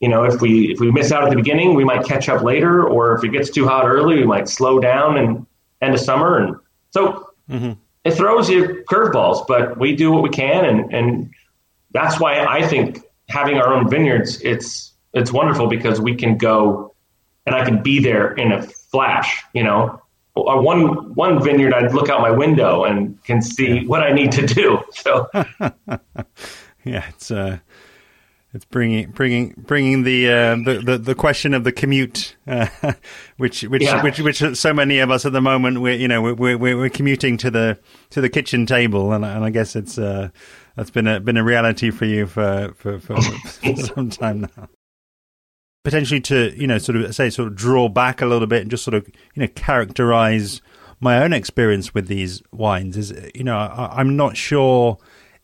you 0.00 0.08
know 0.08 0.24
if 0.24 0.40
we 0.40 0.72
if 0.72 0.80
we 0.80 0.90
miss 0.90 1.12
out 1.12 1.24
at 1.24 1.30
the 1.30 1.36
beginning 1.36 1.74
we 1.74 1.84
might 1.84 2.04
catch 2.04 2.28
up 2.28 2.42
later 2.42 2.84
or 2.84 3.14
if 3.14 3.22
it 3.22 3.28
gets 3.28 3.48
too 3.48 3.66
hot 3.66 3.86
early 3.86 4.16
we 4.16 4.24
might 4.24 4.48
slow 4.48 4.80
down 4.80 5.16
and 5.16 5.46
end 5.80 5.94
of 5.94 6.00
summer 6.00 6.38
and 6.38 6.56
so 6.90 7.30
mm-hmm 7.48 7.72
it 8.04 8.12
throws 8.12 8.48
you 8.48 8.84
curveballs, 8.88 9.46
but 9.46 9.78
we 9.78 9.96
do 9.96 10.12
what 10.12 10.22
we 10.22 10.28
can, 10.28 10.64
and 10.64 10.92
and 10.92 11.30
that's 11.92 12.20
why 12.20 12.44
I 12.44 12.66
think 12.66 13.02
having 13.28 13.56
our 13.56 13.72
own 13.72 13.88
vineyards 13.88 14.40
it's 14.42 14.92
it's 15.14 15.32
wonderful 15.32 15.68
because 15.68 16.00
we 16.00 16.14
can 16.14 16.36
go 16.36 16.94
and 17.46 17.54
I 17.54 17.64
can 17.64 17.82
be 17.82 18.00
there 18.00 18.32
in 18.34 18.52
a 18.52 18.62
flash. 18.62 19.42
You 19.54 19.64
know, 19.64 20.02
one 20.34 21.14
one 21.14 21.42
vineyard 21.42 21.72
I'd 21.72 21.92
look 21.94 22.08
out 22.08 22.20
my 22.20 22.30
window 22.30 22.84
and 22.84 23.22
can 23.24 23.40
see 23.40 23.86
what 23.86 24.02
I 24.02 24.12
need 24.12 24.32
to 24.32 24.46
do. 24.46 24.82
So 24.92 25.30
yeah, 26.84 27.08
it's 27.08 27.30
uh 27.30 27.58
it's 28.54 28.64
bringing 28.66 29.10
bringing 29.10 29.52
bringing 29.58 30.04
the 30.04 30.30
uh, 30.30 30.54
the, 30.54 30.80
the, 30.84 30.98
the 30.98 31.14
question 31.16 31.54
of 31.54 31.64
the 31.64 31.72
commute, 31.72 32.36
uh, 32.46 32.68
which 33.36 33.62
which, 33.62 33.82
yeah. 33.82 34.00
which 34.00 34.20
which 34.20 34.38
so 34.56 34.72
many 34.72 35.00
of 35.00 35.10
us 35.10 35.26
at 35.26 35.32
the 35.32 35.40
moment 35.40 35.80
we're 35.80 35.96
you 35.96 36.06
know 36.06 36.22
we're 36.22 36.56
we're, 36.56 36.76
we're 36.78 36.88
commuting 36.88 37.36
to 37.38 37.50
the 37.50 37.80
to 38.10 38.20
the 38.20 38.28
kitchen 38.28 38.64
table, 38.64 39.12
and, 39.12 39.24
and 39.24 39.44
I 39.44 39.50
guess 39.50 39.74
it's 39.74 39.98
uh, 39.98 40.28
that's 40.76 40.90
been 40.90 41.08
a 41.08 41.18
been 41.18 41.36
a 41.36 41.42
reality 41.42 41.90
for 41.90 42.04
you 42.04 42.26
for 42.28 42.72
for, 42.76 43.00
for, 43.00 43.20
for 43.20 43.76
some 43.76 44.10
time 44.10 44.42
now. 44.56 44.68
Potentially 45.82 46.20
to 46.20 46.54
you 46.56 46.68
know 46.68 46.78
sort 46.78 46.96
of 46.96 47.12
say 47.12 47.30
sort 47.30 47.48
of 47.48 47.56
draw 47.56 47.88
back 47.88 48.22
a 48.22 48.26
little 48.26 48.46
bit 48.46 48.62
and 48.62 48.70
just 48.70 48.84
sort 48.84 48.94
of 48.94 49.08
you 49.34 49.42
know 49.42 49.48
characterize 49.56 50.62
my 51.00 51.24
own 51.24 51.32
experience 51.32 51.92
with 51.92 52.06
these 52.06 52.40
wines 52.52 52.96
is 52.96 53.12
you 53.34 53.42
know 53.42 53.58
I, 53.58 53.98
I'm 53.98 54.16
not 54.16 54.36
sure 54.36 54.96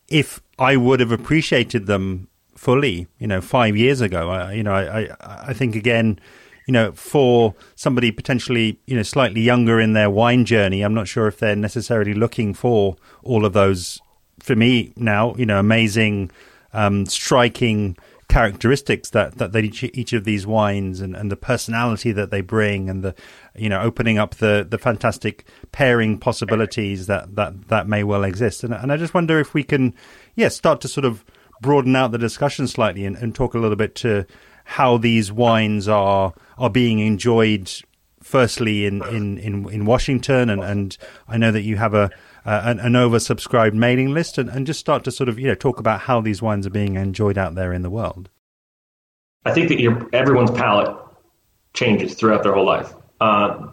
if 0.06 0.40
I 0.60 0.76
would 0.76 1.00
have 1.00 1.10
appreciated 1.10 1.86
them 1.86 2.28
fully, 2.60 3.06
you 3.18 3.26
know, 3.26 3.40
five 3.40 3.74
years 3.74 4.02
ago. 4.02 4.28
I, 4.28 4.52
you 4.52 4.62
know, 4.62 4.74
I, 4.74 5.08
I, 5.18 5.54
think 5.54 5.74
again, 5.74 6.20
you 6.66 6.72
know, 6.72 6.92
for 6.92 7.54
somebody 7.74 8.12
potentially, 8.12 8.78
you 8.84 8.94
know, 8.94 9.02
slightly 9.02 9.40
younger 9.40 9.80
in 9.80 9.94
their 9.94 10.10
wine 10.10 10.44
journey, 10.44 10.82
I'm 10.82 10.92
not 10.92 11.08
sure 11.08 11.26
if 11.26 11.38
they're 11.38 11.56
necessarily 11.56 12.12
looking 12.12 12.52
for 12.52 12.96
all 13.22 13.46
of 13.46 13.54
those. 13.54 14.02
For 14.40 14.54
me 14.54 14.92
now, 14.94 15.34
you 15.36 15.46
know, 15.46 15.58
amazing, 15.58 16.32
um, 16.74 17.06
striking 17.06 17.96
characteristics 18.28 19.08
that 19.10 19.38
that, 19.38 19.52
that 19.52 19.64
each, 19.64 19.82
each 19.82 20.12
of 20.12 20.24
these 20.24 20.46
wines 20.46 21.00
and, 21.00 21.16
and 21.16 21.32
the 21.32 21.36
personality 21.36 22.12
that 22.12 22.30
they 22.30 22.42
bring 22.42 22.90
and 22.90 23.02
the 23.02 23.14
you 23.56 23.68
know 23.68 23.80
opening 23.80 24.18
up 24.18 24.36
the 24.36 24.66
the 24.68 24.78
fantastic 24.78 25.46
pairing 25.72 26.16
possibilities 26.16 27.06
that 27.06 27.34
that 27.34 27.68
that 27.68 27.88
may 27.88 28.04
well 28.04 28.22
exist 28.22 28.62
and 28.62 28.72
and 28.72 28.92
I 28.92 28.96
just 28.96 29.14
wonder 29.14 29.40
if 29.40 29.52
we 29.52 29.64
can 29.64 29.94
yeah 30.36 30.48
start 30.48 30.80
to 30.82 30.88
sort 30.88 31.04
of 31.04 31.24
broaden 31.60 31.94
out 31.96 32.12
the 32.12 32.18
discussion 32.18 32.66
slightly 32.66 33.04
and, 33.04 33.16
and 33.16 33.34
talk 33.34 33.54
a 33.54 33.58
little 33.58 33.76
bit 33.76 33.94
to 33.96 34.26
how 34.64 34.96
these 34.96 35.32
wines 35.32 35.88
are 35.88 36.32
are 36.58 36.70
being 36.70 36.98
enjoyed 37.00 37.70
firstly 38.22 38.84
in, 38.84 39.02
in, 39.08 39.38
in, 39.38 39.68
in 39.70 39.84
Washington 39.84 40.50
and, 40.50 40.62
and 40.62 40.96
I 41.26 41.36
know 41.38 41.50
that 41.50 41.62
you 41.62 41.76
have 41.76 41.94
a 41.94 42.10
uh, 42.44 42.62
an, 42.64 42.80
an, 42.80 42.92
oversubscribed 42.92 43.74
mailing 43.74 44.14
list 44.14 44.38
and, 44.38 44.48
and 44.48 44.66
just 44.66 44.80
start 44.80 45.04
to 45.04 45.10
sort 45.10 45.28
of 45.28 45.38
you 45.38 45.46
know 45.48 45.54
talk 45.54 45.78
about 45.78 46.00
how 46.00 46.20
these 46.20 46.40
wines 46.40 46.66
are 46.66 46.70
being 46.70 46.96
enjoyed 46.96 47.36
out 47.36 47.54
there 47.54 47.72
in 47.72 47.82
the 47.82 47.90
world. 47.90 48.30
I 49.44 49.52
think 49.52 49.68
that 49.68 49.80
your, 49.80 50.08
everyone's 50.12 50.50
palate 50.50 50.96
changes 51.74 52.14
throughout 52.14 52.42
their 52.42 52.54
whole 52.54 52.66
life. 52.66 52.94
Uh, 53.20 53.68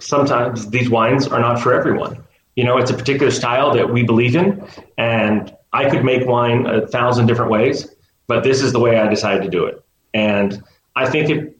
sometimes 0.00 0.68
these 0.70 0.90
wines 0.90 1.26
are 1.28 1.40
not 1.40 1.60
for 1.60 1.72
everyone. 1.72 2.22
You 2.56 2.64
know, 2.64 2.76
it's 2.76 2.90
a 2.90 2.94
particular 2.94 3.30
style 3.30 3.72
that 3.74 3.90
we 3.90 4.02
believe 4.02 4.36
in, 4.36 4.66
and 4.98 5.54
I 5.72 5.88
could 5.88 6.04
make 6.04 6.26
wine 6.26 6.66
a 6.66 6.86
thousand 6.86 7.26
different 7.26 7.50
ways, 7.50 7.88
but 8.26 8.44
this 8.44 8.62
is 8.62 8.72
the 8.72 8.80
way 8.80 8.98
I 8.98 9.08
decided 9.08 9.42
to 9.42 9.48
do 9.48 9.64
it. 9.64 9.82
And 10.14 10.62
I 10.94 11.08
think 11.08 11.30
it, 11.30 11.56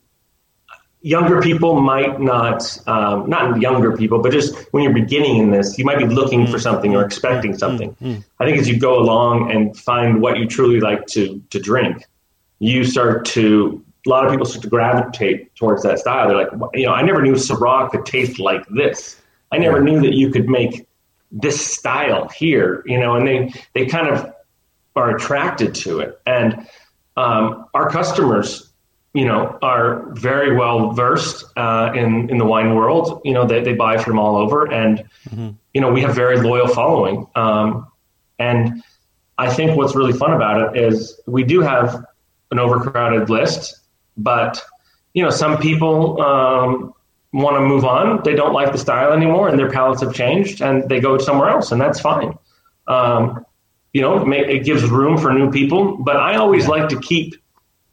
younger 1.01 1.41
people 1.41 1.81
might 1.81 2.21
not, 2.21 2.79
um, 2.87 3.29
not 3.29 3.61
younger 3.61 3.97
people, 3.97 4.21
but 4.21 4.33
just 4.33 4.55
when 4.73 4.83
you're 4.83 4.93
beginning 4.93 5.39
in 5.39 5.51
this, 5.51 5.79
you 5.79 5.85
might 5.85 5.99
be 5.99 6.07
looking 6.07 6.47
for 6.47 6.59
mm. 6.59 6.63
something 6.63 6.95
or 6.95 7.03
mm. 7.03 7.07
expecting 7.07 7.53
mm. 7.53 7.59
something. 7.59 7.97
I 8.39 8.45
think 8.45 8.59
as 8.59 8.69
you 8.69 8.79
go 8.79 8.99
along 8.99 9.51
and 9.51 9.77
find 9.77 10.21
what 10.21 10.39
you 10.39 10.47
truly 10.47 10.81
like 10.81 11.07
to, 11.09 11.43
to 11.51 11.59
drink, 11.59 12.05
you 12.59 12.85
start 12.85 13.25
to, 13.27 13.85
a 14.07 14.09
lot 14.09 14.25
of 14.25 14.31
people 14.31 14.47
start 14.47 14.63
to 14.63 14.69
gravitate 14.69 15.55
towards 15.57 15.83
that 15.83 15.99
style. 15.99 16.29
They're 16.29 16.37
like, 16.37 16.53
you 16.75 16.87
know, 16.87 16.93
I 16.93 17.03
never 17.03 17.23
knew 17.23 17.33
Syrah 17.33 17.91
could 17.91 18.05
taste 18.05 18.39
like 18.39 18.67
this. 18.69 19.21
I 19.51 19.59
never 19.59 19.81
knew 19.83 20.01
that 20.01 20.15
you 20.15 20.31
could 20.31 20.49
make 20.49 20.87
this 21.33 21.67
style 21.67 22.29
here, 22.29 22.83
you 22.87 23.01
know, 23.01 23.17
and 23.17 23.27
they 23.27 23.53
they 23.75 23.87
kind 23.87 24.09
of 24.09 24.35
are 24.95 25.17
attracted 25.17 25.75
to 25.75 26.01
it. 26.01 26.21
And 26.27 26.67
um, 27.17 27.67
our 27.75 27.91
customers, 27.91 28.71
you 29.15 29.25
know, 29.25 29.59
are 29.63 30.13
very 30.13 30.55
well 30.55 30.93
versed 30.93 31.45
uh, 31.57 31.93
in 31.95 32.29
in 32.31 32.39
the 32.39 32.45
wine 32.45 32.75
world. 32.75 33.23
You 33.25 33.33
know, 33.33 33.47
they 33.47 33.63
they 33.63 33.75
buy 33.75 33.97
from 33.97 34.19
all 34.19 34.37
over, 34.37 34.71
and 34.71 35.05
mm-hmm. 35.29 35.51
you 35.73 35.81
know, 35.81 35.91
we 35.91 36.03
have 36.03 36.15
very 36.15 36.41
loyal 36.41 36.69
following. 36.69 37.27
Um, 37.35 37.87
and 38.39 38.83
I 39.39 39.53
think 39.53 39.77
what's 39.77 39.95
really 39.95 40.13
fun 40.13 40.33
about 40.33 40.77
it 40.77 40.83
is 40.83 41.21
we 41.27 41.45
do 41.45 41.61
have 41.61 42.05
an 42.51 42.59
overcrowded 42.59 43.31
list, 43.31 43.81
but 44.17 44.63
you 45.15 45.23
know, 45.23 45.31
some 45.31 45.59
people 45.59 46.21
um, 46.21 46.95
want 47.33 47.57
to 47.57 47.61
move 47.61 47.85
on. 47.85 48.23
They 48.25 48.35
don't 48.35 48.53
like 48.53 48.73
the 48.73 48.79
style 48.79 49.13
anymore, 49.13 49.49
and 49.49 49.59
their 49.59 49.71
palates 49.71 50.03
have 50.03 50.15
changed, 50.15 50.61
and 50.61 50.89
they 50.89 51.01
go 51.01 51.19
somewhere 51.19 51.49
else, 51.49 51.73
and 51.73 51.81
that's 51.81 52.01
fine. 52.01 52.35
Um, 52.87 53.45
you 53.93 54.01
know, 54.01 54.31
it 54.33 54.65
gives 54.65 54.89
room 54.89 55.19
for 55.19 55.33
new 55.33 55.51
people, 55.51 55.97
but 55.97 56.17
I 56.17 56.37
always 56.37 56.67
like 56.67 56.89
to 56.91 57.01
keep 57.01 57.35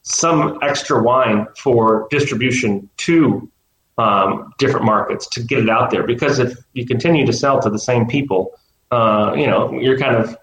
some 0.01 0.59
extra 0.61 1.01
wine 1.01 1.47
for 1.57 2.07
distribution 2.09 2.89
to 2.97 3.49
um, 3.97 4.53
different 4.57 4.85
markets 4.85 5.27
to 5.27 5.43
get 5.43 5.59
it 5.59 5.69
out 5.69 5.91
there. 5.91 6.03
Because 6.03 6.39
if 6.39 6.57
you 6.73 6.85
continue 6.85 7.25
to 7.25 7.33
sell 7.33 7.61
to 7.61 7.69
the 7.69 7.79
same 7.79 8.07
people, 8.07 8.57
uh, 8.91 9.33
you 9.35 9.45
know, 9.45 9.73
you're 9.73 9.99
kind 9.99 10.15
of 10.15 10.37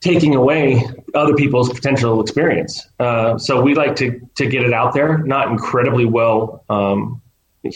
taking 0.00 0.34
away 0.34 0.84
other 1.14 1.34
people's 1.34 1.68
potential 1.72 2.20
experience. 2.20 2.86
Uh, 3.00 3.38
so 3.38 3.60
we 3.60 3.74
like 3.74 3.96
to 3.96 4.20
to 4.36 4.46
get 4.46 4.62
it 4.62 4.72
out 4.72 4.94
there, 4.94 5.18
not 5.18 5.48
incredibly 5.48 6.04
well 6.04 6.64
um, 6.68 7.20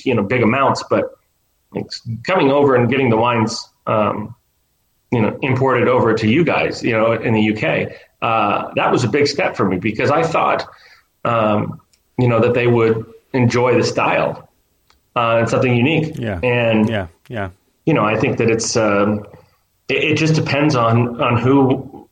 you 0.04 0.14
know 0.14 0.22
big 0.22 0.42
amounts, 0.42 0.84
but 0.88 1.18
coming 2.26 2.50
over 2.50 2.74
and 2.74 2.88
getting 2.88 3.10
the 3.10 3.16
wines 3.16 3.68
um, 3.86 4.34
you 5.10 5.20
know 5.20 5.38
imported 5.42 5.88
over 5.88 6.14
to 6.14 6.28
you 6.28 6.44
guys, 6.44 6.82
you 6.82 6.92
know, 6.92 7.12
in 7.12 7.34
the 7.34 7.52
UK, 7.52 7.92
uh, 8.22 8.72
that 8.74 8.90
was 8.90 9.04
a 9.04 9.08
big 9.08 9.26
step 9.26 9.56
for 9.56 9.66
me 9.66 9.78
because 9.78 10.10
I 10.10 10.22
thought 10.22 10.66
um, 11.24 11.80
you 12.18 12.28
know 12.28 12.40
that 12.40 12.54
they 12.54 12.66
would 12.66 13.06
enjoy 13.32 13.74
the 13.76 13.84
style 13.84 14.48
uh, 15.16 15.38
and 15.38 15.48
something 15.48 15.74
unique. 15.74 16.16
Yeah, 16.16 16.40
and 16.42 16.88
yeah, 16.88 17.06
yeah. 17.28 17.50
You 17.86 17.94
know, 17.94 18.04
I 18.04 18.18
think 18.18 18.38
that 18.38 18.50
it's 18.50 18.76
um, 18.76 19.26
it, 19.88 20.04
it 20.04 20.16
just 20.16 20.34
depends 20.34 20.74
on 20.74 21.20
on 21.20 21.38
who 21.38 22.08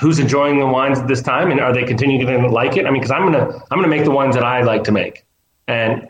who's 0.00 0.18
enjoying 0.18 0.58
the 0.58 0.66
wines 0.66 0.98
at 0.98 1.08
this 1.08 1.22
time 1.22 1.50
and 1.50 1.60
are 1.60 1.72
they 1.72 1.84
continuing 1.84 2.26
to 2.26 2.48
like 2.48 2.76
it? 2.76 2.86
I 2.86 2.90
mean, 2.90 3.00
because 3.00 3.10
I'm 3.10 3.24
gonna 3.30 3.48
I'm 3.70 3.78
gonna 3.78 3.88
make 3.88 4.04
the 4.04 4.10
ones 4.10 4.34
that 4.34 4.44
I 4.44 4.62
like 4.62 4.84
to 4.84 4.92
make, 4.92 5.24
and 5.66 6.08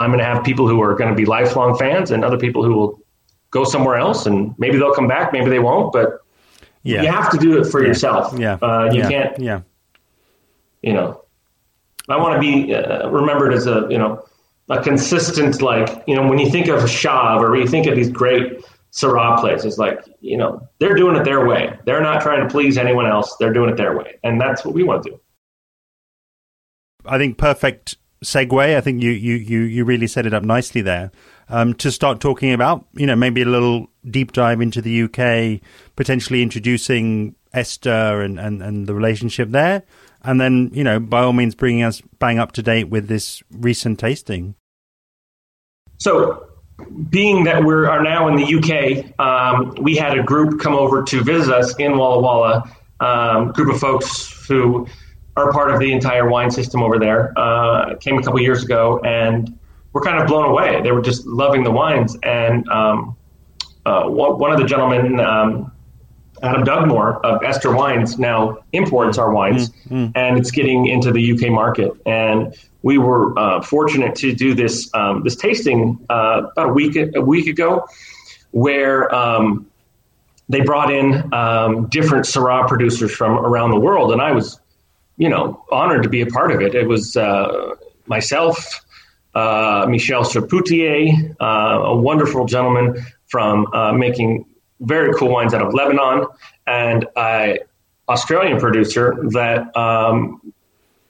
I'm 0.00 0.10
going 0.10 0.18
to 0.18 0.24
have 0.24 0.42
people 0.42 0.66
who 0.66 0.82
are 0.82 0.94
going 0.94 1.10
to 1.10 1.16
be 1.16 1.26
lifelong 1.26 1.78
fans 1.78 2.10
and 2.10 2.24
other 2.24 2.38
people 2.38 2.64
who 2.64 2.74
will 2.74 3.00
go 3.50 3.64
somewhere 3.64 3.96
else 3.96 4.26
and 4.26 4.54
maybe 4.58 4.78
they'll 4.78 4.94
come 4.94 5.06
back, 5.06 5.32
maybe 5.32 5.50
they 5.50 5.58
won't, 5.58 5.92
but 5.92 6.20
yeah. 6.82 7.02
you 7.02 7.08
have 7.08 7.30
to 7.30 7.38
do 7.38 7.60
it 7.60 7.66
for 7.66 7.82
yeah. 7.82 7.88
yourself. 7.88 8.38
Yeah. 8.38 8.54
Uh, 8.62 8.90
you 8.92 9.00
yeah. 9.00 9.08
can't, 9.08 9.38
yeah. 9.38 9.60
you 10.82 10.94
know, 10.94 11.24
I 12.08 12.16
want 12.16 12.34
to 12.34 12.40
be 12.40 12.74
uh, 12.74 13.08
remembered 13.08 13.52
as 13.52 13.66
a, 13.66 13.86
you 13.90 13.98
know, 13.98 14.24
a 14.70 14.82
consistent, 14.82 15.60
like, 15.62 16.02
you 16.06 16.14
know, 16.14 16.26
when 16.26 16.38
you 16.38 16.48
think 16.48 16.68
of 16.68 16.88
Chave 16.88 17.42
or 17.42 17.56
you 17.56 17.66
think 17.66 17.86
of 17.86 17.94
these 17.94 18.08
great 18.08 18.64
Syrah 18.92 19.38
places, 19.38 19.78
like, 19.78 20.00
you 20.20 20.36
know, 20.36 20.66
they're 20.78 20.94
doing 20.94 21.16
it 21.16 21.24
their 21.24 21.46
way. 21.46 21.76
They're 21.84 22.00
not 22.00 22.22
trying 22.22 22.42
to 22.42 22.48
please 22.48 22.78
anyone 22.78 23.06
else. 23.06 23.36
They're 23.38 23.52
doing 23.52 23.70
it 23.70 23.76
their 23.76 23.96
way. 23.96 24.18
And 24.24 24.40
that's 24.40 24.64
what 24.64 24.74
we 24.74 24.82
want 24.82 25.02
to 25.02 25.10
do. 25.10 25.20
I 27.04 27.18
think 27.18 27.36
perfect 27.36 27.96
segue. 28.24 28.76
I 28.76 28.80
think 28.80 29.02
you, 29.02 29.10
you, 29.10 29.34
you, 29.34 29.60
you 29.60 29.84
really 29.84 30.06
set 30.06 30.26
it 30.26 30.34
up 30.34 30.42
nicely 30.42 30.80
there. 30.80 31.10
Um, 31.48 31.74
to 31.74 31.90
start 31.90 32.20
talking 32.20 32.52
about, 32.52 32.86
you 32.92 33.06
know, 33.06 33.16
maybe 33.16 33.42
a 33.42 33.46
little 33.46 33.88
deep 34.08 34.32
dive 34.32 34.60
into 34.60 34.80
the 34.80 35.02
UK, 35.02 35.60
potentially 35.96 36.42
introducing 36.42 37.34
Esther 37.52 38.20
and, 38.20 38.38
and, 38.38 38.62
and 38.62 38.86
the 38.86 38.94
relationship 38.94 39.50
there. 39.50 39.82
And 40.22 40.40
then, 40.40 40.70
you 40.72 40.84
know, 40.84 41.00
by 41.00 41.22
all 41.22 41.32
means, 41.32 41.54
bringing 41.54 41.82
us 41.82 42.02
bang 42.18 42.38
up 42.38 42.52
to 42.52 42.62
date 42.62 42.88
with 42.88 43.08
this 43.08 43.42
recent 43.50 43.98
tasting. 43.98 44.54
So, 45.98 46.46
being 47.08 47.44
that 47.44 47.64
we 47.64 47.74
are 47.74 48.02
now 48.02 48.28
in 48.28 48.36
the 48.36 48.44
UK, 48.44 49.18
um, 49.20 49.74
we 49.82 49.96
had 49.96 50.18
a 50.18 50.22
group 50.22 50.60
come 50.60 50.74
over 50.74 51.02
to 51.02 51.22
visit 51.22 51.52
us 51.52 51.74
in 51.76 51.96
Walla 51.96 52.20
Walla, 52.20 52.76
um, 53.00 53.52
group 53.52 53.74
of 53.74 53.80
folks 53.80 54.46
who 54.46 54.86
are 55.36 55.52
part 55.52 55.70
of 55.70 55.78
the 55.80 55.92
entire 55.92 56.28
wine 56.28 56.50
system 56.50 56.82
over 56.82 56.98
there. 56.98 57.32
Uh, 57.36 57.96
came 57.96 58.18
a 58.18 58.22
couple 58.22 58.40
years 58.40 58.64
ago 58.64 59.00
and 59.04 59.58
were 59.92 60.00
kind 60.00 60.20
of 60.20 60.26
blown 60.26 60.46
away. 60.50 60.80
They 60.82 60.92
were 60.92 61.02
just 61.02 61.26
loving 61.26 61.64
the 61.64 61.70
wines. 61.70 62.16
And 62.22 62.68
um, 62.68 63.16
uh, 63.86 64.04
one 64.04 64.52
of 64.52 64.58
the 64.58 64.66
gentlemen, 64.66 65.20
um, 65.20 65.72
Adam 66.42 66.64
Dugmore 66.64 67.24
of 67.24 67.42
Esther 67.44 67.74
Wines, 67.74 68.18
now 68.18 68.58
imports 68.72 69.18
our 69.18 69.32
wines, 69.32 69.70
mm-hmm. 69.70 70.08
and 70.14 70.38
it's 70.38 70.50
getting 70.50 70.86
into 70.86 71.12
the 71.12 71.32
UK 71.32 71.50
market. 71.50 71.92
And 72.06 72.54
we 72.82 72.98
were 72.98 73.38
uh, 73.38 73.62
fortunate 73.62 74.14
to 74.16 74.34
do 74.34 74.54
this 74.54 74.90
um, 74.94 75.22
this 75.22 75.36
tasting 75.36 76.04
uh, 76.08 76.48
about 76.52 76.70
a 76.70 76.72
week 76.72 76.96
a 76.96 77.20
week 77.20 77.46
ago, 77.46 77.84
where 78.52 79.14
um, 79.14 79.66
they 80.48 80.60
brought 80.60 80.92
in 80.92 81.32
um, 81.32 81.86
different 81.88 82.24
Syrah 82.24 82.66
producers 82.66 83.12
from 83.12 83.38
around 83.38 83.70
the 83.70 83.80
world, 83.80 84.12
and 84.12 84.20
I 84.20 84.32
was, 84.32 84.59
you 85.20 85.28
know, 85.28 85.62
honored 85.70 86.02
to 86.02 86.08
be 86.08 86.22
a 86.22 86.26
part 86.26 86.50
of 86.50 86.62
it. 86.62 86.74
It 86.74 86.88
was 86.88 87.14
uh, 87.14 87.74
myself, 88.06 88.82
uh, 89.34 89.86
Michel 89.86 90.24
Chapoutier, 90.24 91.36
uh, 91.38 91.44
a 91.44 91.94
wonderful 91.94 92.46
gentleman 92.46 93.04
from 93.26 93.66
uh, 93.74 93.92
making 93.92 94.46
very 94.80 95.12
cool 95.12 95.28
wines 95.28 95.52
out 95.52 95.60
of 95.60 95.74
Lebanon, 95.74 96.26
and 96.66 97.06
an 97.16 97.58
Australian 98.08 98.58
producer 98.58 99.14
that 99.32 99.76
um, 99.76 100.40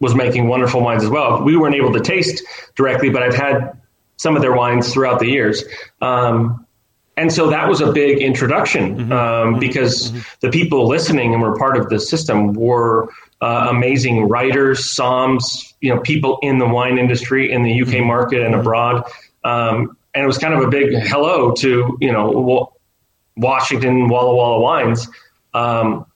was 0.01 0.17
making 0.17 0.49
wonderful 0.49 0.83
wines 0.83 1.05
as 1.05 1.09
well. 1.09 1.45
We 1.45 1.57
weren't 1.57 1.77
able 1.77 1.93
to 1.93 2.01
taste 2.01 2.43
directly, 2.75 3.11
but 3.11 3.23
I've 3.23 3.37
had 3.37 3.81
some 4.17 4.35
of 4.35 4.43
their 4.43 4.53
wines 4.53 4.93
throughout 4.93 5.21
the 5.21 5.29
years. 5.29 5.63
Um, 6.03 6.67
and 7.17 7.33
so 7.33 7.51
that 7.51 7.69
was 7.69 7.81
a 7.81 7.93
big 7.93 8.19
introduction 8.19 8.97
mm-hmm. 8.97 9.13
um, 9.13 9.19
mm-hmm. 9.19 9.61
because 9.61 10.11
mm-hmm. 10.11 10.21
the 10.41 10.51
people 10.51 10.89
listening 10.89 11.33
and 11.33 11.41
were 11.41 11.57
part 11.57 11.77
of 11.77 11.89
the 11.91 12.01
system 12.01 12.55
were 12.55 13.09
uh, 13.41 13.69
amazing 13.71 14.29
writers, 14.29 14.81
somms, 14.81 15.75
you 15.81 15.95
know, 15.95 16.01
people 16.01 16.39
in 16.43 16.59
the 16.59 16.67
wine 16.69 16.99
industry 16.99 17.51
in 17.51 17.63
the 17.63 17.83
UK 17.83 17.89
mm-hmm. 17.89 18.07
market 18.07 18.43
and 18.43 18.55
abroad. 18.55 19.05
Um, 19.45 19.97
and 20.15 20.25
it 20.25 20.27
was 20.27 20.39
kind 20.39 20.55
of 20.55 20.61
a 20.61 20.69
big 20.69 20.93
hello 21.07 21.53
to 21.53 21.97
you 22.01 22.13
know 22.13 22.73
Washington 23.37 24.09
Walla 24.09 24.35
Walla 24.35 24.61
wines. 24.61 25.09
Um, 25.55 26.07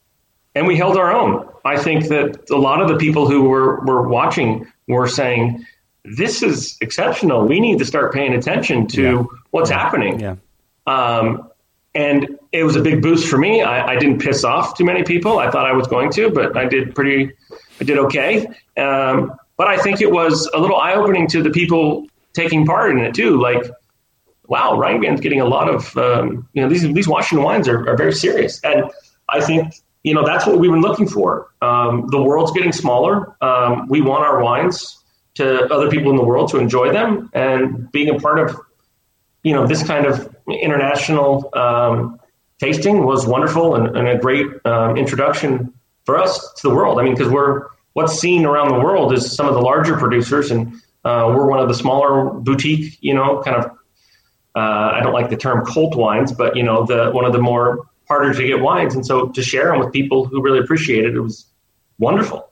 and 0.55 0.66
we 0.66 0.77
held 0.77 0.97
our 0.97 1.12
own. 1.12 1.49
I 1.64 1.77
think 1.77 2.09
that 2.09 2.51
a 2.51 2.57
lot 2.57 2.81
of 2.81 2.89
the 2.89 2.97
people 2.97 3.29
who 3.29 3.45
were, 3.45 3.81
were 3.85 4.07
watching 4.07 4.66
were 4.87 5.09
saying, 5.09 5.64
this 6.05 6.43
is 6.43 6.77
exceptional. 6.81 7.47
We 7.47 7.59
need 7.61 7.79
to 7.79 7.85
start 7.85 8.12
paying 8.12 8.35
attention 8.35 8.87
to 8.89 9.03
yeah. 9.03 9.25
what's 9.51 9.70
happening. 9.70 10.20
Yeah. 10.20 10.37
Um, 10.87 11.51
and 11.95 12.39
it 12.55 12.62
was 12.62 12.76
a 12.76 12.80
big 12.80 13.02
boost 13.02 13.28
for 13.28 13.36
me. 13.36 13.62
I, 13.62 13.94
I, 13.94 13.96
didn't 13.98 14.20
piss 14.20 14.44
off 14.44 14.78
too 14.78 14.84
many 14.84 15.02
people. 15.02 15.40
I 15.40 15.50
thought 15.50 15.66
I 15.66 15.72
was 15.72 15.88
going 15.88 16.12
to, 16.12 16.30
but 16.30 16.57
I 16.57 16.66
did 16.66 16.94
pretty, 16.94 17.32
I 17.80 17.84
did 17.84 17.98
okay. 17.98 18.46
Um, 18.76 19.32
but 19.57 19.66
I 19.66 19.76
think 19.76 20.00
it 20.00 20.12
was 20.12 20.48
a 20.55 20.61
little 20.61 20.76
eye 20.76 20.94
opening 20.94 21.26
to 21.28 21.42
the 21.42 21.50
people 21.50 22.07
taking 22.32 22.64
part 22.64 22.92
in 22.92 22.98
it 23.00 23.12
too. 23.12 23.40
Like, 23.40 23.64
wow, 24.46 24.76
Reynvaan's 24.76 25.20
getting 25.20 25.40
a 25.40 25.44
lot 25.44 25.68
of, 25.68 25.96
um, 25.96 26.48
you 26.52 26.62
know, 26.62 26.68
these, 26.68 26.82
these 26.92 27.09
Washington 27.09 27.44
wines 27.44 27.66
are, 27.66 27.88
are 27.88 27.96
very 27.96 28.12
serious. 28.12 28.61
And 28.62 28.84
I 29.28 29.40
think 29.40 29.74
you 30.05 30.12
know, 30.12 30.24
that's 30.24 30.46
what 30.46 30.59
we've 30.59 30.70
been 30.70 30.82
looking 30.82 31.09
for. 31.09 31.50
Um, 31.62 32.07
the 32.11 32.22
world's 32.22 32.52
getting 32.52 32.72
smaller. 32.72 33.34
Um, 33.42 33.88
we 33.88 34.02
want 34.02 34.22
our 34.22 34.42
wines 34.42 35.02
to 35.36 35.64
other 35.72 35.90
people 35.90 36.11
in 36.11 36.16
the 36.16 36.22
world 36.22 36.50
to 36.50 36.59
enjoy 36.59 36.92
them, 36.92 37.30
and 37.32 37.90
being 37.90 38.14
a 38.14 38.20
part 38.20 38.38
of, 38.38 38.55
you 39.42 39.55
know, 39.55 39.66
this 39.66 39.82
kind 39.82 40.05
of 40.05 40.36
international 40.46 41.48
um, 41.55 42.20
tasting 42.59 43.05
was 43.05 43.26
wonderful 43.26 43.74
and, 43.74 43.96
and 43.96 44.09
a 44.09 44.18
great 44.18 44.46
um, 44.64 44.96
introduction 44.96 45.72
for 46.05 46.18
us 46.18 46.52
to 46.55 46.68
the 46.68 46.74
world. 46.74 46.98
I 46.98 47.05
mean, 47.05 47.14
because 47.14 47.32
we're 47.32 47.66
what's 47.94 48.18
seen 48.18 48.44
around 48.44 48.68
the 48.68 48.78
world 48.78 49.12
is 49.12 49.34
some 49.34 49.46
of 49.46 49.55
the 49.55 49.61
larger 49.61 49.96
producers, 49.96 50.50
and 50.50 50.74
uh, 51.05 51.32
we're 51.34 51.46
one 51.46 51.61
of 51.61 51.68
the 51.68 51.74
smaller 51.74 52.30
boutique, 52.30 52.98
you 53.00 53.14
know, 53.14 53.42
kind 53.42 53.57
of. 53.57 53.70
Uh, 54.57 54.92
I 54.94 55.00
don't 55.02 55.12
like 55.12 55.30
the 55.30 55.36
term 55.36 55.66
cult 55.66 55.96
wines, 55.96 56.30
but 56.30 56.55
you 56.55 56.62
know, 56.62 56.86
the 56.86 57.11
one 57.11 57.24
of 57.24 57.32
the 57.32 57.40
more 57.40 57.88
harder 58.07 58.32
to 58.34 58.46
get 58.46 58.61
wines. 58.61 58.94
And 58.94 59.05
so 59.05 59.28
to 59.28 59.42
share 59.42 59.70
them 59.70 59.80
with 59.80 59.92
people 59.92 60.26
who 60.26 60.42
really 60.42 60.59
appreciate 60.59 61.05
it, 61.05 61.14
it 61.14 61.20
was 61.20 61.46
wonderful. 61.98 62.50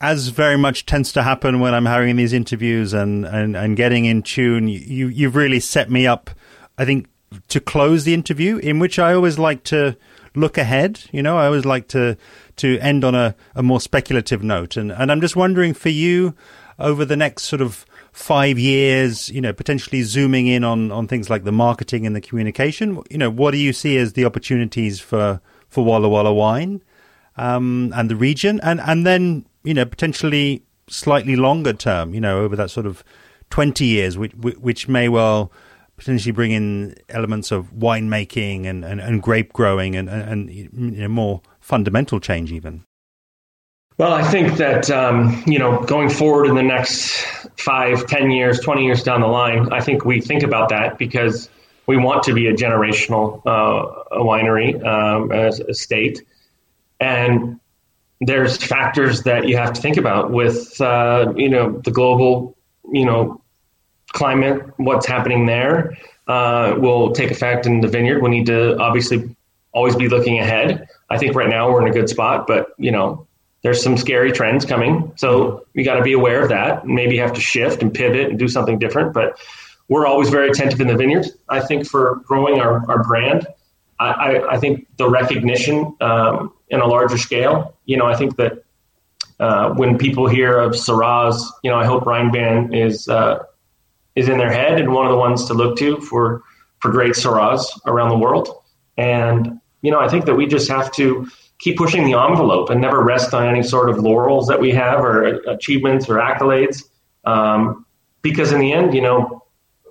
As 0.00 0.28
very 0.28 0.58
much 0.58 0.86
tends 0.86 1.12
to 1.12 1.22
happen 1.22 1.60
when 1.60 1.74
I'm 1.74 1.86
having 1.86 2.16
these 2.16 2.32
interviews 2.32 2.92
and, 2.92 3.24
and, 3.24 3.56
and 3.56 3.76
getting 3.76 4.04
in 4.04 4.22
tune, 4.22 4.68
you, 4.68 5.08
you've 5.08 5.34
really 5.36 5.60
set 5.60 5.90
me 5.90 6.06
up, 6.06 6.30
I 6.76 6.84
think, 6.84 7.08
to 7.48 7.60
close 7.60 8.04
the 8.04 8.14
interview, 8.14 8.58
in 8.58 8.78
which 8.78 8.98
I 8.98 9.14
always 9.14 9.38
like 9.38 9.64
to 9.64 9.96
look 10.34 10.58
ahead. 10.58 11.00
You 11.12 11.22
know, 11.22 11.36
I 11.38 11.46
always 11.46 11.64
like 11.64 11.88
to, 11.88 12.16
to 12.56 12.78
end 12.80 13.04
on 13.04 13.14
a, 13.14 13.34
a 13.54 13.62
more 13.62 13.80
speculative 13.80 14.42
note. 14.42 14.76
And, 14.76 14.92
and 14.92 15.10
I'm 15.10 15.20
just 15.20 15.36
wondering 15.36 15.74
for 15.74 15.88
you 15.88 16.34
over 16.78 17.04
the 17.04 17.16
next 17.16 17.44
sort 17.44 17.62
of 17.62 17.86
five 18.12 18.58
years, 18.58 19.28
you 19.28 19.40
know, 19.40 19.52
potentially 19.52 20.02
zooming 20.02 20.46
in 20.46 20.62
on, 20.64 20.92
on 20.92 21.08
things 21.08 21.28
like 21.28 21.44
the 21.44 21.52
marketing 21.52 22.06
and 22.06 22.14
the 22.14 22.20
communication, 22.20 23.02
you 23.10 23.18
know, 23.18 23.30
what 23.30 23.50
do 23.50 23.58
you 23.58 23.72
see 23.72 23.96
as 23.96 24.12
the 24.12 24.24
opportunities 24.24 25.00
for, 25.00 25.40
for 25.68 25.84
Walla 25.84 26.08
Walla 26.08 26.32
wine 26.32 26.82
um, 27.36 27.92
and 27.96 28.08
the 28.08 28.16
region? 28.16 28.60
And, 28.62 28.80
and 28.80 29.04
then, 29.04 29.46
you 29.64 29.74
know, 29.74 29.84
potentially 29.84 30.62
slightly 30.88 31.34
longer 31.34 31.72
term, 31.72 32.14
you 32.14 32.20
know, 32.20 32.40
over 32.40 32.54
that 32.54 32.70
sort 32.70 32.86
of 32.86 33.02
20 33.50 33.84
years, 33.84 34.16
which, 34.16 34.32
which 34.34 34.88
may 34.88 35.08
well 35.08 35.50
potentially 35.96 36.32
bring 36.32 36.50
in 36.50 36.94
elements 37.08 37.52
of 37.52 37.72
winemaking 37.72 38.66
and, 38.66 38.84
and, 38.84 39.00
and 39.00 39.22
grape 39.22 39.52
growing 39.52 39.96
and, 39.96 40.08
and, 40.08 40.22
and 40.22 40.50
you 40.50 40.68
know, 40.72 41.08
more 41.08 41.40
fundamental 41.60 42.20
change 42.20 42.52
even. 42.52 42.84
Well, 43.96 44.12
I 44.12 44.24
think 44.24 44.56
that 44.56 44.90
um, 44.90 45.42
you 45.46 45.58
know, 45.58 45.80
going 45.82 46.10
forward 46.10 46.46
in 46.46 46.56
the 46.56 46.64
next 46.64 47.24
five, 47.56 48.06
ten 48.08 48.32
years, 48.32 48.58
twenty 48.58 48.84
years 48.84 49.04
down 49.04 49.20
the 49.20 49.28
line, 49.28 49.72
I 49.72 49.80
think 49.80 50.04
we 50.04 50.20
think 50.20 50.42
about 50.42 50.68
that 50.70 50.98
because 50.98 51.48
we 51.86 51.96
want 51.96 52.24
to 52.24 52.32
be 52.32 52.48
a 52.48 52.52
generational 52.52 53.40
uh, 53.46 54.18
winery 54.18 54.84
um, 54.84 55.30
as 55.30 55.60
a 55.60 55.74
state, 55.74 56.22
and 56.98 57.60
there's 58.20 58.56
factors 58.56 59.22
that 59.22 59.46
you 59.46 59.56
have 59.56 59.74
to 59.74 59.80
think 59.80 59.96
about 59.96 60.32
with 60.32 60.80
uh, 60.80 61.32
you 61.36 61.48
know 61.48 61.80
the 61.84 61.92
global 61.92 62.56
you 62.92 63.04
know 63.04 63.40
climate, 64.14 64.62
what's 64.78 65.06
happening 65.06 65.44
there 65.44 65.96
uh, 66.26 66.74
will 66.78 67.12
take 67.12 67.30
effect 67.30 67.66
in 67.66 67.80
the 67.80 67.88
vineyard. 67.88 68.22
We 68.22 68.30
need 68.30 68.46
to 68.46 68.78
obviously 68.78 69.36
always 69.72 69.94
be 69.96 70.08
looking 70.08 70.38
ahead. 70.38 70.88
I 71.10 71.18
think 71.18 71.34
right 71.34 71.50
now 71.50 71.70
we're 71.70 71.82
in 71.82 71.88
a 71.88 71.92
good 71.92 72.08
spot, 72.08 72.46
but 72.46 72.68
you 72.78 72.90
know 72.90 73.26
there's 73.62 73.82
some 73.82 73.96
scary 73.96 74.32
trends 74.32 74.64
coming. 74.64 75.12
So 75.16 75.66
we 75.74 75.84
got 75.84 75.96
to 75.96 76.02
be 76.02 76.12
aware 76.12 76.42
of 76.42 76.50
that. 76.50 76.86
Maybe 76.86 77.18
have 77.18 77.32
to 77.34 77.40
shift 77.40 77.82
and 77.82 77.92
pivot 77.92 78.30
and 78.30 78.38
do 78.38 78.48
something 78.48 78.78
different. 78.78 79.12
But 79.12 79.38
we're 79.88 80.06
always 80.06 80.30
very 80.30 80.48
attentive 80.50 80.80
in 80.80 80.86
the 80.86 80.96
vineyard. 80.96 81.26
I 81.48 81.60
think 81.60 81.86
for 81.86 82.16
growing 82.24 82.60
our, 82.60 82.88
our 82.90 83.02
brand, 83.02 83.46
I, 83.98 84.06
I, 84.06 84.52
I 84.54 84.58
think 84.58 84.86
the 84.96 85.08
recognition 85.08 85.96
um, 86.00 86.52
in 86.68 86.80
a 86.80 86.86
larger 86.86 87.18
scale, 87.18 87.76
you 87.86 87.96
know, 87.96 88.06
I 88.06 88.16
think 88.16 88.36
that 88.36 88.64
uh, 89.40 89.70
when 89.70 89.98
people 89.98 90.28
hear 90.28 90.58
of 90.58 90.72
Syrahs, 90.72 91.42
you 91.62 91.70
know, 91.70 91.78
I 91.78 91.86
hope 91.86 92.04
Reynvaan 92.04 92.76
is 92.76 93.08
uh, 93.08 93.44
is 94.16 94.28
in 94.28 94.38
their 94.38 94.52
head 94.52 94.80
and 94.80 94.92
one 94.92 95.06
of 95.06 95.12
the 95.12 95.18
ones 95.18 95.46
to 95.46 95.54
look 95.54 95.76
to 95.78 96.00
for 96.00 96.42
for 96.80 96.90
great 96.90 97.12
Syrahs 97.12 97.64
around 97.86 98.10
the 98.10 98.18
world. 98.18 98.48
And 98.96 99.60
you 99.82 99.90
know, 99.90 100.00
I 100.00 100.08
think 100.08 100.24
that 100.26 100.34
we 100.34 100.46
just 100.46 100.68
have 100.68 100.92
to 100.92 101.28
keep 101.58 101.76
pushing 101.76 102.04
the 102.04 102.18
envelope 102.18 102.70
and 102.70 102.80
never 102.80 103.02
rest 103.02 103.32
on 103.34 103.46
any 103.46 103.62
sort 103.62 103.88
of 103.90 103.98
laurels 103.98 104.48
that 104.48 104.60
we 104.60 104.70
have 104.70 105.00
or 105.00 105.24
achievements 105.48 106.08
or 106.08 106.16
accolades. 106.16 106.82
Um, 107.24 107.86
because 108.22 108.52
in 108.52 108.60
the 108.60 108.72
end, 108.72 108.94
you 108.94 109.00
know, 109.00 109.44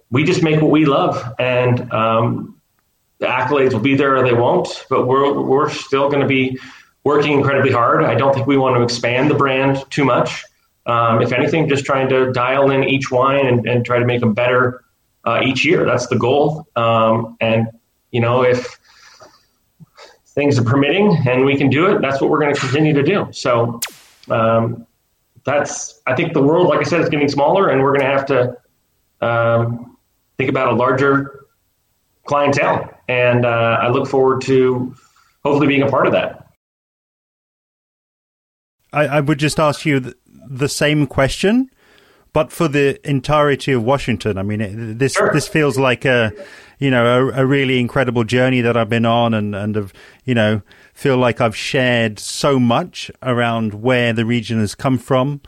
we 0.10 0.24
just 0.24 0.44
make 0.44 0.62
what 0.62 0.72
we 0.72 0.86
love, 0.86 1.34
and 1.40 1.92
um, 1.92 2.60
the 3.20 3.26
accolades 3.26 3.74
will 3.74 3.80
be 3.80 3.96
there 3.96 4.16
or 4.18 4.24
they 4.24 4.34
won't. 4.34 4.86
But 4.90 5.08
we're 5.08 5.40
we're 5.42 5.70
still 5.70 6.10
going 6.10 6.22
to 6.22 6.28
be 6.28 6.60
working 7.04 7.34
incredibly 7.34 7.72
hard. 7.72 8.04
I 8.04 8.16
don't 8.16 8.34
think 8.34 8.48
we 8.48 8.58
want 8.58 8.76
to 8.76 8.84
expand 8.84 9.30
the 9.30 9.36
brand 9.36 9.84
too 9.90 10.06
much. 10.06 10.44
Um, 10.86 11.22
if 11.22 11.32
anything, 11.32 11.70
just 11.70 11.86
trying 11.86 12.10
to 12.10 12.32
dial 12.34 12.70
in 12.72 12.84
each 12.84 13.10
wine 13.10 13.46
and, 13.48 13.68
and 13.68 13.86
try 13.86 14.00
to 14.00 14.06
make 14.06 14.20
them 14.20 14.34
better 14.34 14.84
uh, 15.26 15.42
each 15.44 15.64
year. 15.64 15.86
That's 15.86 16.08
the 16.08 16.18
goal. 16.18 16.68
Um, 16.76 17.38
and 17.40 17.68
you 18.12 18.20
know, 18.20 18.44
if 18.44 18.80
things 20.28 20.58
are 20.58 20.64
permitting 20.64 21.18
and 21.28 21.46
we 21.46 21.58
can 21.58 21.70
do 21.70 21.88
it, 21.88 22.02
that's 22.02 22.20
what 22.22 22.30
we're 22.30 22.40
going 22.40 22.54
to 22.54 22.60
continue 22.60 22.94
to 22.94 23.04
do. 23.04 23.28
So 23.32 23.80
um, 24.30 24.86
that's, 25.44 26.02
I 26.06 26.16
think 26.16 26.34
the 26.34 26.42
world, 26.42 26.68
like 26.68 26.80
I 26.80 26.84
said, 26.84 27.02
is 27.02 27.10
getting 27.10 27.28
smaller 27.28 27.70
and 27.70 27.82
we're 27.82 27.98
going 27.98 28.02
to 28.02 28.18
have 28.18 28.26
to 28.28 28.58
um, 29.22 29.98
think 30.38 30.50
about 30.50 30.74
a 30.74 30.76
larger 30.76 31.46
clientele. 32.26 32.90
And 33.08 33.46
uh, 33.46 33.78
I 33.82 33.90
look 33.90 34.08
forward 34.08 34.42
to 34.44 34.96
hopefully 35.44 35.68
being 35.68 35.84
a 35.84 35.90
part 35.90 36.08
of 36.08 36.14
that. 36.14 36.48
I, 38.92 39.08
I 39.08 39.20
would 39.22 39.40
just 39.40 39.60
ask 39.60 39.86
you 39.86 40.00
the, 40.00 40.16
the 40.54 40.70
same 40.70 41.08
question, 41.08 41.70
but 42.32 42.52
for 42.52 42.68
the 42.68 43.00
entirety 43.08 43.72
of 43.72 43.84
Washington. 43.84 44.38
I 44.38 44.44
mean, 44.44 44.62
it, 44.62 45.00
this 45.00 45.14
sure. 45.14 45.32
this 45.34 45.48
feels 45.48 45.78
like 45.78 46.06
a 46.06 46.32
you 46.80 46.90
know 46.90 47.30
a, 47.30 47.44
a, 47.44 47.46
really 47.46 47.80
incredible 47.80 48.24
journey 48.24 48.62
that 48.62 48.76
I've 48.76 48.90
been 48.90 49.06
on, 49.06 49.34
and 49.34 49.56
and 49.56 49.76
have 49.76 49.94
you 50.26 50.36
know 50.36 50.62
feel 50.94 51.18
like 51.18 51.42
I've 51.42 51.56
shared 51.56 52.20
so 52.20 52.60
much 52.60 53.10
around 53.22 53.76
where 53.76 54.14
the 54.14 54.26
region 54.26 54.60
has 54.60 54.76
come 54.76 54.98
from, 54.98 55.42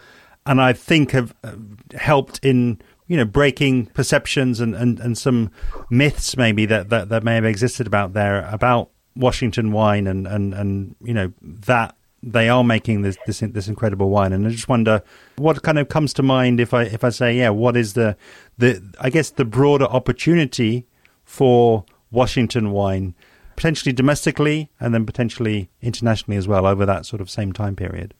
and 0.45 0.61
I 0.61 0.73
think 0.73 1.11
have 1.11 1.35
uh, 1.43 1.55
helped 1.95 2.39
in 2.43 2.81
you 3.07 3.17
know 3.17 3.25
breaking 3.25 3.87
perceptions 3.87 4.59
and, 4.59 4.73
and, 4.75 4.99
and 4.99 5.17
some 5.17 5.51
myths 5.89 6.35
maybe 6.37 6.65
that, 6.65 6.89
that 6.89 7.09
that 7.09 7.23
may 7.23 7.35
have 7.35 7.45
existed 7.45 7.85
about 7.85 8.13
there 8.13 8.47
about 8.51 8.89
Washington 9.15 9.71
wine 9.71 10.07
and 10.07 10.25
and 10.27 10.53
and 10.53 10.95
you 11.03 11.13
know 11.13 11.31
that 11.41 11.95
they 12.25 12.49
are 12.49 12.63
making 12.63 13.03
this, 13.03 13.17
this 13.27 13.39
this 13.39 13.67
incredible 13.67 14.09
wine, 14.09 14.33
and 14.33 14.47
I 14.47 14.49
just 14.49 14.67
wonder 14.67 15.03
what 15.37 15.61
kind 15.61 15.77
of 15.77 15.89
comes 15.89 16.11
to 16.15 16.23
mind 16.23 16.59
if 16.59 16.73
I 16.73 16.83
if 16.83 17.03
I 17.03 17.09
say 17.09 17.37
yeah, 17.37 17.49
what 17.49 17.77
is 17.77 17.93
the 17.93 18.17
the 18.57 18.81
I 18.99 19.11
guess 19.11 19.29
the 19.29 19.45
broader 19.45 19.85
opportunity 19.85 20.87
for 21.23 21.85
Washington 22.11 22.71
wine, 22.71 23.13
potentially 23.55 23.93
domestically 23.93 24.71
and 24.79 24.93
then 24.93 25.05
potentially 25.05 25.69
internationally 25.81 26.37
as 26.37 26.47
well 26.47 26.65
over 26.65 26.85
that 26.85 27.05
sort 27.05 27.21
of 27.21 27.29
same 27.29 27.53
time 27.53 27.75
period. 27.75 28.15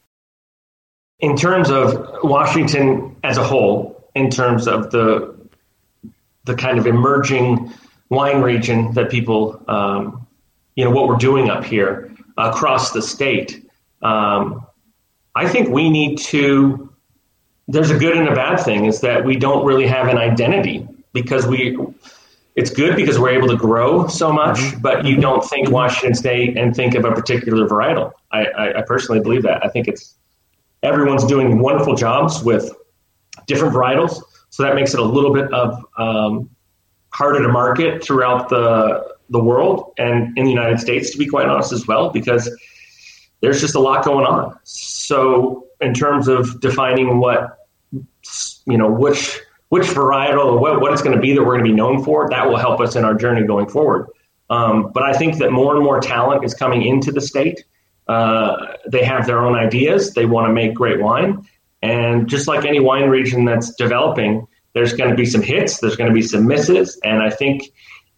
In 1.20 1.36
terms 1.36 1.72
of 1.72 2.08
Washington 2.24 3.16
as 3.24 3.38
a 3.38 3.44
whole, 3.44 4.08
in 4.14 4.30
terms 4.30 4.68
of 4.68 4.92
the 4.92 5.36
the 6.44 6.54
kind 6.54 6.78
of 6.78 6.86
emerging 6.86 7.74
wine 8.10 8.42
region 8.42 8.92
that 8.94 9.10
people, 9.10 9.60
um, 9.68 10.28
you 10.76 10.86
know, 10.86 10.92
what 10.92 11.08
we're 11.08 11.16
doing 11.16 11.50
up 11.50 11.66
here 11.66 12.12
across 12.38 12.92
the 12.92 13.02
state 13.02 13.65
um, 14.02 14.66
I 15.36 15.48
think 15.48 15.70
we 15.70 15.90
need 15.90 16.18
to. 16.20 16.94
There's 17.68 17.90
a 17.90 17.98
good 17.98 18.16
and 18.16 18.28
a 18.28 18.36
bad 18.36 18.58
thing 18.58 18.86
is 18.86 19.02
that 19.02 19.26
we 19.26 19.36
don't 19.36 19.66
really 19.66 19.88
have 19.88 20.08
an 20.08 20.18
identity 20.18 20.88
because 21.14 21.46
we. 21.46 21.78
It's 22.56 22.70
good 22.70 22.96
because 22.96 23.20
we're 23.20 23.32
able 23.32 23.50
to 23.50 23.58
grow 23.58 24.08
so 24.08 24.32
much, 24.32 24.58
mm-hmm. 24.58 24.80
but 24.80 25.04
you 25.04 25.18
don't 25.18 25.44
think 25.44 25.70
Washington 25.70 26.16
State 26.16 26.58
and 26.58 26.74
think 26.74 26.96
of 26.96 27.04
a 27.04 27.12
particular 27.12 27.68
varietal. 27.68 28.14
I, 28.32 28.46
I, 28.46 28.80
I 28.80 28.82
personally 28.84 29.20
believe 29.20 29.44
that. 29.44 29.66
I 29.66 29.68
think 29.68 29.90
it's 29.90 30.16
everyone's 30.82 31.26
doing 31.26 31.60
wonderful 31.60 31.96
jobs 31.96 32.42
with 32.44 32.72
different 33.46 33.74
varietals, 33.74 34.22
so 34.52 34.64
that 34.64 34.74
makes 34.74 34.94
it 34.94 35.02
a 35.02 35.04
little 35.04 35.34
bit 35.34 35.54
of 35.54 35.86
um, 35.98 36.50
harder 37.10 37.42
to 37.42 37.50
market 37.50 38.02
throughout 38.02 38.48
the 38.48 39.16
the 39.30 39.40
world 39.40 39.94
and 39.98 40.38
in 40.38 40.46
the 40.46 40.52
United 40.52 40.80
States, 40.80 41.12
to 41.12 41.18
be 41.18 41.26
quite 41.26 41.48
honest, 41.48 41.72
as 41.72 41.88
well, 41.88 42.10
because 42.10 42.50
there's 43.42 43.62
just 43.62 43.76
a 43.76 43.80
lot 43.80 44.04
going 44.06 44.26
on. 44.26 44.58
So 44.64 45.68
in 45.82 45.94
terms 45.94 46.28
of 46.28 46.60
defining 46.62 47.20
what 47.20 47.68
you 48.66 48.78
know 48.78 48.92
which 48.92 49.40
which 49.70 49.84
varietal 49.88 50.60
what, 50.60 50.82
what 50.82 50.94
it's 50.94 51.02
going 51.02 51.16
to 51.16 51.22
be 51.22 51.34
that 51.34 51.42
we're 51.42 51.54
going 51.54 51.66
to 51.66 51.70
be 51.70 51.76
known 51.76 52.04
for, 52.04 52.30
that 52.30 52.48
will 52.48 52.58
help 52.58 52.80
us 52.80 52.96
in 52.96 53.04
our 53.04 53.14
journey 53.14 53.46
going 53.46 53.68
forward. 53.68 54.08
Um, 54.50 54.92
but 54.94 55.04
I 55.04 55.14
think 55.14 55.38
that 55.40 55.52
more 55.52 55.76
and 55.76 55.84
more 55.84 56.00
talent 56.00 56.46
is 56.46 56.54
coming 56.54 56.84
into 56.84 57.12
the 57.12 57.22
state. 57.22 57.66
Uh, 58.08 58.74
they 58.88 59.04
have 59.04 59.26
their 59.26 59.40
own 59.40 59.56
ideas. 59.56 60.14
They 60.14 60.26
want 60.26 60.48
to 60.48 60.54
make 60.54 60.74
great 60.76 61.02
wine. 61.02 61.48
And 61.82 62.28
just 62.28 62.48
like 62.48 62.66
any 62.66 62.80
wine 62.80 63.10
region 63.10 63.46
that's 63.46 63.74
developing, 63.76 64.48
there's 64.74 64.94
going 64.94 65.10
to 65.10 65.16
be 65.16 65.26
some 65.26 65.42
hits, 65.42 65.80
there's 65.80 65.96
going 65.96 66.10
to 66.10 66.14
be 66.14 66.22
some 66.22 66.48
misses. 66.48 67.00
And 67.04 67.22
I 67.24 67.30
think 67.30 67.64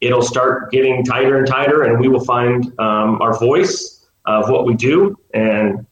it'll 0.02 0.22
start 0.22 0.72
getting 0.72 1.04
tighter 1.04 1.38
and 1.38 1.48
tighter, 1.48 1.84
and 1.84 2.00
we 2.00 2.08
will 2.08 2.24
find 2.24 2.66
um, 2.80 3.22
our 3.22 3.38
voice 3.38 3.97
of 4.28 4.50
what 4.50 4.66
we 4.66 4.76
do. 4.76 5.18
And 5.34 5.88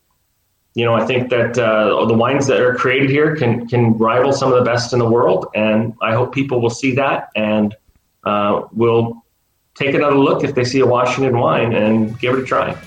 you 0.75 0.83
know, 0.83 0.93
I 0.93 1.05
think 1.05 1.29
that 1.29 1.57
uh, 1.57 2.05
the 2.05 2.13
wines 2.13 2.47
that 2.47 2.59
are 2.59 2.75
created 2.75 3.09
here 3.09 3.35
can 3.35 3.65
can 3.67 3.97
rival 3.97 4.33
some 4.33 4.51
of 4.51 4.59
the 4.59 4.65
best 4.65 4.91
in 4.91 4.99
the 4.99 5.09
world, 5.09 5.47
and 5.55 5.93
I 6.01 6.13
hope 6.13 6.33
people 6.33 6.61
will 6.61 6.69
see 6.69 6.95
that 6.95 7.29
and 7.33 7.73
uh, 8.25 8.63
will 8.73 9.23
take 9.75 9.95
another 9.95 10.17
look 10.17 10.43
if 10.43 10.53
they 10.53 10.65
see 10.65 10.81
a 10.81 10.85
Washington 10.85 11.37
wine 11.37 11.73
and 11.73 12.19
give 12.19 12.35
it 12.35 12.43
a 12.43 12.45
try. 12.45 12.77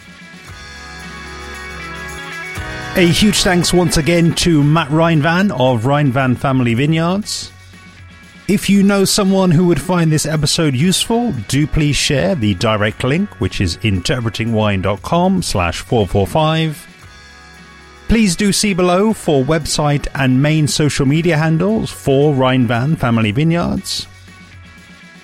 A 2.97 3.07
huge 3.07 3.43
thanks 3.43 3.73
once 3.73 3.97
again 3.97 4.35
to 4.37 4.63
Matt 4.63 4.89
Reynvaan 4.89 5.51
of 5.53 5.85
Reynvaan 5.85 6.37
Family 6.37 6.75
Vineyards. 6.75 7.53
If 8.49 8.71
you 8.71 8.83
know 8.83 9.05
someone 9.05 9.51
who 9.51 9.67
would 9.67 9.79
find 9.79 10.11
this 10.11 10.25
episode 10.25 10.75
useful, 10.75 11.33
do 11.49 11.67
please 11.67 11.97
share 11.97 12.35
the 12.35 12.55
direct 12.55 13.05
link, 13.05 13.29
which 13.43 13.61
is 13.61 13.77
interpretingwine.com 13.77 15.43
slash 15.43 15.81
445. 15.81 16.87
Please 18.09 18.35
do 18.35 18.51
see 18.51 18.73
below 18.73 19.13
for 19.13 19.45
website 19.45 20.07
and 20.15 20.43
main 20.43 20.67
social 20.67 21.05
media 21.05 21.37
handles 21.37 21.91
for 21.91 22.33
Reynvaan 22.33 22.97
Family 22.97 23.33
Vineyards. 23.33 24.07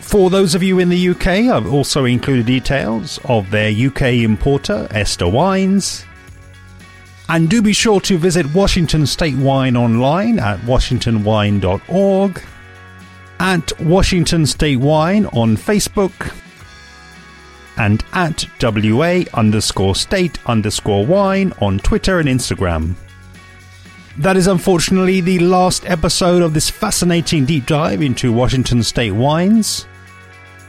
For 0.01 0.29
those 0.29 0.55
of 0.55 0.63
you 0.63 0.79
in 0.79 0.91
the 0.91 1.09
UK, 1.09 1.27
I've 1.27 1.73
also 1.73 2.05
included 2.05 2.45
details 2.45 3.19
of 3.25 3.51
their 3.51 3.71
UK 3.71 4.23
importer, 4.23 4.87
Esther 4.91 5.29
Wines. 5.29 6.05
And 7.31 7.49
do 7.49 7.63
be 7.63 7.73
sure 7.73 8.03
to 8.03 8.19
visit 8.19 8.55
Washington 8.55 9.07
State 9.07 9.37
Wine 9.37 9.79
online 9.79 10.39
at 10.39 10.59
washingtonwine.org 10.61 12.43
at 13.45 13.79
Washington 13.79 14.47
State 14.47 14.79
Wine 14.79 15.27
on 15.27 15.55
Facebook 15.55 16.35
and 17.77 18.03
at 18.15 18.47
WA 18.59 19.25
underscore 19.35 19.95
state 19.95 20.39
underscore 20.47 21.05
wine 21.05 21.53
on 21.61 21.79
Twitter 21.79 22.21
and 22.21 22.27
Instagram. 22.27 22.95
That 24.17 24.39
is 24.39 24.47
unfortunately 24.47 25.21
the 25.21 25.41
last 25.41 25.85
episode 25.85 26.41
of 26.41 26.55
this 26.55 26.71
fascinating 26.71 27.45
deep 27.45 27.67
dive 27.67 28.01
into 28.01 28.33
Washington 28.33 28.83
State 28.83 29.13
wines. 29.13 29.87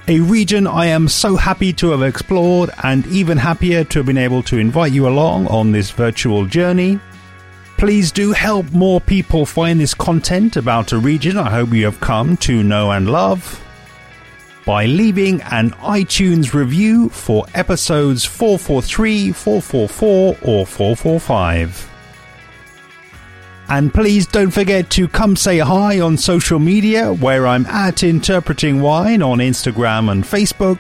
A 0.10 0.20
region 0.20 0.68
I 0.68 0.88
am 0.88 1.08
so 1.08 1.38
happy 1.38 1.72
to 1.72 1.92
have 1.92 2.02
explored 2.04 2.72
and 2.84 3.08
even 3.08 3.38
happier 3.38 3.86
to 3.86 4.00
have 4.00 4.06
been 4.06 4.18
able 4.18 4.44
to 4.44 4.58
invite 4.58 4.92
you 4.92 5.08
along 5.08 5.48
on 5.48 5.72
this 5.72 5.92
virtual 5.92 6.46
journey. 6.46 7.00
Please 7.78 8.12
do 8.12 8.32
help 8.32 8.72
more 8.72 9.02
people 9.02 9.46
find 9.46 9.80
this 9.80 9.94
content 9.94 10.56
about 10.56 10.92
a 10.92 10.98
region 10.98 11.38
I 11.38 11.50
hope 11.50 11.74
you 11.74 11.86
have 11.86 12.00
come 12.00 12.38
to 12.38 12.64
know 12.64 12.92
and 12.92 13.10
love 13.10 13.62
by 14.66 14.86
leaving 14.86 15.42
an 15.44 15.72
iTunes 15.72 16.54
review 16.54 17.10
for 17.10 17.46
episodes 17.54 18.26
443, 18.26 19.32
444, 19.32 20.38
or 20.42 20.66
445. 20.66 21.92
And 23.68 23.94
please 23.94 24.26
don't 24.26 24.52
forget 24.52 24.90
to 24.92 25.08
come 25.08 25.36
say 25.36 25.60
hi 25.60 26.00
on 26.00 26.18
social 26.18 26.60
media 26.60 27.14
where 27.14 27.46
I'm 27.46 27.66
at 27.66 28.04
Interpreting 28.04 28.82
Wine 28.82 29.22
on 29.22 29.40
Instagram 29.40 30.12
and 30.12 30.24
Facebook, 30.24 30.80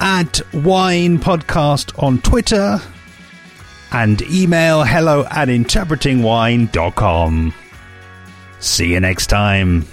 at 0.00 0.40
Wine 0.52 1.18
Podcast 1.18 2.00
on 2.02 2.20
Twitter, 2.22 2.80
and 3.92 4.22
email 4.22 4.84
hello 4.84 5.26
at 5.30 5.48
interpretingwine.com. 5.48 7.54
See 8.60 8.92
you 8.92 9.00
next 9.00 9.26
time. 9.28 9.86